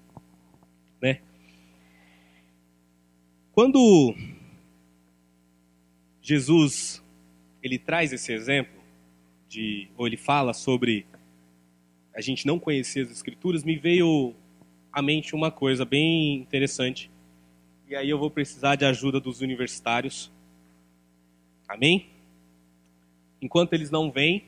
né? 1.02 1.20
Quando 3.52 4.16
Jesus 6.22 7.04
ele 7.62 7.78
traz 7.78 8.12
esse 8.12 8.32
exemplo 8.32 8.82
de 9.48 9.88
ou 9.98 10.06
ele 10.06 10.18
fala 10.18 10.54
sobre 10.54 11.06
a 12.16 12.22
gente 12.22 12.46
não 12.46 12.60
conhecer 12.60 13.02
as 13.06 13.12
escrituras, 13.12 13.64
me 13.64 13.76
veio 13.76 14.36
à 14.92 15.02
mente 15.02 15.34
uma 15.34 15.50
coisa 15.50 15.84
bem 15.84 16.36
interessante. 16.36 17.10
E 17.90 17.96
aí 17.96 18.10
eu 18.10 18.20
vou 18.20 18.30
precisar 18.30 18.76
de 18.76 18.86
ajuda 18.86 19.20
dos 19.20 19.42
universitários. 19.42 20.32
Amém? 21.68 22.08
Enquanto 23.42 23.74
eles 23.74 23.90
não 23.90 24.12
vêm, 24.12 24.44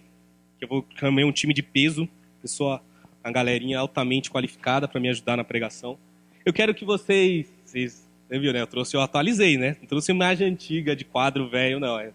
eu 0.62 0.68
vou 0.68 0.86
chamar 0.96 1.26
um 1.26 1.32
time 1.32 1.54
de 1.54 1.64
peso, 1.64 2.08
pessoa, 2.42 2.84
uma 3.26 3.32
galerinha 3.32 3.80
altamente 3.80 4.30
qualificada 4.30 4.88
para 4.88 5.02
me 5.02 5.10
ajudar 5.10 5.36
na 5.36 5.44
pregação. 5.44 5.98
Eu 6.46 6.54
quero 6.54 6.76
que 6.76 6.86
vocês, 6.86 7.52
vocês 7.66 8.08
você 8.28 8.40
viu, 8.40 8.54
né? 8.54 8.62
Eu 8.62 8.68
trouxe, 8.68 8.96
eu 8.96 9.02
atualizei, 9.02 9.58
né? 9.58 9.76
Não 9.80 9.88
trouxe 9.88 10.12
imagem 10.12 10.48
antiga 10.48 10.96
de 10.96 11.04
quadro 11.04 11.50
velho, 11.50 11.80
não. 11.80 12.00
É, 12.00 12.12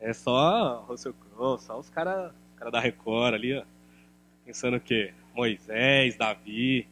é 0.00 0.12
só 0.14 0.84
Russell 0.88 1.14
Crowe, 1.14 1.60
só 1.60 1.78
os 1.78 1.90
caras 1.90 2.32
cara 2.56 2.70
da 2.70 2.80
Record 2.80 3.34
ali, 3.34 3.56
ó. 3.56 3.62
Pensando 4.44 4.78
o 4.78 4.80
quê? 4.80 5.12
Moisés, 5.34 6.16
Davi. 6.16 6.86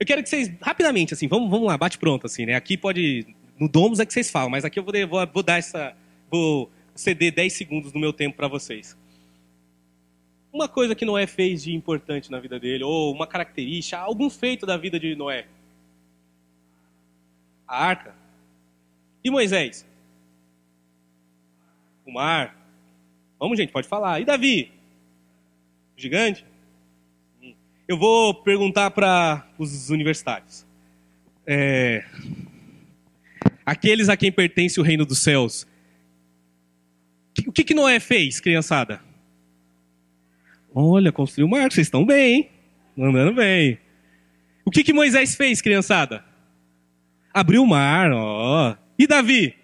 Eu 0.00 0.06
quero 0.06 0.22
que 0.22 0.28
vocês, 0.28 0.52
rapidamente, 0.60 1.14
assim, 1.14 1.28
vamos, 1.28 1.50
vamos 1.50 1.66
lá, 1.66 1.76
bate 1.78 1.98
pronto, 1.98 2.26
assim, 2.26 2.46
né? 2.46 2.54
Aqui 2.54 2.76
pode. 2.76 3.26
No 3.58 3.68
Domus 3.68 4.00
é 4.00 4.06
que 4.06 4.12
vocês 4.12 4.30
falam, 4.30 4.50
mas 4.50 4.64
aqui 4.64 4.78
eu 4.78 4.82
vou, 4.82 4.92
vou, 5.06 5.26
vou 5.26 5.42
dar 5.42 5.58
essa. 5.58 5.94
Vou 6.30 6.70
ceder 6.94 7.32
10 7.32 7.52
segundos 7.52 7.92
do 7.92 7.98
meu 7.98 8.12
tempo 8.12 8.36
para 8.36 8.48
vocês. 8.48 8.96
Uma 10.52 10.68
coisa 10.68 10.94
que 10.94 11.04
Noé 11.04 11.26
fez 11.26 11.62
de 11.62 11.74
importante 11.74 12.30
na 12.30 12.38
vida 12.38 12.60
dele, 12.60 12.84
ou 12.84 13.12
uma 13.12 13.26
característica, 13.26 13.98
algum 13.98 14.28
feito 14.28 14.66
da 14.66 14.76
vida 14.76 15.00
de 15.00 15.14
Noé 15.16 15.46
a 17.72 17.86
arca. 17.86 18.14
E 19.24 19.30
Moisés? 19.30 19.86
O 22.04 22.12
mar. 22.12 22.54
Vamos, 23.38 23.56
gente, 23.56 23.72
pode 23.72 23.88
falar. 23.88 24.20
E 24.20 24.26
Davi? 24.26 24.70
O 25.96 26.00
gigante? 26.00 26.44
Eu 27.88 27.96
vou 27.96 28.34
perguntar 28.34 28.90
para 28.90 29.48
os 29.58 29.88
universitários. 29.88 30.66
É... 31.46 32.04
Aqueles 33.64 34.10
a 34.10 34.18
quem 34.18 34.30
pertence 34.30 34.78
o 34.78 34.82
reino 34.82 35.06
dos 35.06 35.20
céus. 35.20 35.66
O 37.46 37.52
que, 37.52 37.64
que 37.64 37.72
Noé 37.72 37.98
fez, 37.98 38.38
criançada? 38.38 39.02
Olha, 40.74 41.12
construiu 41.12 41.46
um 41.46 41.54
arco, 41.54 41.74
vocês 41.74 41.86
estão 41.86 42.04
bem, 42.04 42.34
hein? 42.34 42.50
Andando 42.98 43.34
bem. 43.34 43.78
O 44.64 44.70
que, 44.70 44.84
que 44.84 44.92
Moisés 44.92 45.34
fez, 45.34 45.60
criançada? 45.60 46.24
Abriu 47.32 47.62
o 47.62 47.66
mar, 47.66 48.10
ó. 48.12 48.76
E 48.98 49.06
Davi? 49.06 49.54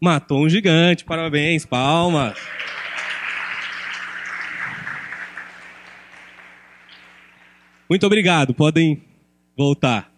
Matou 0.00 0.44
um 0.44 0.48
gigante, 0.48 1.04
parabéns, 1.04 1.66
palmas. 1.66 2.38
Muito 7.88 8.06
obrigado, 8.06 8.54
podem 8.54 9.02
voltar. 9.56 10.12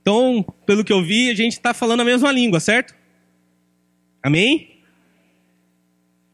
Então, 0.00 0.44
pelo 0.64 0.84
que 0.84 0.92
eu 0.92 1.02
vi, 1.02 1.30
a 1.30 1.34
gente 1.34 1.52
está 1.52 1.74
falando 1.74 2.00
a 2.00 2.04
mesma 2.04 2.30
língua, 2.30 2.60
certo? 2.60 2.95
Amém? 4.26 4.80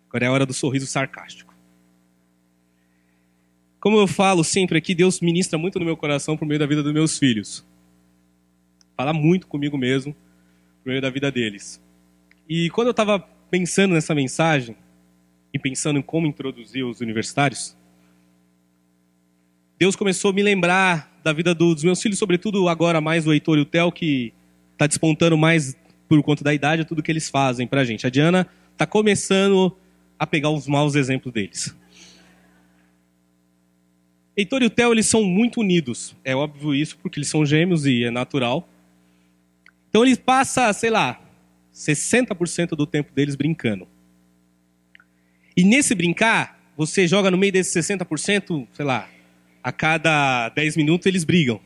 Agora 0.09 0.25
é 0.25 0.29
a 0.29 0.33
hora 0.33 0.47
do 0.47 0.55
sorriso 0.55 0.87
sarcástico. 0.87 1.55
Como 3.79 3.99
eu 3.99 4.07
falo 4.07 4.43
sempre 4.43 4.79
aqui, 4.79 4.95
Deus 4.95 5.21
ministra 5.21 5.59
muito 5.59 5.79
no 5.79 5.85
meu 5.85 5.95
coração 5.95 6.35
por 6.35 6.49
meio 6.49 6.59
da 6.59 6.65
vida 6.65 6.83
dos 6.83 6.95
meus 6.95 7.19
filhos. 7.19 7.63
Fala 8.97 9.13
muito 9.13 9.47
comigo 9.47 9.77
mesmo 9.77 10.17
por 10.83 10.89
meio 10.89 11.03
da 11.03 11.11
vida 11.11 11.31
deles. 11.31 11.83
E 12.49 12.71
quando 12.71 12.87
eu 12.87 12.93
estava 12.93 13.21
pensando 13.51 13.93
nessa 13.93 14.15
mensagem 14.15 14.75
e 15.53 15.59
pensando 15.59 15.99
em 15.99 16.03
como 16.03 16.27
introduzir 16.27 16.87
os 16.87 17.03
universitários, 17.03 17.77
Deus 19.79 19.95
começou 19.95 20.31
a 20.31 20.35
me 20.35 20.43
lembrar 20.43 21.21
da 21.23 21.35
vida 21.35 21.55
dos 21.55 21.85
meus 21.85 22.01
filhos, 22.01 22.19
sobretudo 22.19 22.71
agora 22.71 23.03
mais 23.03 23.27
o 23.27 23.35
Heitor 23.35 23.59
e 23.59 23.61
o 23.61 23.67
Theo, 23.67 23.93
que 23.93 24.33
está 24.73 24.87
despontando 24.87 25.37
mais 25.37 25.77
por 26.13 26.23
conta 26.23 26.45
da 26.45 26.53
idade 26.53 26.85
tudo 26.85 27.03
que 27.03 27.11
eles 27.11 27.31
fazem 27.31 27.67
para 27.67 27.81
a 27.81 27.85
gente. 27.87 28.07
A 28.07 28.11
Diana 28.11 28.47
está 28.71 28.85
começando 28.85 29.75
a 30.19 30.27
pegar 30.27 30.51
os 30.51 30.67
maus 30.67 30.95
exemplos 30.95 31.33
deles. 31.33 31.75
Heitor 34.37 34.63
e 34.63 34.67
o 34.67 34.71
Theo, 34.71 34.93
eles 34.93 35.07
são 35.07 35.25
muito 35.25 35.59
unidos. 35.59 36.15
É 36.23 36.37
óbvio 36.37 36.75
isso, 36.75 36.99
porque 36.99 37.19
eles 37.19 37.31
são 37.31 37.47
gêmeos 37.47 37.87
e 37.87 38.05
é 38.05 38.11
natural. 38.11 38.69
Então 39.89 40.05
eles 40.05 40.19
passam, 40.19 40.71
sei 40.75 40.91
lá, 40.91 41.19
60% 41.73 42.77
do 42.77 42.87
tempo 42.87 43.11
deles 43.15 43.35
brincando. 43.35 43.89
E 45.57 45.65
nesse 45.65 45.95
brincar, 45.95 46.61
você 46.77 47.09
joga 47.09 47.31
no 47.31 47.39
meio 47.39 47.55
desses 47.55 47.87
60%, 47.87 48.69
sei 48.71 48.85
lá, 48.85 49.09
a 49.63 49.73
cada 49.73 50.51
10 50.51 50.77
minutos 50.77 51.07
eles 51.07 51.25
brigam. 51.25 51.59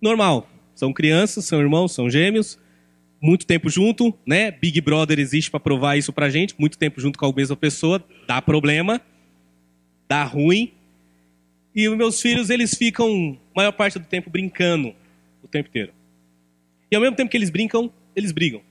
Normal. 0.00 0.48
São 0.78 0.92
crianças, 0.92 1.44
são 1.44 1.60
irmãos, 1.60 1.92
são 1.92 2.08
gêmeos, 2.08 2.58
muito 3.20 3.46
tempo 3.46 3.68
junto, 3.68 4.14
né? 4.24 4.50
Big 4.50 4.80
Brother 4.80 5.18
existe 5.18 5.50
para 5.50 5.58
provar 5.58 5.96
isso 5.96 6.12
pra 6.12 6.30
gente, 6.30 6.54
muito 6.56 6.78
tempo 6.78 7.00
junto 7.00 7.18
com 7.18 7.26
a 7.26 7.32
mesma 7.32 7.56
pessoa, 7.56 8.04
dá 8.26 8.40
problema 8.40 9.00
dá 10.08 10.24
ruim. 10.24 10.72
E 11.74 11.88
os 11.88 11.96
meus 11.96 12.20
filhos, 12.20 12.48
eles 12.50 12.74
ficam 12.74 13.38
a 13.54 13.58
maior 13.58 13.72
parte 13.72 13.98
do 13.98 14.06
tempo 14.06 14.30
brincando 14.30 14.94
o 15.44 15.46
tempo 15.46 15.68
inteiro. 15.68 15.92
E 16.90 16.96
ao 16.96 17.02
mesmo 17.02 17.14
tempo 17.14 17.30
que 17.30 17.36
eles 17.36 17.50
brincam, 17.50 17.92
eles 18.16 18.32
brigam. 18.32 18.62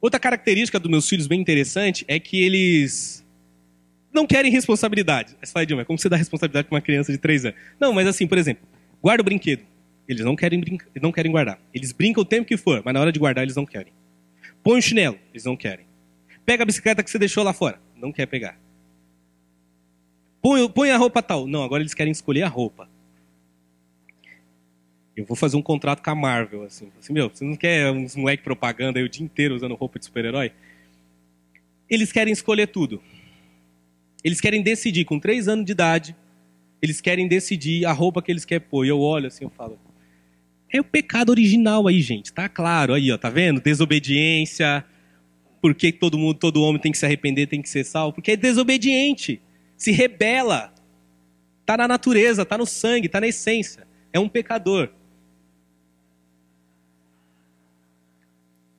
Outra 0.00 0.20
característica 0.20 0.78
dos 0.78 0.90
meus 0.90 1.08
filhos 1.08 1.26
bem 1.26 1.40
interessante 1.40 2.04
é 2.06 2.20
que 2.20 2.40
eles 2.40 3.26
não 4.12 4.26
querem 4.26 4.50
responsabilidade. 4.52 5.36
Você 5.42 5.52
fala, 5.52 5.66
Dilma, 5.66 5.84
como 5.84 5.98
você 5.98 6.08
dá 6.08 6.16
responsabilidade 6.16 6.68
para 6.68 6.76
uma 6.76 6.80
criança 6.80 7.10
de 7.10 7.18
3 7.18 7.46
anos? 7.46 7.58
Não, 7.80 7.92
mas 7.92 8.06
assim, 8.06 8.26
por 8.26 8.38
exemplo, 8.38 8.66
guarda 9.02 9.22
o 9.22 9.24
brinquedo. 9.24 9.62
Eles 10.08 10.24
não 10.24 10.36
querem 10.36 10.60
brincar, 10.60 10.88
não 11.00 11.12
querem 11.12 11.32
guardar. 11.32 11.60
Eles 11.74 11.92
brincam 11.92 12.22
o 12.22 12.24
tempo 12.24 12.46
que 12.46 12.56
for, 12.56 12.82
mas 12.84 12.94
na 12.94 13.00
hora 13.00 13.12
de 13.12 13.18
guardar 13.18 13.44
eles 13.44 13.56
não 13.56 13.66
querem. 13.66 13.92
Põe 14.62 14.78
o 14.78 14.82
chinelo, 14.82 15.18
eles 15.32 15.44
não 15.44 15.56
querem. 15.56 15.86
Pega 16.44 16.62
a 16.62 16.66
bicicleta 16.66 17.02
que 17.02 17.10
você 17.10 17.18
deixou 17.18 17.42
lá 17.42 17.52
fora, 17.52 17.80
não 17.96 18.12
quer 18.12 18.26
pegar. 18.26 18.58
Põe, 20.40 20.68
põe 20.68 20.90
a 20.90 20.96
roupa 20.96 21.20
tal. 21.22 21.46
Não, 21.46 21.64
agora 21.64 21.82
eles 21.82 21.94
querem 21.94 22.12
escolher 22.12 22.42
a 22.42 22.48
roupa. 22.48 22.88
Eu 25.16 25.24
vou 25.24 25.36
fazer 25.36 25.56
um 25.56 25.62
contrato 25.62 26.02
com 26.02 26.10
a 26.10 26.14
Marvel, 26.14 26.62
assim. 26.62 26.92
assim 26.98 27.12
meu, 27.12 27.30
você 27.30 27.44
não 27.44 27.56
quer 27.56 27.90
uns 27.90 28.14
moleque 28.14 28.42
propaganda 28.42 28.98
aí 28.98 29.04
o 29.04 29.08
dia 29.08 29.24
inteiro 29.24 29.56
usando 29.56 29.74
roupa 29.74 29.98
de 29.98 30.04
super-herói? 30.04 30.52
Eles 31.88 32.12
querem 32.12 32.32
escolher 32.32 32.66
tudo. 32.66 33.02
Eles 34.22 34.40
querem 34.40 34.62
decidir, 34.62 35.04
com 35.04 35.18
três 35.18 35.48
anos 35.48 35.64
de 35.64 35.72
idade, 35.72 36.14
eles 36.82 37.00
querem 37.00 37.26
decidir 37.26 37.86
a 37.86 37.92
roupa 37.92 38.20
que 38.20 38.30
eles 38.30 38.44
querem 38.44 38.66
pôr. 38.68 38.84
E 38.84 38.88
eu 38.88 39.00
olho 39.00 39.28
assim, 39.28 39.44
eu 39.44 39.50
falo, 39.50 39.78
é 40.76 40.80
o 40.80 40.84
pecado 40.84 41.30
original 41.30 41.86
aí, 41.86 42.00
gente, 42.00 42.32
tá 42.32 42.48
claro 42.48 42.94
aí, 42.94 43.10
ó, 43.10 43.18
tá 43.18 43.30
vendo? 43.30 43.60
Desobediência, 43.60 44.84
por 45.60 45.74
que 45.74 45.92
todo 45.92 46.18
mundo, 46.18 46.38
todo 46.38 46.62
homem 46.62 46.80
tem 46.80 46.92
que 46.92 46.98
se 46.98 47.04
arrepender, 47.04 47.46
tem 47.46 47.60
que 47.60 47.68
ser 47.68 47.84
salvo? 47.84 48.14
Porque 48.14 48.32
é 48.32 48.36
desobediente, 48.36 49.40
se 49.76 49.90
rebela. 49.90 50.72
Está 51.60 51.76
na 51.76 51.88
natureza, 51.88 52.42
está 52.42 52.56
no 52.56 52.66
sangue, 52.66 53.06
está 53.06 53.20
na 53.20 53.26
essência. 53.26 53.86
É 54.12 54.20
um 54.20 54.28
pecador. 54.28 54.90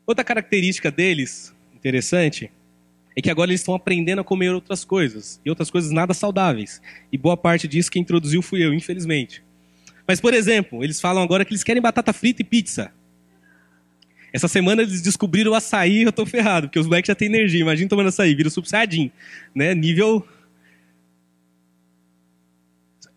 Outra 0.06 0.24
característica 0.24 0.90
deles, 0.90 1.54
interessante, 1.76 2.50
é 3.14 3.22
que 3.22 3.30
agora 3.30 3.50
eles 3.50 3.60
estão 3.60 3.76
aprendendo 3.76 4.22
a 4.22 4.24
comer 4.24 4.52
outras 4.52 4.86
coisas, 4.86 5.42
e 5.44 5.50
outras 5.50 5.70
coisas 5.70 5.92
nada 5.92 6.14
saudáveis. 6.14 6.82
E 7.12 7.18
boa 7.18 7.36
parte 7.36 7.68
disso 7.68 7.92
que 7.92 8.00
introduziu 8.00 8.42
fui 8.42 8.64
eu, 8.64 8.74
infelizmente. 8.74 9.44
Mas, 10.08 10.22
por 10.22 10.34
exemplo, 10.34 10.84
eles 10.84 11.02
falam 11.02 11.22
agora 11.22 11.44
que 11.44 11.52
eles 11.52 11.64
querem 11.64 11.82
batata 11.82 12.14
frita 12.14 12.42
e 12.42 12.46
pizza. 12.46 12.94
Essa 14.32 14.48
semana 14.48 14.82
eles 14.82 15.02
descobriram 15.02 15.52
o 15.52 15.56
açaí 15.56 16.04
eu 16.04 16.12
tô 16.12 16.26
ferrado, 16.26 16.68
porque 16.68 16.80
os 16.80 16.86
moleques 16.86 17.08
já 17.08 17.16
têm 17.16 17.28
energia. 17.28 17.62
Imagina 17.62 17.90
tomando 17.90 18.08
açaí, 18.08 18.34
vira 18.34 18.50
saiyajin, 18.50 19.12
né? 19.54 19.74
Nível... 19.76 20.26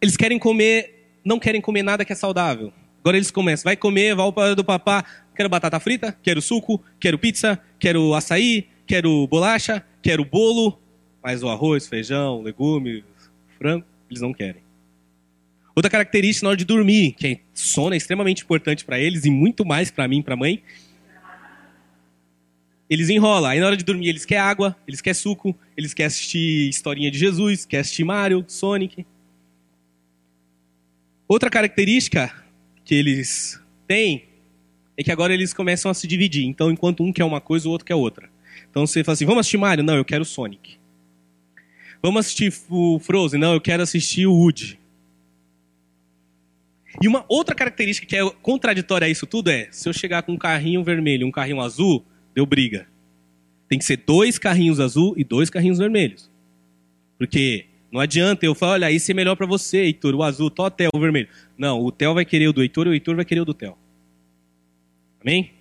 Eles 0.03 0.17
querem 0.17 0.39
comer, 0.39 1.19
não 1.23 1.39
querem 1.39 1.61
comer 1.61 1.83
nada 1.83 2.05
que 2.05 2.13
é 2.13 2.17
saudável. 2.17 2.73
Agora 3.01 3.17
eles 3.17 3.31
começam, 3.31 3.65
vai 3.65 3.77
comer, 3.77 4.15
vai 4.15 4.33
para 4.33 4.55
do 4.57 4.65
papá, 4.65 5.05
quero 5.37 5.49
batata 5.49 5.79
frita, 5.79 6.17
quero 6.23 6.41
suco, 6.41 6.83
quero 6.99 7.19
pizza, 7.19 7.59
quero 7.79 8.15
açaí, 8.15 8.69
quero 8.87 9.27
bolacha, 9.27 9.85
quero 10.03 10.25
bolo, 10.25 10.81
mas 11.23 11.43
o 11.43 11.49
arroz, 11.49 11.87
feijão, 11.87 12.43
legumes, 12.43 13.05
frango, 13.59 13.85
eles 14.11 14.23
não 14.23 14.33
querem. 14.33 14.70
Outra 15.75 15.91
característica 15.91 16.45
na 16.45 16.51
hora 16.51 16.57
de 16.57 16.65
dormir, 16.65 17.13
que 17.13 17.27
é 17.27 17.41
sono 17.55 17.95
é 17.95 17.97
extremamente 17.97 18.43
importante 18.43 18.85
para 18.85 18.99
eles 18.99 19.25
e 19.25 19.31
muito 19.31 19.65
mais 19.65 19.91
para 19.91 20.07
mim 20.09 20.23
para 20.23 20.37
mãe, 20.37 20.63
eles 22.89 23.09
enrolam. 23.09 23.51
Aí 23.51 23.61
na 23.61 23.67
hora 23.67 23.77
de 23.77 23.85
dormir 23.85 24.09
eles 24.09 24.25
querem 24.25 24.43
água, 24.43 24.77
eles 24.87 25.01
querem 25.01 25.15
suco, 25.15 25.57
eles 25.77 25.95
querem 25.95 26.09
assistir 26.09 26.69
historinha 26.69 27.11
de 27.11 27.19
Jesus, 27.19 27.65
querem 27.65 27.83
assistir 27.83 28.05
Mario, 28.05 28.45
Sonic. 28.49 29.07
Outra 31.29 31.49
característica 31.49 32.35
que 32.85 32.95
eles 32.95 33.63
têm 33.87 34.25
é 34.97 35.05
que 35.05 35.13
agora 35.13 35.33
eles 35.33 35.55
começam 35.55 35.89
a 35.89 35.95
se 35.95 36.09
dividir. 36.09 36.45
Então, 36.45 36.73
enquanto 36.73 37.05
um 37.05 37.13
quer 37.13 37.25
uma 37.25 37.41
coisa, 37.41 37.69
o 37.69 37.71
outro 37.71 37.87
quer 37.87 37.95
outra. 37.95 38.29
Então 38.69 38.85
você 38.85 39.05
fala 39.05 39.15
assim: 39.15 39.25
vamos 39.25 39.41
assistir 39.41 39.57
Mario? 39.57 39.85
Não, 39.85 39.95
eu 39.95 40.05
quero 40.05 40.25
Sonic. 40.25 40.77
Vamos 42.03 42.27
assistir 42.27 42.53
o 42.69 42.99
Frozen? 42.99 43.39
Não, 43.39 43.53
eu 43.53 43.61
quero 43.61 43.83
assistir 43.83 44.27
o 44.27 44.35
Woody. 44.35 44.80
E 47.03 47.07
uma 47.07 47.25
outra 47.29 47.55
característica 47.55 48.07
que 48.07 48.17
é 48.17 48.31
contraditória 48.43 49.07
a 49.07 49.09
isso 49.09 49.27
tudo 49.27 49.51
é: 49.51 49.69
se 49.71 49.89
eu 49.89 49.93
chegar 49.93 50.23
com 50.23 50.33
um 50.33 50.39
carrinho 50.39 50.83
vermelho 50.83 51.23
e 51.23 51.25
um 51.25 51.31
carrinho 51.31 51.61
azul, 51.61 52.05
deu 52.35 52.47
briga. 52.47 52.89
Tem 53.69 53.79
que 53.79 53.85
ser 53.85 53.99
dois 53.99 54.39
carrinhos 54.39 54.81
azul 54.81 55.15
e 55.17 55.23
dois 55.23 55.49
carrinhos 55.49 55.79
vermelhos. 55.79 56.31
Porque 57.17 57.67
não 57.93 58.01
adianta 58.01 58.47
eu 58.47 58.55
falar, 58.55 58.73
olha, 58.73 58.93
esse 58.93 59.13
é 59.13 59.15
melhor 59.15 59.37
para 59.37 59.47
você, 59.47 59.79
Heitor, 59.79 60.15
o 60.15 60.23
azul, 60.23 60.51
tó 60.51 60.71
Theo, 60.71 60.91
o 60.95 61.01
vermelho. 61.01 61.29
Não, 61.57 61.81
o 61.81 61.93
Theo 61.93 62.15
vai 62.15 62.25
querer 62.25 62.49
o 62.49 62.53
do 62.53 62.63
Heitor 62.63 62.87
e 62.87 62.91
o 62.91 62.93
Heitor 62.95 63.15
vai 63.15 63.25
querer 63.25 63.41
o 63.41 63.45
do 63.45 63.55
Theo. 63.55 63.77
Amém? 65.21 65.53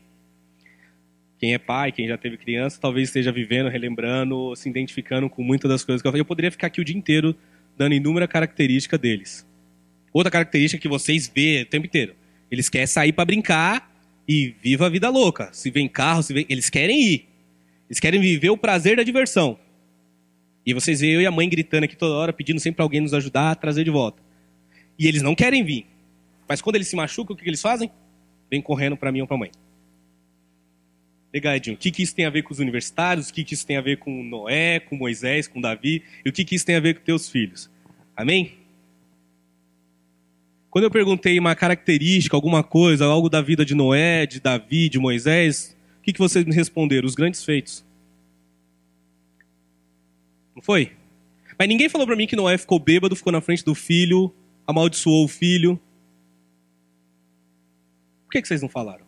Quem 1.39 1.53
é 1.53 1.57
pai, 1.57 1.91
quem 1.91 2.07
já 2.07 2.17
teve 2.17 2.37
criança, 2.37 2.79
talvez 2.79 3.09
esteja 3.09 3.31
vivendo, 3.31 3.69
relembrando, 3.69 4.55
se 4.55 4.69
identificando 4.69 5.29
com 5.29 5.41
muitas 5.41 5.69
das 5.69 5.83
coisas 5.83 6.01
que 6.01 6.07
eu 6.07 6.11
falei. 6.11 6.21
Eu 6.21 6.25
poderia 6.25 6.51
ficar 6.51 6.67
aqui 6.67 6.81
o 6.81 6.85
dia 6.85 6.97
inteiro 6.97 7.35
dando 7.77 7.95
inúmera 7.95 8.27
característica 8.27 8.97
deles. 8.97 9.47
Outra 10.13 10.31
característica 10.31 10.81
que 10.81 10.87
vocês 10.87 11.31
vê 11.33 11.63
o 11.63 11.65
tempo 11.65 11.85
inteiro. 11.85 12.15
Eles 12.49 12.69
querem 12.69 12.87
sair 12.87 13.13
para 13.13 13.25
brincar 13.25 13.91
e 14.27 14.53
viva 14.61 14.85
a 14.85 14.89
vida 14.89 15.09
louca. 15.09 15.49
Se 15.53 15.69
vem 15.69 15.87
carro, 15.87 16.23
se 16.23 16.33
vem... 16.33 16.45
eles 16.49 16.69
querem 16.69 17.01
ir. 17.01 17.27
Eles 17.89 17.99
querem 17.99 18.19
viver 18.19 18.49
o 18.49 18.57
prazer 18.57 18.97
da 18.97 19.03
diversão. 19.03 19.57
E 20.65 20.73
vocês 20.73 21.01
veem 21.01 21.13
eu 21.13 21.21
e 21.21 21.25
a 21.25 21.31
mãe 21.31 21.49
gritando 21.49 21.85
aqui 21.85 21.95
toda 21.95 22.13
hora, 22.13 22.31
pedindo 22.31 22.59
sempre 22.59 22.75
para 22.75 22.85
alguém 22.85 23.01
nos 23.01 23.13
ajudar 23.13 23.51
a 23.51 23.55
trazer 23.55 23.83
de 23.83 23.89
volta. 23.89 24.21
E 24.99 25.07
eles 25.07 25.23
não 25.23 25.33
querem 25.33 25.63
vir. 25.63 25.87
Mas 26.47 26.61
quando 26.61 26.75
eles 26.75 26.87
se 26.87 26.95
machucam, 26.95 27.33
o 27.33 27.37
que, 27.37 27.47
eles 27.47 27.61
fazem? 27.61 27.89
Vem 28.51 28.61
correndo 28.61 28.95
para 28.95 29.11
mim 29.11 29.21
ou 29.21 29.27
para 29.27 29.35
a 29.35 29.39
mãe. 29.39 29.51
Legal, 31.33 31.55
Edinho. 31.55 31.75
O 31.75 31.79
que, 31.79 31.91
isso 32.01 32.13
tem 32.13 32.25
a 32.25 32.29
ver 32.29 32.43
com 32.43 32.53
os 32.53 32.59
universitários? 32.59 33.29
O 33.29 33.33
que, 33.33 33.43
que 33.43 33.55
isso 33.55 33.65
tem 33.65 33.77
a 33.77 33.81
ver 33.81 33.97
com 33.97 34.23
Noé, 34.23 34.79
com 34.79 34.95
Moisés, 34.95 35.47
com 35.47 35.59
Davi? 35.59 36.03
E 36.23 36.29
o 36.29 36.33
que, 36.33 36.45
que 36.45 36.53
isso 36.53 36.65
tem 36.65 36.75
a 36.75 36.79
ver 36.79 36.95
com 36.95 37.01
teus 37.01 37.29
filhos? 37.29 37.67
Amém? 38.15 38.58
Quando 40.69 40.83
eu 40.83 40.91
perguntei 40.91 41.39
uma 41.39 41.55
característica, 41.55 42.37
alguma 42.37 42.63
coisa, 42.63 43.05
algo 43.05 43.27
da 43.27 43.41
vida 43.41 43.65
de 43.65 43.73
Noé, 43.73 44.27
de 44.27 44.39
Davi, 44.39 44.87
de 44.87 44.99
Moisés, 44.99 45.75
o 45.97 46.01
que, 46.03 46.13
que 46.13 46.19
vocês 46.19 46.45
me 46.45 46.53
responderam? 46.53 47.07
Os 47.07 47.15
grandes 47.15 47.43
feitos. 47.43 47.83
Não 50.55 50.61
foi? 50.61 50.91
Mas 51.57 51.67
ninguém 51.67 51.89
falou 51.89 52.05
para 52.05 52.15
mim 52.15 52.27
que 52.27 52.35
Noé 52.35 52.57
ficou 52.57 52.77
bêbado, 52.77 53.15
ficou 53.15 53.33
na 53.33 53.41
frente 53.41 53.65
do 53.65 53.73
filho, 53.73 54.33
amaldiçoou 54.67 55.25
o 55.25 55.27
filho. 55.27 55.79
Por 58.25 58.33
que, 58.33 58.41
que 58.41 58.47
vocês 58.47 58.61
não 58.61 58.69
falaram? 58.69 59.05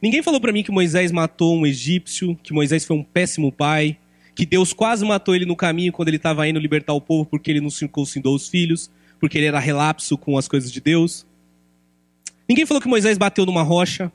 Ninguém 0.00 0.22
falou 0.22 0.40
para 0.40 0.52
mim 0.52 0.62
que 0.62 0.70
Moisés 0.70 1.10
matou 1.10 1.56
um 1.56 1.66
egípcio, 1.66 2.36
que 2.42 2.52
Moisés 2.52 2.84
foi 2.84 2.96
um 2.96 3.02
péssimo 3.02 3.50
pai, 3.50 3.98
que 4.36 4.46
Deus 4.46 4.72
quase 4.72 5.04
matou 5.04 5.34
ele 5.34 5.46
no 5.46 5.56
caminho 5.56 5.92
quando 5.92 6.08
ele 6.08 6.18
estava 6.18 6.46
indo 6.46 6.60
libertar 6.60 6.92
o 6.92 7.00
povo 7.00 7.26
porque 7.26 7.50
ele 7.50 7.60
não 7.60 7.70
circuncidou 7.70 8.36
os 8.36 8.48
filhos 8.48 8.90
porque 9.20 9.38
ele 9.38 9.46
era 9.46 9.58
relapso 9.58 10.16
com 10.16 10.36
as 10.36 10.48
coisas 10.48 10.70
de 10.70 10.80
Deus. 10.80 11.26
Ninguém 12.48 12.66
falou 12.66 12.80
que 12.80 12.88
Moisés 12.88 13.18
bateu 13.18 13.44
numa 13.44 13.62
rocha. 13.62 14.12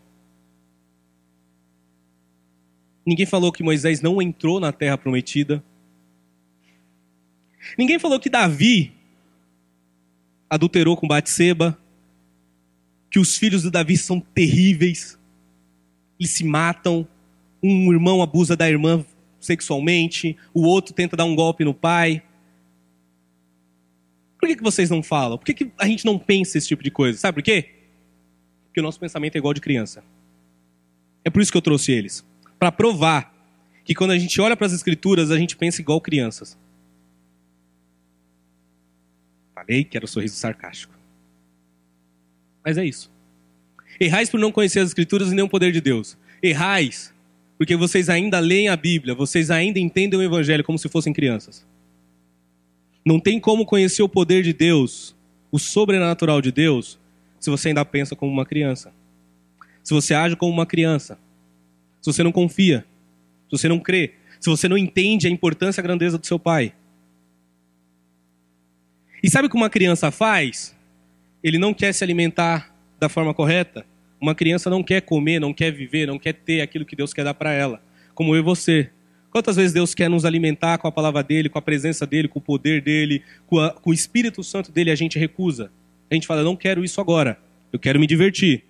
Ninguém 3.05 3.25
falou 3.25 3.51
que 3.51 3.63
Moisés 3.63 4.01
não 4.01 4.21
entrou 4.21 4.59
na 4.59 4.71
terra 4.71 4.97
prometida. 4.97 5.63
Ninguém 7.77 7.99
falou 7.99 8.19
que 8.19 8.29
Davi 8.29 8.93
adulterou 10.49 10.97
com 10.97 11.07
Batseba, 11.07 11.77
que 13.09 13.19
os 13.19 13.37
filhos 13.37 13.63
de 13.63 13.69
Davi 13.69 13.97
são 13.97 14.19
terríveis, 14.19 15.17
eles 16.19 16.31
se 16.31 16.43
matam, 16.43 17.07
um 17.63 17.91
irmão 17.91 18.21
abusa 18.21 18.55
da 18.55 18.69
irmã 18.69 19.05
sexualmente, 19.39 20.37
o 20.53 20.61
outro 20.61 20.93
tenta 20.93 21.17
dar 21.17 21.25
um 21.25 21.35
golpe 21.35 21.63
no 21.63 21.73
pai. 21.73 22.21
Por 24.41 24.47
que, 24.49 24.55
que 24.55 24.63
vocês 24.63 24.89
não 24.89 25.03
falam? 25.03 25.37
Por 25.37 25.45
que, 25.45 25.53
que 25.53 25.71
a 25.77 25.85
gente 25.85 26.03
não 26.03 26.17
pensa 26.17 26.57
esse 26.57 26.67
tipo 26.67 26.83
de 26.83 26.89
coisa? 26.89 27.17
Sabe 27.17 27.35
por 27.35 27.43
quê? 27.43 27.69
Porque 28.65 28.79
o 28.79 28.83
nosso 28.83 28.99
pensamento 28.99 29.35
é 29.35 29.37
igual 29.37 29.53
de 29.53 29.61
criança. 29.61 30.03
É 31.23 31.29
por 31.29 31.41
isso 31.41 31.51
que 31.51 31.57
eu 31.57 31.61
trouxe 31.61 31.91
eles. 31.91 32.25
Para 32.57 32.71
provar 32.71 33.31
que 33.85 33.93
quando 33.93 34.11
a 34.11 34.17
gente 34.17 34.41
olha 34.41 34.57
para 34.57 34.65
as 34.65 34.73
escrituras, 34.73 35.29
a 35.29 35.37
gente 35.37 35.55
pensa 35.55 35.79
igual 35.79 36.01
crianças. 36.01 36.57
Falei 39.53 39.83
que 39.83 39.95
era 39.95 40.05
o 40.05 40.09
sorriso 40.09 40.35
sarcástico. 40.35 40.93
Mas 42.65 42.79
é 42.79 42.83
isso. 42.83 43.11
Errais 43.99 44.27
por 44.27 44.39
não 44.39 44.51
conhecer 44.51 44.79
as 44.79 44.87
escrituras 44.87 45.31
e 45.31 45.35
nem 45.35 45.45
o 45.45 45.49
poder 45.49 45.71
de 45.71 45.79
Deus. 45.81 46.17
Errais 46.41 47.13
porque 47.61 47.75
vocês 47.75 48.09
ainda 48.09 48.39
leem 48.39 48.69
a 48.69 48.75
Bíblia, 48.75 49.13
vocês 49.13 49.51
ainda 49.51 49.77
entendem 49.77 50.19
o 50.19 50.23
Evangelho 50.23 50.63
como 50.63 50.79
se 50.79 50.89
fossem 50.89 51.13
crianças. 51.13 51.63
Não 53.05 53.19
tem 53.19 53.39
como 53.39 53.65
conhecer 53.65 54.03
o 54.03 54.09
poder 54.09 54.43
de 54.43 54.53
Deus, 54.53 55.15
o 55.51 55.57
sobrenatural 55.57 56.41
de 56.41 56.51
Deus, 56.51 56.99
se 57.39 57.49
você 57.49 57.69
ainda 57.69 57.83
pensa 57.83 58.15
como 58.15 58.31
uma 58.31 58.45
criança. 58.45 58.93
Se 59.83 59.93
você 59.93 60.13
age 60.13 60.35
como 60.35 60.51
uma 60.51 60.65
criança. 60.65 61.17
Se 61.99 62.11
você 62.11 62.23
não 62.23 62.31
confia. 62.31 62.85
Se 63.49 63.57
você 63.57 63.67
não 63.67 63.79
crê. 63.79 64.13
Se 64.39 64.49
você 64.49 64.67
não 64.67 64.77
entende 64.77 65.27
a 65.27 65.29
importância 65.29 65.79
e 65.79 65.81
a 65.81 65.83
grandeza 65.83 66.17
do 66.17 66.25
seu 66.25 66.37
pai. 66.37 66.73
E 69.23 69.29
sabe 69.29 69.47
o 69.47 69.49
que 69.49 69.55
uma 69.55 69.69
criança 69.69 70.11
faz? 70.11 70.75
Ele 71.43 71.57
não 71.57 71.73
quer 71.73 71.93
se 71.93 72.03
alimentar 72.03 72.75
da 72.99 73.09
forma 73.09 73.33
correta. 73.33 73.85
Uma 74.19 74.35
criança 74.35 74.69
não 74.69 74.83
quer 74.83 75.01
comer, 75.01 75.39
não 75.39 75.51
quer 75.51 75.71
viver, 75.71 76.05
não 76.05 76.19
quer 76.19 76.33
ter 76.33 76.61
aquilo 76.61 76.85
que 76.85 76.95
Deus 76.95 77.13
quer 77.13 77.23
dar 77.23 77.33
para 77.33 77.51
ela. 77.51 77.81
Como 78.13 78.35
eu 78.35 78.39
e 78.39 78.43
você. 78.43 78.91
Quantas 79.31 79.55
vezes 79.55 79.71
Deus 79.71 79.95
quer 79.95 80.09
nos 80.09 80.25
alimentar 80.25 80.77
com 80.77 80.87
a 80.89 80.91
palavra 80.91 81.23
dele, 81.23 81.47
com 81.47 81.57
a 81.57 81.61
presença 81.61 82.05
dele, 82.05 82.27
com 82.27 82.39
o 82.39 82.41
poder 82.41 82.81
dele, 82.81 83.23
com, 83.47 83.59
a, 83.59 83.71
com 83.71 83.89
o 83.89 83.93
Espírito 83.93 84.43
Santo 84.43 84.73
dele, 84.73 84.91
a 84.91 84.95
gente 84.95 85.17
recusa. 85.17 85.71
A 86.09 86.13
gente 86.13 86.27
fala, 86.27 86.43
não 86.43 86.55
quero 86.55 86.83
isso 86.83 86.99
agora. 86.99 87.39
Eu 87.71 87.79
quero 87.79 87.97
me 87.97 88.05
divertir. 88.05 88.65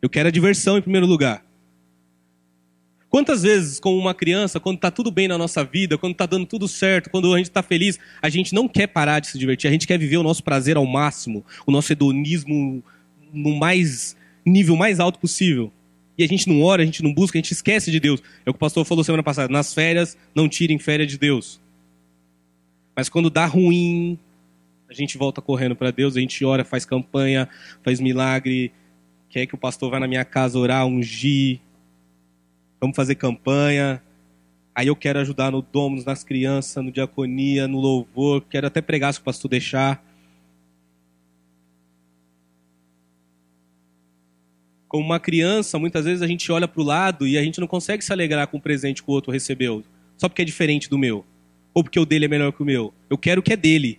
Eu 0.00 0.08
quero 0.08 0.28
a 0.28 0.32
diversão 0.32 0.78
em 0.78 0.82
primeiro 0.82 1.06
lugar. 1.06 1.44
Quantas 3.10 3.42
vezes, 3.42 3.78
como 3.78 3.98
uma 3.98 4.14
criança, 4.14 4.58
quando 4.58 4.76
está 4.76 4.90
tudo 4.90 5.10
bem 5.10 5.28
na 5.28 5.36
nossa 5.36 5.62
vida, 5.62 5.98
quando 5.98 6.12
está 6.12 6.24
dando 6.24 6.46
tudo 6.46 6.66
certo, 6.66 7.10
quando 7.10 7.32
a 7.32 7.36
gente 7.36 7.50
está 7.50 7.62
feliz, 7.62 7.98
a 8.22 8.30
gente 8.30 8.54
não 8.54 8.66
quer 8.66 8.86
parar 8.86 9.20
de 9.20 9.28
se 9.28 9.38
divertir, 9.38 9.68
a 9.68 9.70
gente 9.70 9.86
quer 9.86 9.98
viver 9.98 10.16
o 10.16 10.22
nosso 10.22 10.42
prazer 10.42 10.76
ao 10.76 10.86
máximo, 10.86 11.44
o 11.66 11.70
nosso 11.70 11.92
hedonismo 11.92 12.82
no 13.32 13.54
mais 13.54 14.16
nível 14.44 14.76
mais 14.76 14.98
alto 14.98 15.18
possível 15.18 15.70
e 16.16 16.22
a 16.22 16.26
gente 16.26 16.48
não 16.48 16.62
ora, 16.62 16.82
a 16.82 16.86
gente 16.86 17.02
não 17.02 17.12
busca, 17.12 17.36
a 17.36 17.40
gente 17.40 17.52
esquece 17.52 17.90
de 17.90 17.98
Deus. 17.98 18.22
É 18.46 18.50
o 18.50 18.52
que 18.52 18.56
o 18.56 18.60
pastor 18.60 18.84
falou 18.84 19.02
semana 19.02 19.22
passada. 19.22 19.52
Nas 19.52 19.74
férias, 19.74 20.16
não 20.34 20.48
tirem 20.48 20.78
férias 20.78 21.10
de 21.10 21.18
Deus. 21.18 21.60
Mas 22.96 23.08
quando 23.08 23.28
dá 23.28 23.46
ruim, 23.46 24.18
a 24.88 24.94
gente 24.94 25.18
volta 25.18 25.42
correndo 25.42 25.74
para 25.74 25.90
Deus, 25.90 26.16
a 26.16 26.20
gente 26.20 26.44
ora, 26.44 26.64
faz 26.64 26.84
campanha, 26.84 27.48
faz 27.82 27.98
milagre, 27.98 28.72
quer 29.28 29.46
que 29.46 29.54
o 29.54 29.58
pastor 29.58 29.90
vá 29.90 29.98
na 29.98 30.06
minha 30.06 30.24
casa 30.24 30.56
orar, 30.58 30.86
ungir. 30.86 31.60
vamos 32.80 32.94
fazer 32.94 33.16
campanha. 33.16 34.00
Aí 34.72 34.86
eu 34.86 34.96
quero 34.96 35.18
ajudar 35.18 35.50
no 35.50 35.62
Domus, 35.62 36.04
nas 36.04 36.22
crianças, 36.22 36.82
no 36.84 36.92
diaconia, 36.92 37.66
no 37.66 37.80
louvor, 37.80 38.42
quero 38.48 38.68
até 38.68 38.80
pregar 38.80 39.12
se 39.12 39.20
o 39.20 39.22
pastor 39.24 39.48
deixar. 39.48 40.04
Como 44.94 45.04
uma 45.04 45.18
criança, 45.18 45.76
muitas 45.76 46.04
vezes 46.04 46.22
a 46.22 46.26
gente 46.28 46.52
olha 46.52 46.68
para 46.68 46.80
o 46.80 46.84
lado 46.84 47.26
e 47.26 47.36
a 47.36 47.42
gente 47.42 47.58
não 47.58 47.66
consegue 47.66 48.04
se 48.04 48.12
alegrar 48.12 48.46
com 48.46 48.58
o 48.58 48.60
presente 48.60 49.02
que 49.02 49.10
o 49.10 49.12
outro 49.12 49.32
recebeu, 49.32 49.82
só 50.16 50.28
porque 50.28 50.42
é 50.42 50.44
diferente 50.44 50.88
do 50.88 50.96
meu, 50.96 51.26
ou 51.74 51.82
porque 51.82 51.98
o 51.98 52.06
dele 52.06 52.26
é 52.26 52.28
melhor 52.28 52.52
que 52.52 52.62
o 52.62 52.64
meu. 52.64 52.94
Eu 53.10 53.18
quero 53.18 53.40
o 53.40 53.42
que 53.42 53.52
é 53.52 53.56
dele. 53.56 53.98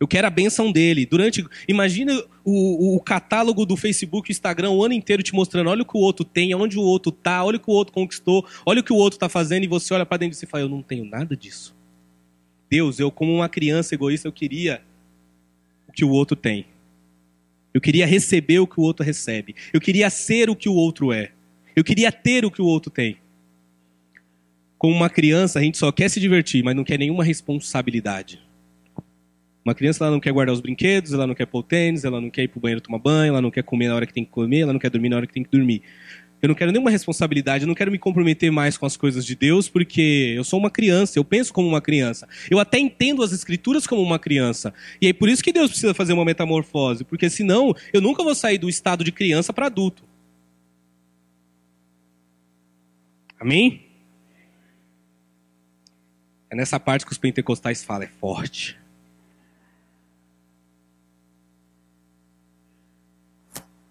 Eu 0.00 0.08
quero 0.08 0.26
a 0.26 0.30
benção 0.30 0.72
dele. 0.72 1.06
Durante, 1.06 1.46
imagina 1.68 2.20
o, 2.44 2.96
o, 2.96 3.00
catálogo 3.00 3.64
do 3.64 3.76
Facebook, 3.76 4.32
Instagram, 4.32 4.70
o 4.70 4.84
ano 4.84 4.92
inteiro 4.92 5.22
te 5.22 5.32
mostrando, 5.32 5.70
olha 5.70 5.82
o 5.82 5.86
que 5.86 5.96
o 5.96 6.00
outro 6.00 6.24
tem, 6.24 6.52
onde 6.52 6.76
o 6.76 6.82
outro 6.82 7.12
tá, 7.12 7.44
olha 7.44 7.56
o 7.56 7.60
que 7.60 7.70
o 7.70 7.72
outro 7.72 7.94
conquistou, 7.94 8.44
olha 8.66 8.80
o 8.80 8.82
que 8.82 8.92
o 8.92 8.96
outro 8.96 9.18
está 9.18 9.28
fazendo 9.28 9.62
e 9.62 9.68
você 9.68 9.94
olha 9.94 10.04
para 10.04 10.16
dentro 10.16 10.36
e 10.36 10.36
você 10.36 10.46
fala, 10.46 10.64
eu 10.64 10.68
não 10.68 10.82
tenho 10.82 11.04
nada 11.04 11.36
disso. 11.36 11.76
Deus, 12.68 12.98
eu 12.98 13.08
como 13.08 13.32
uma 13.32 13.48
criança 13.48 13.94
egoísta, 13.94 14.26
eu 14.26 14.32
queria 14.32 14.82
o 15.88 15.92
que 15.92 16.04
o 16.04 16.10
outro 16.10 16.34
tem. 16.34 16.66
Eu 17.76 17.80
queria 17.82 18.06
receber 18.06 18.58
o 18.58 18.66
que 18.66 18.80
o 18.80 18.82
outro 18.82 19.04
recebe. 19.04 19.54
Eu 19.70 19.82
queria 19.82 20.08
ser 20.08 20.48
o 20.48 20.56
que 20.56 20.66
o 20.66 20.72
outro 20.72 21.12
é. 21.12 21.32
Eu 21.76 21.84
queria 21.84 22.10
ter 22.10 22.42
o 22.42 22.50
que 22.50 22.62
o 22.62 22.64
outro 22.64 22.90
tem. 22.90 23.18
Como 24.78 24.96
uma 24.96 25.10
criança, 25.10 25.58
a 25.58 25.62
gente 25.62 25.76
só 25.76 25.92
quer 25.92 26.08
se 26.08 26.18
divertir, 26.18 26.64
mas 26.64 26.74
não 26.74 26.82
quer 26.82 26.98
nenhuma 26.98 27.22
responsabilidade. 27.22 28.40
Uma 29.62 29.74
criança 29.74 30.04
ela 30.04 30.10
não 30.10 30.20
quer 30.20 30.32
guardar 30.32 30.54
os 30.54 30.60
brinquedos, 30.62 31.12
ela 31.12 31.26
não 31.26 31.34
quer 31.34 31.44
pôr 31.44 31.58
o 31.58 31.62
tênis, 31.62 32.02
ela 32.02 32.18
não 32.18 32.30
quer 32.30 32.44
ir 32.44 32.48
pro 32.48 32.60
banheiro 32.60 32.80
tomar 32.80 32.98
banho, 32.98 33.32
ela 33.32 33.42
não 33.42 33.50
quer 33.50 33.62
comer 33.62 33.88
na 33.88 33.94
hora 33.94 34.06
que 34.06 34.14
tem 34.14 34.24
que 34.24 34.30
comer, 34.30 34.60
ela 34.60 34.72
não 34.72 34.80
quer 34.80 34.88
dormir 34.88 35.10
na 35.10 35.16
hora 35.16 35.26
que 35.26 35.34
tem 35.34 35.42
que 35.42 35.50
dormir. 35.50 35.82
Eu 36.42 36.48
não 36.48 36.54
quero 36.54 36.70
nenhuma 36.70 36.90
responsabilidade, 36.90 37.64
eu 37.64 37.68
não 37.68 37.74
quero 37.74 37.90
me 37.90 37.98
comprometer 37.98 38.52
mais 38.52 38.76
com 38.76 38.84
as 38.84 38.96
coisas 38.96 39.24
de 39.24 39.34
Deus, 39.34 39.68
porque 39.68 40.34
eu 40.36 40.44
sou 40.44 40.58
uma 40.58 40.70
criança, 40.70 41.18
eu 41.18 41.24
penso 41.24 41.52
como 41.52 41.66
uma 41.66 41.80
criança. 41.80 42.28
Eu 42.50 42.58
até 42.58 42.78
entendo 42.78 43.22
as 43.22 43.32
escrituras 43.32 43.86
como 43.86 44.02
uma 44.02 44.18
criança. 44.18 44.72
E 45.00 45.08
é 45.08 45.12
por 45.12 45.28
isso 45.28 45.42
que 45.42 45.52
Deus 45.52 45.70
precisa 45.70 45.94
fazer 45.94 46.12
uma 46.12 46.24
metamorfose, 46.24 47.04
porque 47.04 47.30
senão 47.30 47.74
eu 47.92 48.00
nunca 48.00 48.22
vou 48.22 48.34
sair 48.34 48.58
do 48.58 48.68
estado 48.68 49.02
de 49.02 49.12
criança 49.12 49.52
para 49.52 49.66
adulto. 49.66 50.04
Amém? 53.40 53.82
É 56.50 56.54
nessa 56.54 56.78
parte 56.78 57.04
que 57.04 57.12
os 57.12 57.18
pentecostais 57.18 57.82
falam, 57.82 58.04
é 58.04 58.10
forte. 58.20 58.78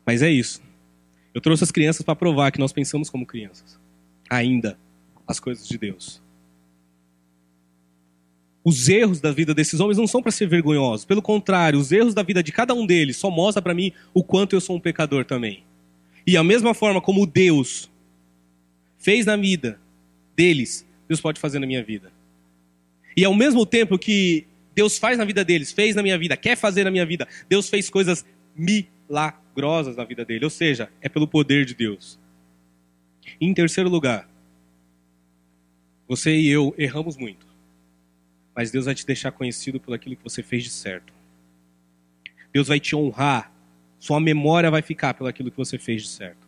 Mas 0.06 0.22
é 0.22 0.30
isso. 0.30 0.64
Eu 1.36 1.42
trouxe 1.42 1.66
as 1.66 1.72
crianças 1.72 2.02
para 2.02 2.16
provar 2.16 2.50
que 2.50 2.60
nós 2.60 2.72
pensamos 2.72 3.10
como 3.10 3.26
crianças. 3.26 3.78
Ainda 4.30 4.80
as 5.28 5.38
coisas 5.38 5.68
de 5.68 5.78
Deus. 5.78 6.24
Os 8.64 8.88
erros 8.88 9.20
da 9.20 9.34
vida 9.34 9.54
desses 9.54 9.82
homens 9.82 9.98
não 9.98 10.08
são 10.08 10.22
para 10.22 10.32
ser 10.32 10.48
vergonhosos. 10.48 11.06
Pelo 11.06 11.22
contrário, 11.22 11.78
os 11.78 11.92
erros 11.92 12.14
da 12.14 12.24
vida 12.24 12.42
de 12.42 12.54
cada 12.54 12.74
um 12.74 12.86
deles 12.86 13.18
só 13.18 13.30
mostra 13.30 13.62
para 13.62 13.74
mim 13.74 13.92
o 14.14 14.24
quanto 14.24 14.56
eu 14.56 14.62
sou 14.62 14.78
um 14.78 14.80
pecador 14.80 15.26
também. 15.26 15.66
E 16.26 16.38
a 16.38 16.44
mesma 16.44 16.74
forma 16.74 17.02
como 17.02 17.28
Deus 17.28 17.92
fez 18.98 19.26
na 19.26 19.36
vida 19.36 19.78
deles, 20.38 20.88
Deus 21.06 21.20
pode 21.20 21.38
fazer 21.38 21.60
na 21.60 21.68
minha 21.68 21.84
vida. 21.84 22.14
E 23.16 23.26
ao 23.26 23.34
mesmo 23.34 23.66
tempo 23.66 24.00
que 24.00 24.48
Deus 24.74 24.98
faz 24.98 25.18
na 25.18 25.26
vida 25.26 25.44
deles, 25.44 25.74
fez 25.74 25.96
na 25.96 26.02
minha 26.02 26.18
vida, 26.18 26.38
quer 26.38 26.56
fazer 26.56 26.86
na 26.86 26.92
minha 26.92 27.06
vida, 27.06 27.28
Deus 27.50 27.68
fez 27.68 27.90
coisas 27.90 28.26
milagrosas 28.56 29.45
milagrosas 29.56 29.95
na 29.95 30.03
vida 30.03 30.26
dele, 30.26 30.43
ou 30.43 30.51
seja, 30.51 30.89
é 31.01 31.08
pelo 31.08 31.28
poder 31.28 31.66
de 31.66 31.74
Deus. 31.74 32.20
Em 33.39 33.53
terceiro 33.53 33.89
lugar, 33.89 34.30
você 36.08 36.36
e 36.36 36.47
eu 36.47 36.76
erramos 36.78 37.18
muito, 37.18 37.47
mas 38.53 38.72
Deus 38.72 38.86
vai 38.86 38.93
te 38.93 39.06
deixar 39.06 39.32
conhecido 39.32 39.80
por 39.80 39.93
aquilo 39.93 40.16
que 40.16 40.24
você 40.24 40.43
fez 40.43 40.64
de 40.64 40.70
certo. 40.70 41.14
Deus 42.53 42.68
vai 42.68 42.80
te 42.80 42.95
honrar, 42.95 43.51
sua 43.99 44.20
memória 44.20 44.70
vai 44.70 44.82
ficar 44.82 45.14
pelo 45.14 45.30
aquilo 45.30 45.49
que 45.49 45.58
você 45.58 45.78
fez 45.78 46.03
de 46.03 46.10
certo. 46.10 46.45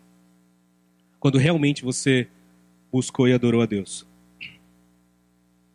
Quando 1.19 1.37
realmente 1.37 1.83
você 1.83 2.27
buscou 2.91 3.27
e 3.27 3.33
adorou 3.33 3.61
a 3.61 3.65
Deus. 3.65 4.05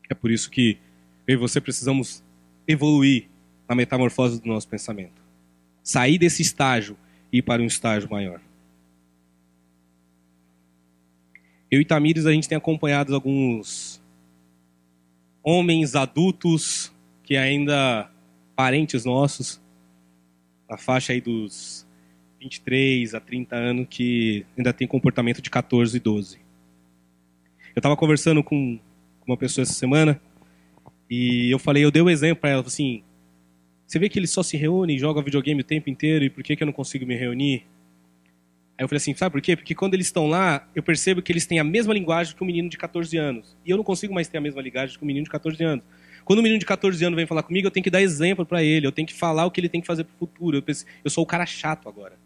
É 0.08 0.14
por 0.14 0.30
isso 0.30 0.50
que 0.50 0.78
eu 1.26 1.34
e 1.34 1.36
você 1.36 1.60
precisamos 1.60 2.22
evoluir 2.66 3.28
na 3.68 3.74
metamorfose 3.74 4.40
do 4.40 4.48
nosso 4.48 4.68
pensamento. 4.68 5.20
Sair 5.82 6.16
desse 6.16 6.42
estágio 6.42 6.96
ir 7.32 7.42
para 7.42 7.62
um 7.62 7.66
estágio 7.66 8.10
maior. 8.10 8.40
Eu 11.70 11.80
e 11.80 11.84
Tamires, 11.84 12.26
a 12.26 12.32
gente 12.32 12.48
tem 12.48 12.58
acompanhado 12.58 13.14
alguns 13.14 14.02
homens 15.42 15.96
adultos 15.96 16.92
que 17.24 17.36
ainda 17.36 18.10
parentes 18.54 19.06
nossos, 19.06 19.60
na 20.68 20.76
faixa 20.76 21.14
aí 21.14 21.20
dos 21.20 21.86
23 22.40 23.14
a 23.14 23.20
30 23.20 23.56
anos, 23.56 23.86
que 23.88 24.44
ainda 24.56 24.72
tem 24.72 24.86
comportamento 24.86 25.40
de 25.40 25.48
14 25.48 25.96
e 25.96 26.00
12. 26.00 26.36
Eu 27.74 27.80
estava 27.80 27.96
conversando 27.96 28.44
com 28.44 28.78
uma 29.26 29.36
pessoa 29.36 29.62
essa 29.62 29.72
semana 29.72 30.20
e 31.08 31.50
eu 31.50 31.58
falei, 31.58 31.84
eu 31.84 31.90
dei 31.90 32.02
o 32.02 32.06
um 32.06 32.10
exemplo 32.10 32.42
para 32.42 32.50
ela, 32.50 32.62
assim, 32.62 33.02
você 33.92 33.98
vê 33.98 34.08
que 34.08 34.18
eles 34.18 34.30
só 34.30 34.42
se 34.42 34.56
reúnem, 34.56 34.98
jogam 34.98 35.22
videogame 35.22 35.60
o 35.60 35.64
tempo 35.64 35.90
inteiro, 35.90 36.24
e 36.24 36.30
por 36.30 36.42
que, 36.42 36.56
que 36.56 36.62
eu 36.62 36.66
não 36.66 36.72
consigo 36.72 37.04
me 37.04 37.14
reunir? 37.14 37.66
Aí 38.78 38.84
eu 38.84 38.88
falei 38.88 38.96
assim, 38.96 39.14
sabe 39.14 39.32
por 39.32 39.42
quê? 39.42 39.54
Porque 39.54 39.74
quando 39.74 39.92
eles 39.92 40.06
estão 40.06 40.26
lá, 40.26 40.66
eu 40.74 40.82
percebo 40.82 41.20
que 41.20 41.30
eles 41.30 41.44
têm 41.44 41.58
a 41.58 41.64
mesma 41.64 41.92
linguagem 41.92 42.34
que 42.34 42.42
um 42.42 42.46
menino 42.46 42.70
de 42.70 42.78
14 42.78 43.14
anos. 43.18 43.54
E 43.66 43.70
eu 43.70 43.76
não 43.76 43.84
consigo 43.84 44.14
mais 44.14 44.28
ter 44.28 44.38
a 44.38 44.40
mesma 44.40 44.62
linguagem 44.62 44.96
que 44.96 45.04
um 45.04 45.06
menino 45.06 45.24
de 45.24 45.30
14 45.30 45.62
anos. 45.62 45.84
Quando 46.24 46.38
um 46.38 46.42
menino 46.42 46.58
de 46.58 46.64
14 46.64 47.04
anos 47.04 47.14
vem 47.18 47.26
falar 47.26 47.42
comigo, 47.42 47.66
eu 47.66 47.70
tenho 47.70 47.84
que 47.84 47.90
dar 47.90 48.00
exemplo 48.00 48.46
para 48.46 48.62
ele, 48.62 48.86
eu 48.86 48.92
tenho 48.92 49.06
que 49.06 49.12
falar 49.12 49.44
o 49.44 49.50
que 49.50 49.60
ele 49.60 49.68
tem 49.68 49.82
que 49.82 49.86
fazer 49.86 50.04
pro 50.04 50.16
futuro. 50.16 50.56
Eu, 50.56 50.74
eu 51.04 51.10
sou 51.10 51.22
o 51.22 51.26
cara 51.26 51.44
chato 51.44 51.86
agora. 51.86 52.18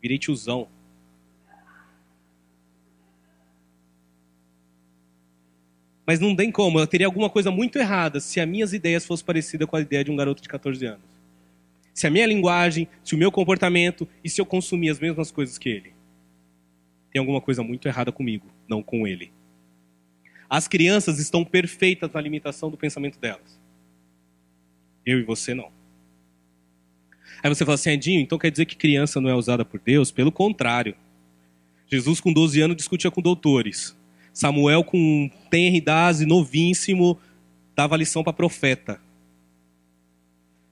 Virei 0.00 0.16
tiozão. 0.16 0.68
Mas 6.10 6.18
não 6.18 6.34
tem 6.34 6.50
como, 6.50 6.80
eu 6.80 6.88
teria 6.88 7.06
alguma 7.06 7.30
coisa 7.30 7.52
muito 7.52 7.78
errada 7.78 8.18
se 8.18 8.40
as 8.40 8.48
minhas 8.48 8.72
ideias 8.72 9.06
fossem 9.06 9.24
parecidas 9.24 9.68
com 9.68 9.76
a 9.76 9.80
ideia 9.80 10.02
de 10.02 10.10
um 10.10 10.16
garoto 10.16 10.42
de 10.42 10.48
14 10.48 10.84
anos. 10.84 11.04
Se 11.94 12.04
a 12.04 12.10
minha 12.10 12.26
linguagem, 12.26 12.88
se 13.04 13.14
o 13.14 13.16
meu 13.16 13.30
comportamento 13.30 14.08
e 14.24 14.28
se 14.28 14.40
eu 14.40 14.44
consumir 14.44 14.90
as 14.90 14.98
mesmas 14.98 15.30
coisas 15.30 15.56
que 15.56 15.68
ele. 15.68 15.92
Tem 17.12 17.20
alguma 17.20 17.40
coisa 17.40 17.62
muito 17.62 17.86
errada 17.86 18.10
comigo, 18.10 18.44
não 18.66 18.82
com 18.82 19.06
ele. 19.06 19.30
As 20.48 20.66
crianças 20.66 21.20
estão 21.20 21.44
perfeitas 21.44 22.10
na 22.12 22.20
limitação 22.20 22.72
do 22.72 22.76
pensamento 22.76 23.16
delas. 23.16 23.60
Eu 25.06 25.20
e 25.20 25.22
você 25.22 25.54
não. 25.54 25.70
Aí 27.40 27.48
você 27.48 27.64
fala 27.64 27.76
assim, 27.76 27.90
Edinho, 27.90 28.20
então 28.20 28.36
quer 28.36 28.50
dizer 28.50 28.66
que 28.66 28.74
criança 28.74 29.20
não 29.20 29.30
é 29.30 29.34
usada 29.36 29.64
por 29.64 29.78
Deus? 29.78 30.10
Pelo 30.10 30.32
contrário. 30.32 30.96
Jesus, 31.86 32.20
com 32.20 32.32
12 32.32 32.60
anos, 32.60 32.76
discutia 32.76 33.12
com 33.12 33.22
doutores. 33.22 33.96
Samuel, 34.40 34.82
com 34.82 35.30
tenridade, 35.50 36.24
novíssimo, 36.24 37.18
dava 37.76 37.94
lição 37.94 38.24
para 38.24 38.32
profeta. 38.32 38.98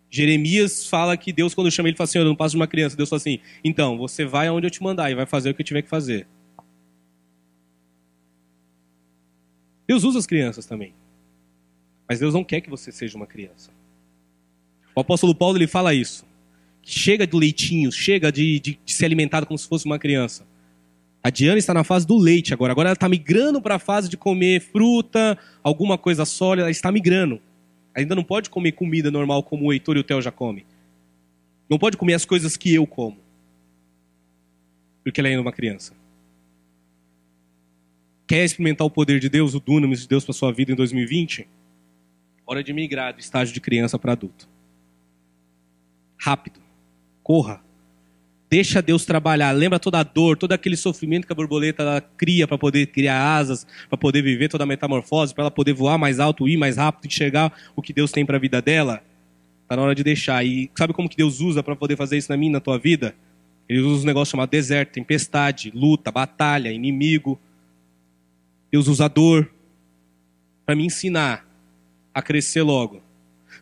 Jeremias 0.08 0.86
fala 0.86 1.18
que 1.18 1.34
Deus, 1.34 1.52
quando 1.52 1.70
chama 1.70 1.90
ele, 1.90 1.96
fala 1.96 2.06
assim: 2.08 2.18
Eu 2.18 2.24
não 2.24 2.34
passo 2.34 2.52
de 2.52 2.56
uma 2.56 2.66
criança. 2.66 2.96
Deus 2.96 3.10
fala 3.10 3.18
assim: 3.18 3.40
Então, 3.62 3.98
você 3.98 4.24
vai 4.24 4.46
aonde 4.46 4.66
eu 4.66 4.70
te 4.70 4.82
mandar 4.82 5.10
e 5.10 5.14
vai 5.14 5.26
fazer 5.26 5.50
o 5.50 5.54
que 5.54 5.60
eu 5.60 5.66
tiver 5.66 5.82
que 5.82 5.88
fazer. 5.88 6.26
Deus 9.86 10.02
usa 10.02 10.18
as 10.18 10.26
crianças 10.26 10.64
também. 10.64 10.94
Mas 12.08 12.20
Deus 12.20 12.32
não 12.32 12.44
quer 12.44 12.62
que 12.62 12.70
você 12.70 12.90
seja 12.90 13.18
uma 13.18 13.26
criança. 13.26 13.70
O 14.94 15.00
apóstolo 15.00 15.34
Paulo 15.34 15.58
ele 15.58 15.66
fala 15.66 15.92
isso. 15.92 16.24
Chega 16.82 17.26
de 17.26 17.36
leitinho, 17.36 17.92
chega 17.92 18.32
de, 18.32 18.58
de, 18.60 18.80
de 18.82 18.92
ser 18.94 19.04
alimentado 19.04 19.44
como 19.44 19.58
se 19.58 19.68
fosse 19.68 19.84
uma 19.84 19.98
criança. 19.98 20.47
A 21.22 21.30
Diana 21.30 21.58
está 21.58 21.74
na 21.74 21.84
fase 21.84 22.06
do 22.06 22.16
leite 22.16 22.54
agora. 22.54 22.72
Agora 22.72 22.88
ela 22.88 22.94
está 22.94 23.08
migrando 23.08 23.60
para 23.60 23.74
a 23.74 23.78
fase 23.78 24.08
de 24.08 24.16
comer 24.16 24.60
fruta, 24.60 25.38
alguma 25.62 25.98
coisa 25.98 26.24
sólida. 26.24 26.62
Ela 26.62 26.70
está 26.70 26.92
migrando. 26.92 27.40
Ainda 27.94 28.14
não 28.14 28.22
pode 28.22 28.48
comer 28.48 28.72
comida 28.72 29.10
normal 29.10 29.42
como 29.42 29.66
o 29.66 29.72
Heitor 29.72 29.96
e 29.96 30.00
o 30.00 30.04
Theo 30.04 30.22
já 30.22 30.30
comem. 30.30 30.64
Não 31.68 31.78
pode 31.78 31.96
comer 31.96 32.14
as 32.14 32.24
coisas 32.24 32.56
que 32.56 32.72
eu 32.72 32.86
como. 32.86 33.18
Porque 35.02 35.20
ela 35.20 35.28
ainda 35.28 35.40
é 35.40 35.42
uma 35.42 35.52
criança. 35.52 35.92
Quer 38.26 38.44
experimentar 38.44 38.86
o 38.86 38.90
poder 38.90 39.18
de 39.18 39.28
Deus, 39.28 39.54
o 39.54 39.60
dunamis 39.60 40.02
de 40.02 40.08
Deus 40.08 40.24
para 40.24 40.34
sua 40.34 40.52
vida 40.52 40.70
em 40.70 40.74
2020? 40.74 41.48
Hora 42.46 42.62
de 42.62 42.72
migrar 42.72 43.14
do 43.14 43.20
estágio 43.20 43.52
de 43.52 43.60
criança 43.60 43.98
para 43.98 44.12
adulto. 44.12 44.48
Rápido. 46.16 46.60
Corra. 47.22 47.62
Deixa 48.50 48.80
Deus 48.80 49.04
trabalhar. 49.04 49.52
Lembra 49.52 49.78
toda 49.78 50.00
a 50.00 50.02
dor, 50.02 50.36
todo 50.36 50.52
aquele 50.52 50.76
sofrimento 50.76 51.26
que 51.26 51.32
a 51.32 51.36
borboleta 51.36 52.02
cria 52.16 52.48
para 52.48 52.56
poder 52.56 52.86
criar 52.86 53.36
asas, 53.36 53.66
para 53.88 53.98
poder 53.98 54.22
viver 54.22 54.48
toda 54.48 54.64
a 54.64 54.66
metamorfose, 54.66 55.34
para 55.34 55.44
ela 55.44 55.50
poder 55.50 55.74
voar 55.74 55.98
mais 55.98 56.18
alto, 56.18 56.48
ir 56.48 56.56
mais 56.56 56.78
rápido, 56.78 57.06
enxergar 57.06 57.52
o 57.76 57.82
que 57.82 57.92
Deus 57.92 58.10
tem 58.10 58.24
para 58.24 58.36
a 58.36 58.40
vida 58.40 58.62
dela. 58.62 59.02
Está 59.62 59.76
na 59.76 59.82
hora 59.82 59.94
de 59.94 60.02
deixar. 60.02 60.44
E 60.46 60.70
sabe 60.74 60.94
como 60.94 61.10
que 61.10 61.16
Deus 61.16 61.40
usa 61.40 61.62
para 61.62 61.76
poder 61.76 61.96
fazer 61.96 62.16
isso 62.16 62.32
na 62.32 62.38
minha, 62.38 62.52
na 62.52 62.60
tua 62.60 62.78
vida? 62.78 63.14
Ele 63.68 63.80
usa 63.80 64.02
um 64.02 64.06
negócio 64.06 64.32
chamado 64.32 64.48
deserto, 64.48 64.92
tempestade, 64.92 65.70
luta, 65.74 66.10
batalha, 66.10 66.72
inimigo. 66.72 67.38
Deus 68.72 68.88
usa 68.88 69.04
a 69.04 69.08
dor 69.08 69.50
para 70.64 70.74
me 70.74 70.86
ensinar 70.86 71.46
a 72.14 72.22
crescer 72.22 72.62
logo. 72.62 73.02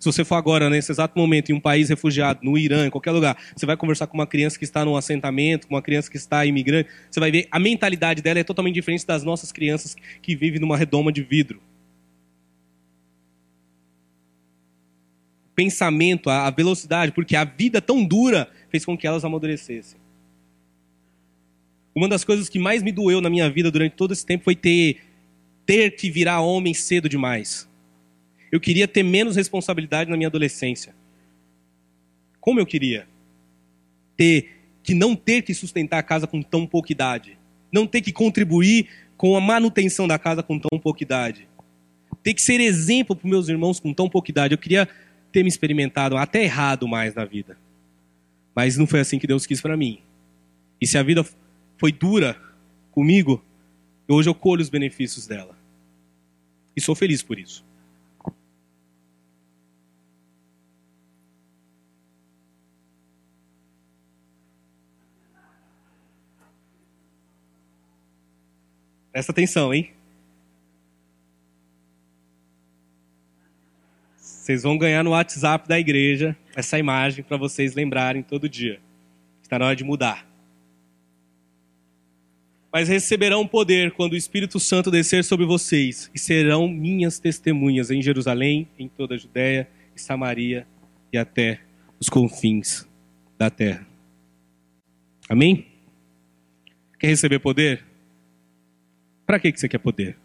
Se 0.06 0.12
você 0.12 0.24
for 0.24 0.36
agora, 0.36 0.70
nesse 0.70 0.92
exato 0.92 1.18
momento, 1.18 1.50
em 1.50 1.52
um 1.52 1.58
país 1.58 1.88
refugiado, 1.88 2.38
no 2.40 2.56
Irã, 2.56 2.86
em 2.86 2.90
qualquer 2.90 3.10
lugar, 3.10 3.36
você 3.56 3.66
vai 3.66 3.76
conversar 3.76 4.06
com 4.06 4.16
uma 4.16 4.26
criança 4.26 4.56
que 4.56 4.62
está 4.62 4.84
num 4.84 4.94
assentamento, 4.96 5.66
com 5.66 5.74
uma 5.74 5.82
criança 5.82 6.08
que 6.08 6.16
está 6.16 6.46
imigrante, 6.46 6.88
você 7.10 7.18
vai 7.18 7.28
ver 7.32 7.48
a 7.50 7.58
mentalidade 7.58 8.22
dela 8.22 8.38
é 8.38 8.44
totalmente 8.44 8.74
diferente 8.74 9.04
das 9.04 9.24
nossas 9.24 9.50
crianças 9.50 9.96
que 10.22 10.36
vivem 10.36 10.60
numa 10.60 10.76
redoma 10.76 11.10
de 11.10 11.24
vidro. 11.24 11.60
Pensamento, 15.56 16.30
a 16.30 16.48
velocidade, 16.50 17.10
porque 17.10 17.34
a 17.34 17.42
vida 17.42 17.80
tão 17.80 18.04
dura 18.04 18.48
fez 18.68 18.84
com 18.84 18.96
que 18.96 19.08
elas 19.08 19.24
amadurecessem. 19.24 19.98
Uma 21.92 22.08
das 22.08 22.22
coisas 22.22 22.48
que 22.48 22.60
mais 22.60 22.80
me 22.80 22.92
doeu 22.92 23.20
na 23.20 23.28
minha 23.28 23.50
vida 23.50 23.72
durante 23.72 23.96
todo 23.96 24.12
esse 24.12 24.24
tempo 24.24 24.44
foi 24.44 24.54
ter, 24.54 24.98
ter 25.66 25.96
que 25.96 26.08
virar 26.12 26.42
homem 26.42 26.74
cedo 26.74 27.08
demais. 27.08 27.68
Eu 28.50 28.60
queria 28.60 28.86
ter 28.86 29.02
menos 29.02 29.36
responsabilidade 29.36 30.10
na 30.10 30.16
minha 30.16 30.28
adolescência. 30.28 30.94
Como 32.40 32.60
eu 32.60 32.66
queria? 32.66 33.06
Ter 34.16 34.50
que 34.82 34.94
não 34.94 35.16
ter 35.16 35.42
que 35.42 35.52
sustentar 35.52 35.98
a 35.98 36.02
casa 36.02 36.26
com 36.26 36.40
tão 36.40 36.66
pouca 36.66 36.92
idade. 36.92 37.36
Não 37.72 37.86
ter 37.86 38.00
que 38.00 38.12
contribuir 38.12 38.88
com 39.16 39.36
a 39.36 39.40
manutenção 39.40 40.06
da 40.06 40.18
casa 40.18 40.42
com 40.42 40.58
tão 40.58 40.78
pouca 40.78 41.02
idade. 41.02 41.48
Ter 42.22 42.34
que 42.34 42.42
ser 42.42 42.60
exemplo 42.60 43.16
para 43.16 43.28
meus 43.28 43.48
irmãos 43.48 43.80
com 43.80 43.92
tão 43.92 44.08
pouca 44.08 44.30
idade. 44.30 44.54
Eu 44.54 44.58
queria 44.58 44.88
ter 45.32 45.42
me 45.42 45.48
experimentado 45.48 46.16
até 46.16 46.44
errado 46.44 46.86
mais 46.86 47.14
na 47.14 47.24
vida. 47.24 47.58
Mas 48.54 48.76
não 48.76 48.86
foi 48.86 49.00
assim 49.00 49.18
que 49.18 49.26
Deus 49.26 49.44
quis 49.44 49.60
para 49.60 49.76
mim. 49.76 50.00
E 50.80 50.86
se 50.86 50.96
a 50.96 51.02
vida 51.02 51.26
foi 51.76 51.92
dura 51.92 52.40
comigo, 52.90 53.44
hoje 54.08 54.28
eu 54.28 54.34
colho 54.34 54.62
os 54.62 54.68
benefícios 54.68 55.26
dela. 55.26 55.56
E 56.76 56.80
sou 56.80 56.94
feliz 56.94 57.22
por 57.22 57.38
isso. 57.38 57.64
Presta 69.16 69.32
atenção, 69.32 69.72
hein? 69.72 69.92
Vocês 74.14 74.62
vão 74.62 74.76
ganhar 74.76 75.02
no 75.02 75.12
WhatsApp 75.12 75.66
da 75.66 75.80
igreja 75.80 76.36
essa 76.54 76.78
imagem 76.78 77.24
para 77.24 77.38
vocês 77.38 77.74
lembrarem 77.74 78.22
todo 78.22 78.46
dia. 78.46 78.78
Está 79.42 79.58
na 79.58 79.64
hora 79.64 79.74
de 79.74 79.84
mudar. 79.84 80.28
Mas 82.70 82.90
receberão 82.90 83.48
poder 83.48 83.92
quando 83.92 84.12
o 84.12 84.16
Espírito 84.16 84.60
Santo 84.60 84.90
descer 84.90 85.24
sobre 85.24 85.46
vocês 85.46 86.10
e 86.14 86.18
serão 86.18 86.68
minhas 86.68 87.18
testemunhas 87.18 87.90
em 87.90 88.02
Jerusalém, 88.02 88.68
em 88.78 88.86
toda 88.86 89.14
a 89.14 89.18
Judéia 89.18 89.66
e 89.96 89.98
Samaria 89.98 90.66
e 91.10 91.16
até 91.16 91.62
os 91.98 92.10
confins 92.10 92.86
da 93.38 93.48
terra. 93.48 93.86
Amém? 95.26 95.66
Quer 96.98 97.06
receber 97.06 97.38
poder? 97.38 97.85
Para 99.26 99.40
que 99.40 99.52
você 99.52 99.68
quer 99.68 99.78
poder? 99.78 100.16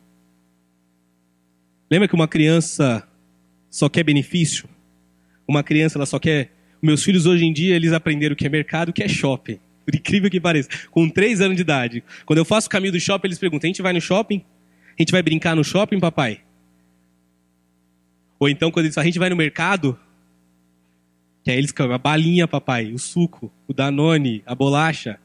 Lembra 1.89 2.07
que 2.07 2.13
uma 2.13 2.27
criança 2.27 3.05
só 3.69 3.89
quer 3.89 4.03
benefício? 4.03 4.69
Uma 5.47 5.63
criança 5.63 5.97
ela 5.97 6.05
só 6.05 6.19
quer. 6.19 6.51
Meus 6.81 7.03
filhos 7.03 7.25
hoje 7.25 7.43
em 7.43 7.51
dia 7.51 7.75
eles 7.75 7.91
aprenderam 7.91 8.33
o 8.33 8.35
que 8.35 8.45
é 8.45 8.49
mercado, 8.49 8.89
o 8.89 8.93
que 8.93 9.03
é 9.03 9.07
shopping. 9.07 9.59
Por 9.83 9.95
incrível 9.95 10.29
que 10.29 10.39
pareça. 10.39 10.69
Com 10.91 11.09
três 11.09 11.41
anos 11.41 11.55
de 11.55 11.63
idade. 11.63 12.03
Quando 12.25 12.37
eu 12.37 12.45
faço 12.45 12.67
o 12.67 12.69
caminho 12.69 12.93
do 12.93 12.99
shopping, 12.99 13.27
eles 13.27 13.39
perguntam: 13.39 13.67
a 13.67 13.69
gente 13.69 13.81
vai 13.81 13.91
no 13.91 13.99
shopping? 13.99 14.45
A 14.97 15.01
gente 15.01 15.11
vai 15.11 15.23
brincar 15.23 15.55
no 15.55 15.63
shopping, 15.63 15.99
papai? 15.99 16.41
Ou 18.39 18.47
então, 18.47 18.71
quando 18.71 18.85
eles 18.85 18.95
falam: 18.95 19.05
a 19.05 19.09
gente 19.09 19.19
vai 19.19 19.29
no 19.29 19.35
mercado? 19.35 19.99
Que 21.43 21.49
aí 21.49 21.57
eles 21.57 21.73
a 21.77 21.97
balinha, 21.97 22.47
papai, 22.47 22.93
o 22.93 22.99
suco, 22.99 23.51
o 23.67 23.73
danone, 23.73 24.43
a 24.45 24.53
bolacha. 24.53 25.19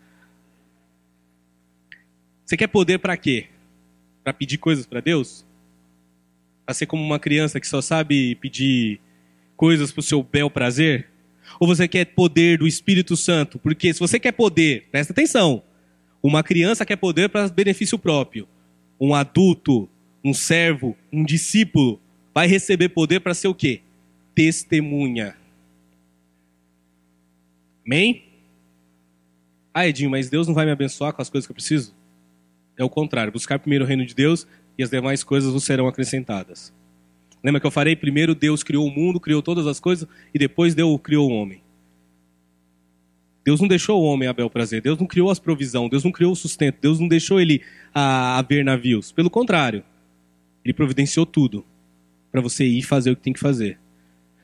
Você 2.44 2.56
quer 2.56 2.68
poder 2.68 2.98
para 2.98 3.16
quê? 3.16 3.48
Para 4.26 4.32
pedir 4.32 4.58
coisas 4.58 4.84
para 4.84 4.98
Deus? 4.98 5.46
Para 6.64 6.74
ser 6.74 6.86
como 6.86 7.00
uma 7.00 7.20
criança 7.20 7.60
que 7.60 7.68
só 7.68 7.80
sabe 7.80 8.34
pedir 8.34 9.00
coisas 9.56 9.92
para 9.92 10.00
o 10.00 10.02
seu 10.02 10.20
bel 10.20 10.50
prazer? 10.50 11.08
Ou 11.60 11.68
você 11.68 11.86
quer 11.86 12.06
poder 12.06 12.58
do 12.58 12.66
Espírito 12.66 13.16
Santo? 13.16 13.56
Porque 13.56 13.94
se 13.94 14.00
você 14.00 14.18
quer 14.18 14.32
poder, 14.32 14.88
presta 14.90 15.12
atenção, 15.12 15.62
uma 16.20 16.42
criança 16.42 16.84
quer 16.84 16.96
poder 16.96 17.28
para 17.28 17.48
benefício 17.48 17.96
próprio. 17.96 18.48
Um 18.98 19.14
adulto, 19.14 19.88
um 20.24 20.34
servo, 20.34 20.96
um 21.12 21.24
discípulo 21.24 22.00
vai 22.34 22.48
receber 22.48 22.88
poder 22.88 23.20
para 23.20 23.32
ser 23.32 23.46
o 23.46 23.54
quê? 23.54 23.80
Testemunha. 24.34 25.36
Amém? 27.86 28.24
Ah, 29.72 29.86
Edinho, 29.86 30.10
mas 30.10 30.28
Deus 30.28 30.48
não 30.48 30.54
vai 30.54 30.66
me 30.66 30.72
abençoar 30.72 31.12
com 31.12 31.22
as 31.22 31.30
coisas 31.30 31.46
que 31.46 31.52
eu 31.52 31.54
preciso? 31.54 31.95
É 32.78 32.84
o 32.84 32.90
contrário, 32.90 33.32
buscar 33.32 33.58
primeiro 33.58 33.84
o 33.84 33.88
reino 33.88 34.04
de 34.04 34.14
Deus 34.14 34.46
e 34.76 34.82
as 34.82 34.90
demais 34.90 35.24
coisas 35.24 35.52
vos 35.52 35.64
serão 35.64 35.86
acrescentadas. 35.86 36.72
Lembra 37.42 37.60
que 37.60 37.66
eu 37.66 37.70
falei? 37.70 37.94
Primeiro 37.94 38.34
Deus 38.34 38.62
criou 38.62 38.86
o 38.86 38.90
mundo, 38.90 39.20
criou 39.20 39.42
todas 39.42 39.66
as 39.66 39.78
coisas, 39.78 40.08
e 40.34 40.38
depois 40.38 40.74
Deus 40.74 41.00
criou 41.00 41.30
o 41.30 41.32
homem. 41.32 41.62
Deus 43.44 43.60
não 43.60 43.68
deixou 43.68 44.02
o 44.02 44.04
homem 44.04 44.28
a 44.28 44.32
bel 44.32 44.50
prazer, 44.50 44.82
Deus 44.82 44.98
não 44.98 45.06
criou 45.06 45.30
as 45.30 45.38
provisão, 45.38 45.88
Deus 45.88 46.02
não 46.02 46.10
criou 46.10 46.32
o 46.32 46.36
sustento, 46.36 46.78
Deus 46.80 46.98
não 46.98 47.06
deixou 47.06 47.40
ele 47.40 47.62
a, 47.94 48.38
a 48.38 48.42
ver 48.42 48.64
navios. 48.64 49.12
Pelo 49.12 49.30
contrário, 49.30 49.84
ele 50.64 50.74
providenciou 50.74 51.24
tudo 51.24 51.64
para 52.32 52.40
você 52.40 52.64
ir 52.64 52.82
fazer 52.82 53.12
o 53.12 53.16
que 53.16 53.22
tem 53.22 53.32
que 53.32 53.38
fazer. 53.38 53.78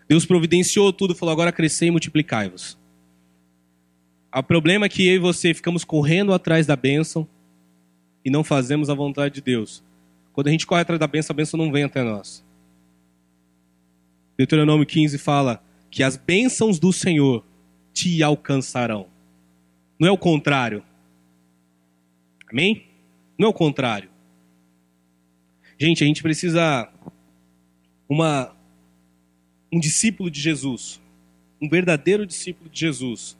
Deus 0.09 0.25
providenciou 0.25 0.93
tudo, 0.93 1.17
falou 1.17 1.33
agora 1.33 1.51
crescer 1.51 1.87
e 1.87 1.91
multiplicai-vos. 1.91 2.79
O 4.33 4.43
problema 4.43 4.87
é 4.87 4.89
que 4.89 5.07
eu 5.09 5.17
e 5.17 5.19
você 5.19 5.53
ficamos 5.53 5.83
correndo 5.83 6.33
atrás 6.33 6.65
da 6.65 6.77
bênção, 6.77 7.27
e 8.25 8.31
não 8.31 8.45
fazemos 8.45 8.89
a 8.89 8.95
vontade 8.95 9.35
de 9.35 9.41
Deus. 9.41 9.83
Quando 10.33 10.49
a 10.49 10.51
gente 10.51 10.67
corre 10.67 10.83
atrás 10.83 10.99
da 10.99 11.07
bênção, 11.07 11.35
a 11.35 11.37
bênção 11.37 11.59
não 11.59 11.71
vem 11.71 11.85
até 11.85 12.03
nós. 12.03 12.45
Deuteronômio 14.37 14.87
15 14.87 15.19
fala 15.19 15.63
que 15.91 16.03
as 16.03 16.17
bênçãos 16.17 16.79
do 16.79 16.93
Senhor 16.93 17.45
te 17.93 18.23
alcançarão. 18.23 19.07
Não 19.99 20.09
é 20.09 20.11
o 20.11 20.19
contrário. 20.19 20.83
Amém? 22.51 22.87
Não 23.39 23.49
é 23.49 23.51
o 23.51 23.55
contrário. 23.55 24.11
Gente, 25.79 26.03
a 26.03 26.07
gente 26.07 26.23
precisa 26.23 26.91
uma 28.09 28.55
um 29.73 29.81
discípulo 29.81 30.31
de 30.31 30.39
Jesus, 30.39 31.01
um 31.61 31.67
verdadeiro 31.67 32.27
discípulo 32.27 32.69
de 32.69 32.79
Jesus. 32.79 33.39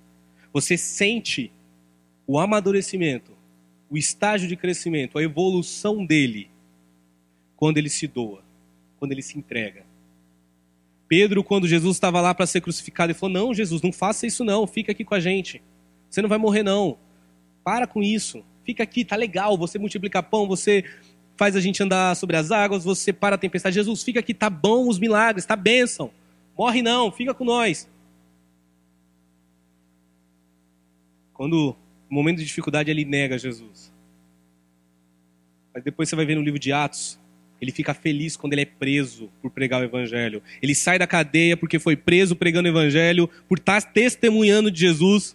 Você 0.51 0.79
sente 0.79 1.53
o 2.27 2.39
amadurecimento 2.39 3.32
o 3.93 3.99
estágio 3.99 4.49
de 4.49 4.57
crescimento, 4.57 5.19
a 5.19 5.23
evolução 5.23 6.07
dele, 6.07 6.49
quando 7.55 7.77
ele 7.77 7.91
se 7.91 8.07
doa, 8.07 8.43
quando 8.99 9.13
ele 9.13 9.21
se 9.21 9.39
entrega. 9.39 9.85
Pedro, 11.07 11.45
quando 11.45 11.69
Jesus 11.69 11.97
estava 11.97 12.19
lá 12.19 12.35
para 12.35 12.47
ser 12.47 12.63
crucificado, 12.63 13.13
ele 13.13 13.19
falou: 13.19 13.35
Não, 13.35 13.55
Jesus, 13.55 13.83
não 13.83 13.93
faça 13.93 14.27
isso 14.27 14.45
não, 14.45 14.67
fica 14.67 14.93
aqui 14.93 15.05
com 15.05 15.15
a 15.15 15.21
gente. 15.21 15.63
Você 16.09 16.23
não 16.23 16.29
vai 16.29 16.39
morrer, 16.39 16.63
não. 16.63 16.97
Para 17.63 17.87
com 17.87 18.03
isso. 18.03 18.43
Fica 18.65 18.83
aqui, 18.83 19.05
tá 19.05 19.15
legal. 19.15 19.59
Você 19.59 19.79
multiplica 19.79 20.23
pão, 20.23 20.49
você 20.49 20.85
faz 21.37 21.55
a 21.55 21.61
gente 21.61 21.83
andar 21.83 22.17
sobre 22.17 22.37
as 22.39 22.51
águas, 22.51 22.85
você 22.85 23.13
para 23.13 23.35
a 23.35 23.39
tempestade. 23.39 23.75
Jesus, 23.75 24.03
fica 24.03 24.21
aqui, 24.21 24.33
tá 24.33 24.49
bom 24.49 24.89
os 24.89 24.99
milagres, 24.99 25.45
tá 25.45 25.55
bênção. 25.55 26.11
Morre 26.57 26.81
não, 26.81 27.13
fica 27.13 27.35
com 27.35 27.45
nós. 27.45 27.87
Quando 31.35 31.77
no 32.13 32.17
momento 32.17 32.41
de 32.41 32.45
dificuldade, 32.45 32.91
ele 32.91 33.07
nega 33.07 33.39
Jesus. 33.39 33.91
Mas 35.73 35.83
depois 35.83 36.11
você 36.11 36.15
vai 36.15 36.27
ver 36.27 36.35
no 36.35 36.43
livro 36.43 36.61
de 36.61 36.71
Atos, 36.71 37.19
ele 37.59 37.73
fica 37.73 37.95
feliz 37.95 38.37
quando 38.37 38.53
ele 38.53 38.61
é 38.61 38.67
preso 38.67 39.31
por 39.41 39.51
pregar 39.51 39.81
o 39.81 39.85
evangelho. 39.85 40.43
Ele 40.61 40.75
sai 40.75 40.99
da 40.99 41.07
cadeia 41.07 41.57
porque 41.57 41.79
foi 41.79 41.97
preso 41.97 42.37
pregando 42.37 42.69
o 42.69 42.71
evangelho, 42.71 43.31
por 43.49 43.57
estar 43.57 43.81
testemunhando 43.81 44.71
de 44.71 44.81
Jesus. 44.81 45.35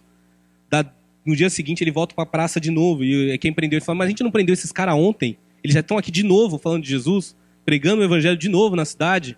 No 1.26 1.34
dia 1.34 1.50
seguinte 1.50 1.82
ele 1.82 1.90
volta 1.90 2.14
para 2.14 2.22
a 2.22 2.26
praça 2.26 2.60
de 2.60 2.70
novo 2.70 3.04
e 3.04 3.36
quem 3.38 3.52
prendeu 3.52 3.78
ele 3.78 3.84
fala: 3.84 3.98
"Mas 3.98 4.06
a 4.06 4.10
gente 4.10 4.22
não 4.22 4.30
prendeu 4.30 4.52
esses 4.52 4.70
caras 4.70 4.94
ontem? 4.94 5.36
Eles 5.64 5.74
já 5.74 5.80
estão 5.80 5.98
aqui 5.98 6.12
de 6.12 6.22
novo 6.22 6.58
falando 6.58 6.84
de 6.84 6.88
Jesus, 6.90 7.36
pregando 7.66 8.02
o 8.02 8.04
evangelho 8.04 8.36
de 8.36 8.48
novo 8.48 8.76
na 8.76 8.84
cidade. 8.84 9.36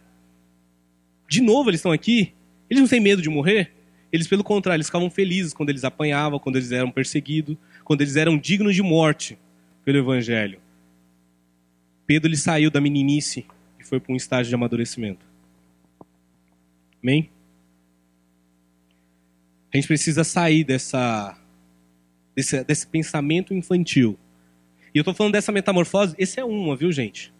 De 1.26 1.40
novo 1.40 1.70
eles 1.70 1.78
estão 1.78 1.90
aqui? 1.90 2.34
Eles 2.68 2.82
não 2.82 2.88
têm 2.88 3.00
medo 3.00 3.22
de 3.22 3.30
morrer?" 3.30 3.79
Eles, 4.12 4.26
pelo 4.26 4.42
contrário, 4.42 4.76
eles 4.76 4.86
ficavam 4.86 5.10
felizes 5.10 5.52
quando 5.52 5.70
eles 5.70 5.84
apanhavam, 5.84 6.38
quando 6.38 6.56
eles 6.56 6.72
eram 6.72 6.90
perseguidos, 6.90 7.56
quando 7.84 8.00
eles 8.00 8.16
eram 8.16 8.36
dignos 8.36 8.74
de 8.74 8.82
morte 8.82 9.38
pelo 9.84 9.98
Evangelho. 9.98 10.60
Pedro 12.06 12.28
ele 12.28 12.36
saiu 12.36 12.70
da 12.70 12.80
meninice 12.80 13.46
e 13.78 13.84
foi 13.84 14.00
para 14.00 14.12
um 14.12 14.16
estágio 14.16 14.48
de 14.48 14.54
amadurecimento. 14.54 15.24
Amém? 17.02 17.30
A 19.72 19.76
gente 19.76 19.86
precisa 19.86 20.24
sair 20.24 20.64
dessa, 20.64 21.38
desse, 22.34 22.64
desse 22.64 22.86
pensamento 22.86 23.54
infantil 23.54 24.18
E 24.92 24.98
eu 24.98 25.02
estou 25.02 25.14
falando 25.14 25.34
dessa 25.34 25.52
metamorfose, 25.52 26.16
esse 26.18 26.40
é 26.40 26.44
uma, 26.44 26.74
viu, 26.74 26.90
gente? 26.90 27.32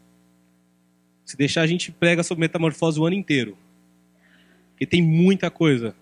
Se 1.24 1.36
deixar, 1.36 1.62
a 1.62 1.66
gente 1.66 1.90
prega 1.90 2.22
sobre 2.22 2.40
metamorfose 2.40 3.00
o 3.00 3.06
ano 3.06 3.16
inteiro. 3.16 3.58
Porque 4.70 4.86
tem 4.86 5.02
muita 5.02 5.50
coisa 5.50 5.94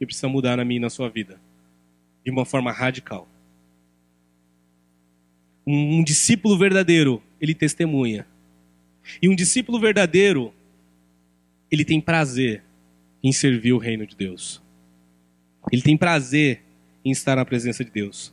que 0.00 0.06
precisa 0.06 0.28
mudar 0.28 0.56
na 0.56 0.64
minha 0.64 0.78
e 0.78 0.80
na 0.80 0.88
sua 0.88 1.10
vida. 1.10 1.38
De 2.24 2.30
uma 2.30 2.46
forma 2.46 2.72
radical. 2.72 3.28
Um, 5.66 6.02
discípulo 6.02 6.56
verdadeiro, 6.56 7.22
ele 7.38 7.54
testemunha. 7.54 8.26
E 9.20 9.28
um 9.28 9.34
discípulo 9.34 9.78
verdadeiro, 9.78 10.54
ele 11.70 11.84
tem 11.84 12.00
prazer 12.00 12.62
em 13.22 13.30
servir 13.30 13.74
o 13.74 13.78
reino 13.78 14.06
de 14.06 14.16
Deus. 14.16 14.62
Ele 15.70 15.82
tem 15.82 15.98
prazer 15.98 16.62
em 17.04 17.10
estar 17.10 17.36
na 17.36 17.44
presença 17.44 17.84
de 17.84 17.90
Deus. 17.90 18.32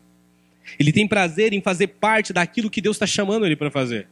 Ele 0.80 0.94
tem 0.94 1.06
prazer 1.06 1.52
em 1.52 1.62
fazer 1.62 1.88
parte 1.88 2.32
daquilo 2.32 2.70
que 2.70 2.80
Deus 2.80 2.96
está 2.96 3.06
chamando 3.06 3.46
ele 3.46 3.58
para 3.58 3.70
fazer. 3.70 4.08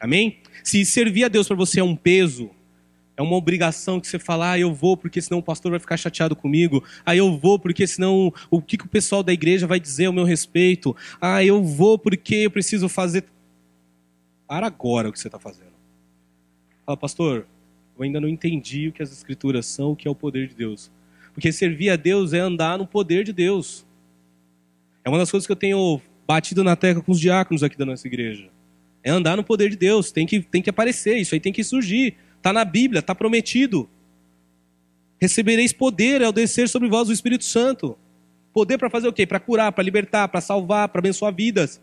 Amém? 0.00 0.38
Se 0.64 0.86
servir 0.86 1.24
a 1.24 1.28
Deus 1.28 1.46
para 1.46 1.56
você 1.56 1.80
é 1.80 1.84
um 1.84 1.94
peso, 1.94 2.50
é 3.16 3.22
uma 3.22 3.34
obrigação 3.34 3.98
que 3.98 4.06
você 4.06 4.18
fala, 4.18 4.52
ah, 4.52 4.58
eu 4.58 4.74
vou 4.74 4.96
porque 4.96 5.22
senão 5.22 5.38
o 5.38 5.42
pastor 5.42 5.70
vai 5.70 5.80
ficar 5.80 5.96
chateado 5.96 6.36
comigo. 6.36 6.84
Ah, 7.04 7.16
eu 7.16 7.36
vou 7.38 7.58
porque 7.58 7.86
senão 7.86 8.32
o 8.50 8.60
que, 8.60 8.76
que 8.76 8.84
o 8.84 8.88
pessoal 8.88 9.22
da 9.22 9.32
igreja 9.32 9.66
vai 9.66 9.80
dizer 9.80 10.06
ao 10.06 10.12
meu 10.12 10.24
respeito. 10.24 10.94
Ah, 11.20 11.42
eu 11.42 11.62
vou 11.62 11.98
porque 11.98 12.34
eu 12.36 12.50
preciso 12.50 12.88
fazer. 12.88 13.24
Para 14.46 14.66
agora 14.66 15.08
o 15.08 15.12
que 15.12 15.18
você 15.18 15.28
está 15.28 15.38
fazendo. 15.38 15.72
Fala, 16.84 16.96
pastor, 16.96 17.46
eu 17.96 18.04
ainda 18.04 18.20
não 18.20 18.28
entendi 18.28 18.88
o 18.88 18.92
que 18.92 19.02
as 19.02 19.10
escrituras 19.10 19.64
são, 19.64 19.92
o 19.92 19.96
que 19.96 20.06
é 20.06 20.10
o 20.10 20.14
poder 20.14 20.46
de 20.46 20.54
Deus. 20.54 20.90
Porque 21.32 21.50
servir 21.50 21.90
a 21.90 21.96
Deus 21.96 22.32
é 22.32 22.38
andar 22.38 22.78
no 22.78 22.86
poder 22.86 23.24
de 23.24 23.32
Deus. 23.32 23.86
É 25.02 25.08
uma 25.08 25.18
das 25.18 25.30
coisas 25.30 25.46
que 25.46 25.52
eu 25.52 25.56
tenho 25.56 26.00
batido 26.26 26.62
na 26.62 26.76
tecla 26.76 27.02
com 27.02 27.12
os 27.12 27.20
diáconos 27.20 27.62
aqui 27.62 27.78
da 27.78 27.86
nossa 27.86 28.06
igreja. 28.06 28.48
É 29.02 29.10
andar 29.10 29.36
no 29.36 29.44
poder 29.44 29.70
de 29.70 29.76
Deus, 29.76 30.12
tem 30.12 30.26
que, 30.26 30.40
tem 30.40 30.60
que 30.60 30.68
aparecer, 30.68 31.16
isso 31.16 31.34
aí 31.34 31.40
tem 31.40 31.52
que 31.52 31.64
surgir. 31.64 32.16
Está 32.46 32.52
na 32.52 32.64
Bíblia, 32.64 33.00
está 33.00 33.12
prometido. 33.12 33.90
Recebereis 35.20 35.72
poder 35.72 36.22
ao 36.22 36.30
descer 36.30 36.68
sobre 36.68 36.88
vós 36.88 37.08
o 37.08 37.12
Espírito 37.12 37.42
Santo. 37.42 37.98
Poder 38.52 38.78
para 38.78 38.88
fazer 38.88 39.08
o 39.08 39.12
quê? 39.12 39.26
Para 39.26 39.40
curar, 39.40 39.72
para 39.72 39.82
libertar, 39.82 40.28
para 40.28 40.40
salvar, 40.40 40.88
para 40.90 41.00
abençoar 41.00 41.34
vidas. 41.34 41.82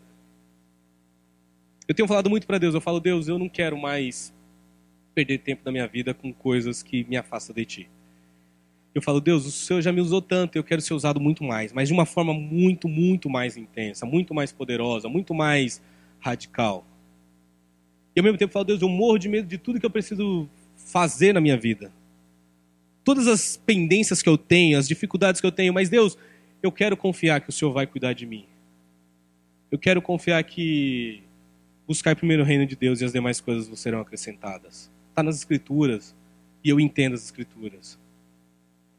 Eu 1.86 1.94
tenho 1.94 2.08
falado 2.08 2.30
muito 2.30 2.46
para 2.46 2.56
Deus, 2.56 2.74
eu 2.74 2.80
falo, 2.80 2.98
Deus, 2.98 3.28
eu 3.28 3.38
não 3.38 3.46
quero 3.46 3.76
mais 3.76 4.32
perder 5.14 5.36
tempo 5.36 5.62
da 5.62 5.70
minha 5.70 5.86
vida 5.86 6.14
com 6.14 6.32
coisas 6.32 6.82
que 6.82 7.04
me 7.04 7.18
afastam 7.18 7.54
de 7.54 7.66
Ti. 7.66 7.90
Eu 8.94 9.02
falo, 9.02 9.20
Deus, 9.20 9.44
o 9.44 9.52
Senhor 9.52 9.82
já 9.82 9.92
me 9.92 10.00
usou 10.00 10.22
tanto, 10.22 10.56
eu 10.56 10.64
quero 10.64 10.80
ser 10.80 10.94
usado 10.94 11.20
muito 11.20 11.44
mais, 11.44 11.74
mas 11.74 11.88
de 11.88 11.92
uma 11.92 12.06
forma 12.06 12.32
muito, 12.32 12.88
muito 12.88 13.28
mais 13.28 13.58
intensa, 13.58 14.06
muito 14.06 14.32
mais 14.32 14.50
poderosa, 14.50 15.10
muito 15.10 15.34
mais 15.34 15.82
radical. 16.20 16.86
E 18.14 18.20
ao 18.20 18.24
mesmo 18.24 18.38
tempo 18.38 18.52
falo, 18.52 18.64
Deus, 18.64 18.80
eu 18.80 18.88
morro 18.88 19.18
de 19.18 19.28
medo 19.28 19.48
de 19.48 19.58
tudo 19.58 19.80
que 19.80 19.86
eu 19.86 19.90
preciso 19.90 20.48
fazer 20.76 21.32
na 21.32 21.40
minha 21.40 21.56
vida. 21.56 21.92
Todas 23.02 23.26
as 23.26 23.56
pendências 23.56 24.22
que 24.22 24.28
eu 24.28 24.38
tenho, 24.38 24.78
as 24.78 24.86
dificuldades 24.86 25.40
que 25.40 25.46
eu 25.46 25.52
tenho, 25.52 25.72
mas 25.74 25.88
Deus, 25.88 26.16
eu 26.62 26.70
quero 26.72 26.96
confiar 26.96 27.40
que 27.40 27.50
o 27.50 27.52
Senhor 27.52 27.72
vai 27.72 27.86
cuidar 27.86 28.12
de 28.12 28.24
mim. 28.24 28.46
Eu 29.70 29.78
quero 29.78 30.00
confiar 30.00 30.42
que 30.44 31.22
buscar 31.86 32.14
primeiro 32.16 32.42
o 32.42 32.46
reino 32.46 32.64
de 32.64 32.76
Deus 32.76 33.00
e 33.00 33.04
as 33.04 33.12
demais 33.12 33.40
coisas 33.40 33.78
serão 33.78 34.00
acrescentadas. 34.00 34.90
Está 35.10 35.22
nas 35.22 35.36
Escrituras 35.36 36.14
e 36.62 36.70
eu 36.70 36.80
entendo 36.80 37.14
as 37.14 37.24
Escrituras. 37.24 37.98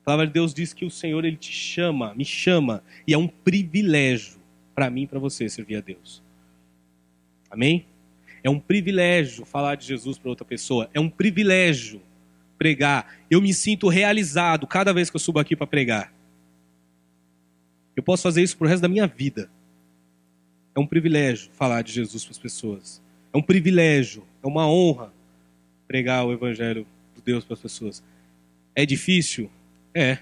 A 0.01 0.05
palavra 0.05 0.27
de 0.27 0.33
Deus 0.33 0.53
diz 0.53 0.73
que 0.73 0.85
o 0.85 0.91
Senhor 0.91 1.25
ele 1.25 1.37
te 1.37 1.51
chama, 1.51 2.13
me 2.13 2.23
chama, 2.23 2.83
e 3.07 3.13
é 3.13 3.17
um 3.17 3.27
privilégio 3.27 4.35
para 4.75 4.89
mim 4.89 5.03
e 5.03 5.07
para 5.07 5.17
você 5.17 5.49
servir 5.49 5.77
a 5.77 5.81
Deus. 5.81 6.21
Amém? 7.49 7.85
É 8.45 8.49
um 8.49 8.59
privilégio 8.59 9.43
falar 9.43 9.73
de 9.73 9.87
Jesus 9.87 10.19
para 10.19 10.29
outra 10.29 10.45
pessoa. 10.45 10.87
É 10.93 10.99
um 10.99 11.09
privilégio 11.09 11.99
pregar. 12.59 13.17
Eu 13.27 13.41
me 13.41 13.51
sinto 13.51 13.87
realizado 13.87 14.67
cada 14.67 14.93
vez 14.93 15.09
que 15.09 15.15
eu 15.15 15.19
subo 15.19 15.39
aqui 15.39 15.55
para 15.55 15.65
pregar. 15.65 16.13
Eu 17.95 18.03
posso 18.03 18.21
fazer 18.21 18.43
isso 18.43 18.55
pro 18.55 18.67
resto 18.67 18.83
da 18.83 18.87
minha 18.87 19.07
vida. 19.07 19.49
É 20.75 20.79
um 20.79 20.85
privilégio 20.85 21.49
falar 21.53 21.81
de 21.81 21.91
Jesus 21.91 22.23
para 22.23 22.33
as 22.33 22.37
pessoas. 22.37 23.01
É 23.33 23.37
um 23.37 23.41
privilégio, 23.41 24.23
é 24.43 24.45
uma 24.45 24.69
honra 24.69 25.11
pregar 25.87 26.23
o 26.23 26.31
evangelho 26.31 26.85
de 27.15 27.23
Deus 27.23 27.43
para 27.43 27.55
as 27.55 27.61
pessoas. 27.61 28.03
É 28.75 28.85
difícil? 28.85 29.49
É. 29.91 30.19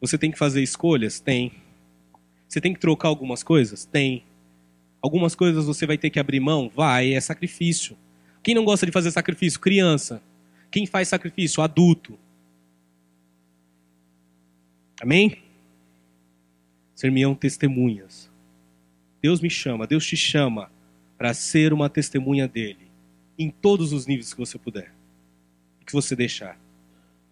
Você 0.00 0.16
tem 0.16 0.30
que 0.30 0.38
fazer 0.38 0.62
escolhas? 0.62 1.20
Tem. 1.20 1.52
Você 2.48 2.62
tem 2.62 2.72
que 2.72 2.80
trocar 2.80 3.08
algumas 3.08 3.42
coisas? 3.42 3.84
Tem. 3.84 4.24
Algumas 5.02 5.34
coisas 5.34 5.66
você 5.66 5.84
vai 5.84 5.98
ter 5.98 6.10
que 6.10 6.20
abrir 6.20 6.38
mão? 6.38 6.70
Vai, 6.72 7.12
é 7.12 7.20
sacrifício. 7.20 7.98
Quem 8.40 8.54
não 8.54 8.64
gosta 8.64 8.86
de 8.86 8.92
fazer 8.92 9.10
sacrifício? 9.10 9.58
Criança. 9.58 10.22
Quem 10.70 10.86
faz 10.86 11.08
sacrifício? 11.08 11.60
Adulto. 11.62 12.16
Amém? 15.00 15.42
Sermião 16.94 17.34
testemunhas. 17.34 18.30
Deus 19.20 19.40
me 19.40 19.50
chama, 19.50 19.86
Deus 19.86 20.06
te 20.06 20.16
chama 20.16 20.70
para 21.18 21.34
ser 21.34 21.72
uma 21.72 21.88
testemunha 21.88 22.46
dele 22.46 22.90
em 23.38 23.50
todos 23.50 23.92
os 23.92 24.06
níveis 24.06 24.32
que 24.32 24.38
você 24.38 24.56
puder. 24.56 24.92
Que 25.84 25.92
você 25.92 26.14
deixar. 26.14 26.58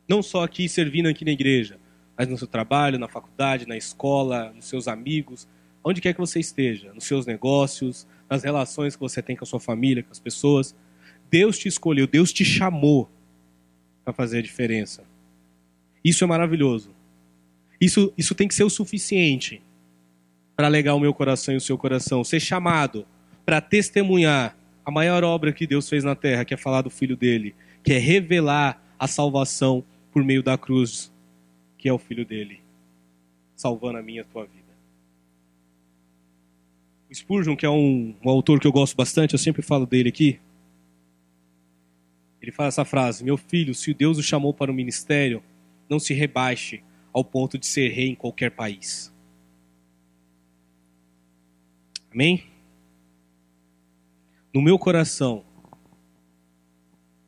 Não 0.09 0.23
só 0.23 0.43
aqui 0.43 0.69
servindo 0.69 1.09
aqui 1.09 1.25
na 1.25 1.31
igreja, 1.31 1.79
mas 2.17 2.27
no 2.27 2.37
seu 2.37 2.49
trabalho, 2.49 2.99
na 2.99 3.09
faculdade, 3.09 3.67
na 3.67 3.77
escola, 3.77 4.53
nos 4.53 4.65
seus 4.65 4.89
amigos, 4.89 5.49
onde 5.83 6.01
quer 6.01 6.13
que 6.13 6.21
você 6.21 6.39
esteja, 6.41 6.93
nos 6.93 7.05
seus 7.05 7.27
negócios, 7.27 8.07
nas 8.29 8.43
relações 8.43 8.95
que 8.95 9.01
você 9.01 9.23
tem 9.23 9.37
com 9.37 9.45
a 9.45 9.47
sua 9.47 9.61
família, 9.61 10.03
com 10.03 10.13
as 10.13 10.21
pessoas. 10.21 10.75
Deus 11.31 11.59
te 11.59 11.69
escolheu, 11.69 12.07
Deus 12.07 12.33
te 12.33 12.45
chamou 12.45 13.09
para 14.05 14.13
fazer 14.13 14.39
a 14.39 14.43
diferença. 14.43 15.05
Isso 16.05 16.25
é 16.25 16.27
maravilhoso. 16.27 16.91
Isso, 17.81 18.13
isso 18.17 18.35
tem 18.35 18.47
que 18.47 18.55
ser 18.55 18.65
o 18.65 18.71
suficiente 18.71 19.63
para 20.57 20.67
alegar 20.67 20.95
o 20.95 21.01
meu 21.01 21.15
coração 21.15 21.55
e 21.55 21.57
o 21.57 21.61
seu 21.61 21.79
coração. 21.79 22.23
Ser 22.23 22.41
chamado 22.41 23.07
para 23.45 23.61
testemunhar 23.61 24.57
a 24.85 24.91
maior 24.91 25.25
obra 25.25 25.53
que 25.53 25.67
Deus 25.67 25.89
fez 25.89 26.05
na 26.05 26.15
terra, 26.15 26.45
que 26.45 26.53
é 26.53 26.57
falar 26.57 26.83
do 26.83 26.91
Filho 26.91 27.17
dele, 27.17 27.55
que 27.83 27.93
é 27.93 27.99
revelar 27.99 28.83
a 28.99 29.07
salvação 29.07 29.85
por 30.13 30.23
meio 30.23 30.43
da 30.43 30.59
cruz, 30.59 31.13
que 31.79 31.89
é 31.89 31.93
o 31.93 31.99
Filho 31.99 32.27
dele, 32.27 32.61
salvando 33.57 33.99
a 33.99 34.03
minha 34.03 34.19
e 34.19 34.21
a 34.21 34.25
tua 34.25 34.45
vida. 34.45 34.60
Spurgeon, 37.13 37.57
que 37.57 37.67
é 37.67 37.71
um, 37.71 38.15
um 38.25 38.31
autor 38.31 38.61
que 38.61 38.67
eu 38.67 38.73
gosto 38.73 38.97
bastante, 38.97 39.35
eu 39.35 39.39
sempre 39.39 39.63
falo 39.63 39.87
dele 39.87 40.09
aqui. 40.09 40.41
Ele 42.41 42.53
fala 42.53 42.69
essa 42.69 42.85
frase: 42.85 43.25
Meu 43.25 43.37
filho, 43.37 43.75
se 43.75 43.93
Deus 43.93 44.19
o 44.19 44.23
chamou 44.23 44.55
para 44.55 44.71
o 44.71 44.75
ministério, 44.75 45.43
não 45.89 45.99
se 45.99 46.15
rebaixe 46.15 46.83
ao 47.13 47.25
ponto 47.25 47.59
de 47.59 47.67
ser 47.67 47.89
rei 47.89 48.09
em 48.09 48.15
qualquer 48.15 48.51
país. 48.51 49.13
Amém? 52.13 52.45
No 54.53 54.63
meu 54.63 54.79
coração, 54.79 55.45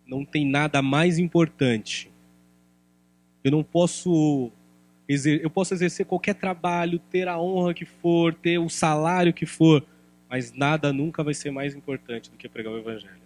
não 0.06 0.24
tem 0.24 0.44
nada 0.44 0.82
mais 0.82 1.18
importante. 1.18 2.10
Eu 3.44 3.50
não 3.50 3.62
posso 3.62 4.52
eu 5.08 5.50
posso 5.50 5.74
exercer 5.74 6.06
qualquer 6.06 6.34
trabalho, 6.34 6.98
ter 6.98 7.28
a 7.28 7.38
honra 7.38 7.74
que 7.74 7.84
for, 7.84 8.32
ter 8.34 8.58
o 8.58 8.68
salário 8.68 9.32
que 9.32 9.44
for, 9.44 9.84
mas 10.28 10.52
nada 10.52 10.92
nunca 10.92 11.22
vai 11.22 11.34
ser 11.34 11.50
mais 11.50 11.74
importante 11.74 12.30
do 12.30 12.36
que 12.36 12.48
pregar 12.48 12.72
o 12.72 12.78
Evangelho. 12.78 13.20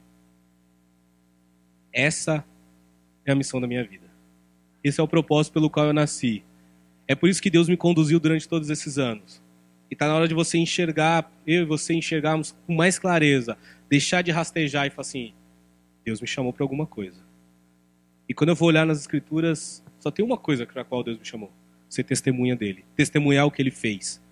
Essa 1.92 2.44
é 3.24 3.32
a 3.32 3.34
missão 3.34 3.60
da 3.60 3.66
minha 3.66 3.84
vida. 3.84 4.06
Esse 4.82 5.00
é 5.00 5.02
o 5.02 5.08
propósito 5.08 5.52
pelo 5.54 5.70
qual 5.70 5.86
eu 5.86 5.92
nasci. 5.92 6.42
É 7.08 7.14
por 7.14 7.28
isso 7.28 7.40
que 7.40 7.50
Deus 7.50 7.68
me 7.68 7.76
conduziu 7.76 8.18
durante 8.18 8.48
todos 8.48 8.70
esses 8.70 8.98
anos. 8.98 9.42
E 9.90 9.94
está 9.94 10.08
na 10.08 10.14
hora 10.14 10.28
de 10.28 10.34
você 10.34 10.58
enxergar, 10.58 11.30
eu 11.46 11.62
e 11.62 11.64
você 11.64 11.94
enxergarmos 11.94 12.56
com 12.66 12.74
mais 12.74 12.98
clareza, 12.98 13.56
deixar 13.88 14.22
de 14.22 14.30
rastejar 14.30 14.86
e 14.86 14.90
falar 14.90 15.02
assim: 15.02 15.32
Deus 16.04 16.20
me 16.20 16.26
chamou 16.26 16.52
para 16.52 16.64
alguma 16.64 16.86
coisa. 16.86 17.24
E 18.28 18.34
quando 18.34 18.50
eu 18.50 18.56
vou 18.56 18.68
olhar 18.68 18.84
nas 18.84 19.00
Escrituras, 19.00 19.84
só 20.00 20.10
tem 20.10 20.24
uma 20.24 20.36
coisa 20.36 20.66
para 20.66 20.82
a 20.82 20.84
qual 20.84 21.04
Deus 21.04 21.18
me 21.18 21.24
chamou: 21.24 21.52
ser 21.96 22.04
testemunha 22.04 22.54
dele, 22.54 22.84
testemunhar 22.94 23.46
o 23.46 23.50
que 23.50 23.60
ele 23.60 23.70
fez. 23.70 24.22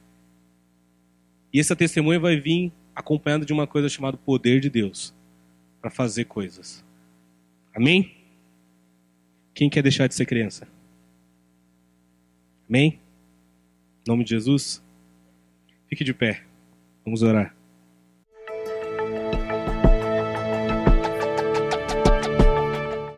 E 1.53 1.59
essa 1.59 1.75
testemunha 1.75 2.21
vai 2.21 2.37
vir 2.39 2.73
acompanhada 2.95 3.45
de 3.45 3.53
uma 3.53 3.67
coisa 3.67 3.89
chamada 3.89 4.17
poder 4.17 4.61
de 4.61 4.71
Deus 4.71 5.15
para 5.81 5.91
fazer 5.91 6.25
coisas. 6.25 6.85
Amém? 7.75 8.15
Quem 9.55 9.71
quer 9.71 9.83
deixar 9.83 10.07
de 10.07 10.15
ser 10.15 10.27
criança? 10.27 10.69
Amém? 12.69 12.99
Em 14.07 14.11
nome 14.11 14.25
de 14.25 14.31
Jesus? 14.31 14.83
Fique 15.89 16.05
de 16.05 16.12
pé. 16.12 16.45
Vamos 17.05 17.23
orar. 17.23 17.54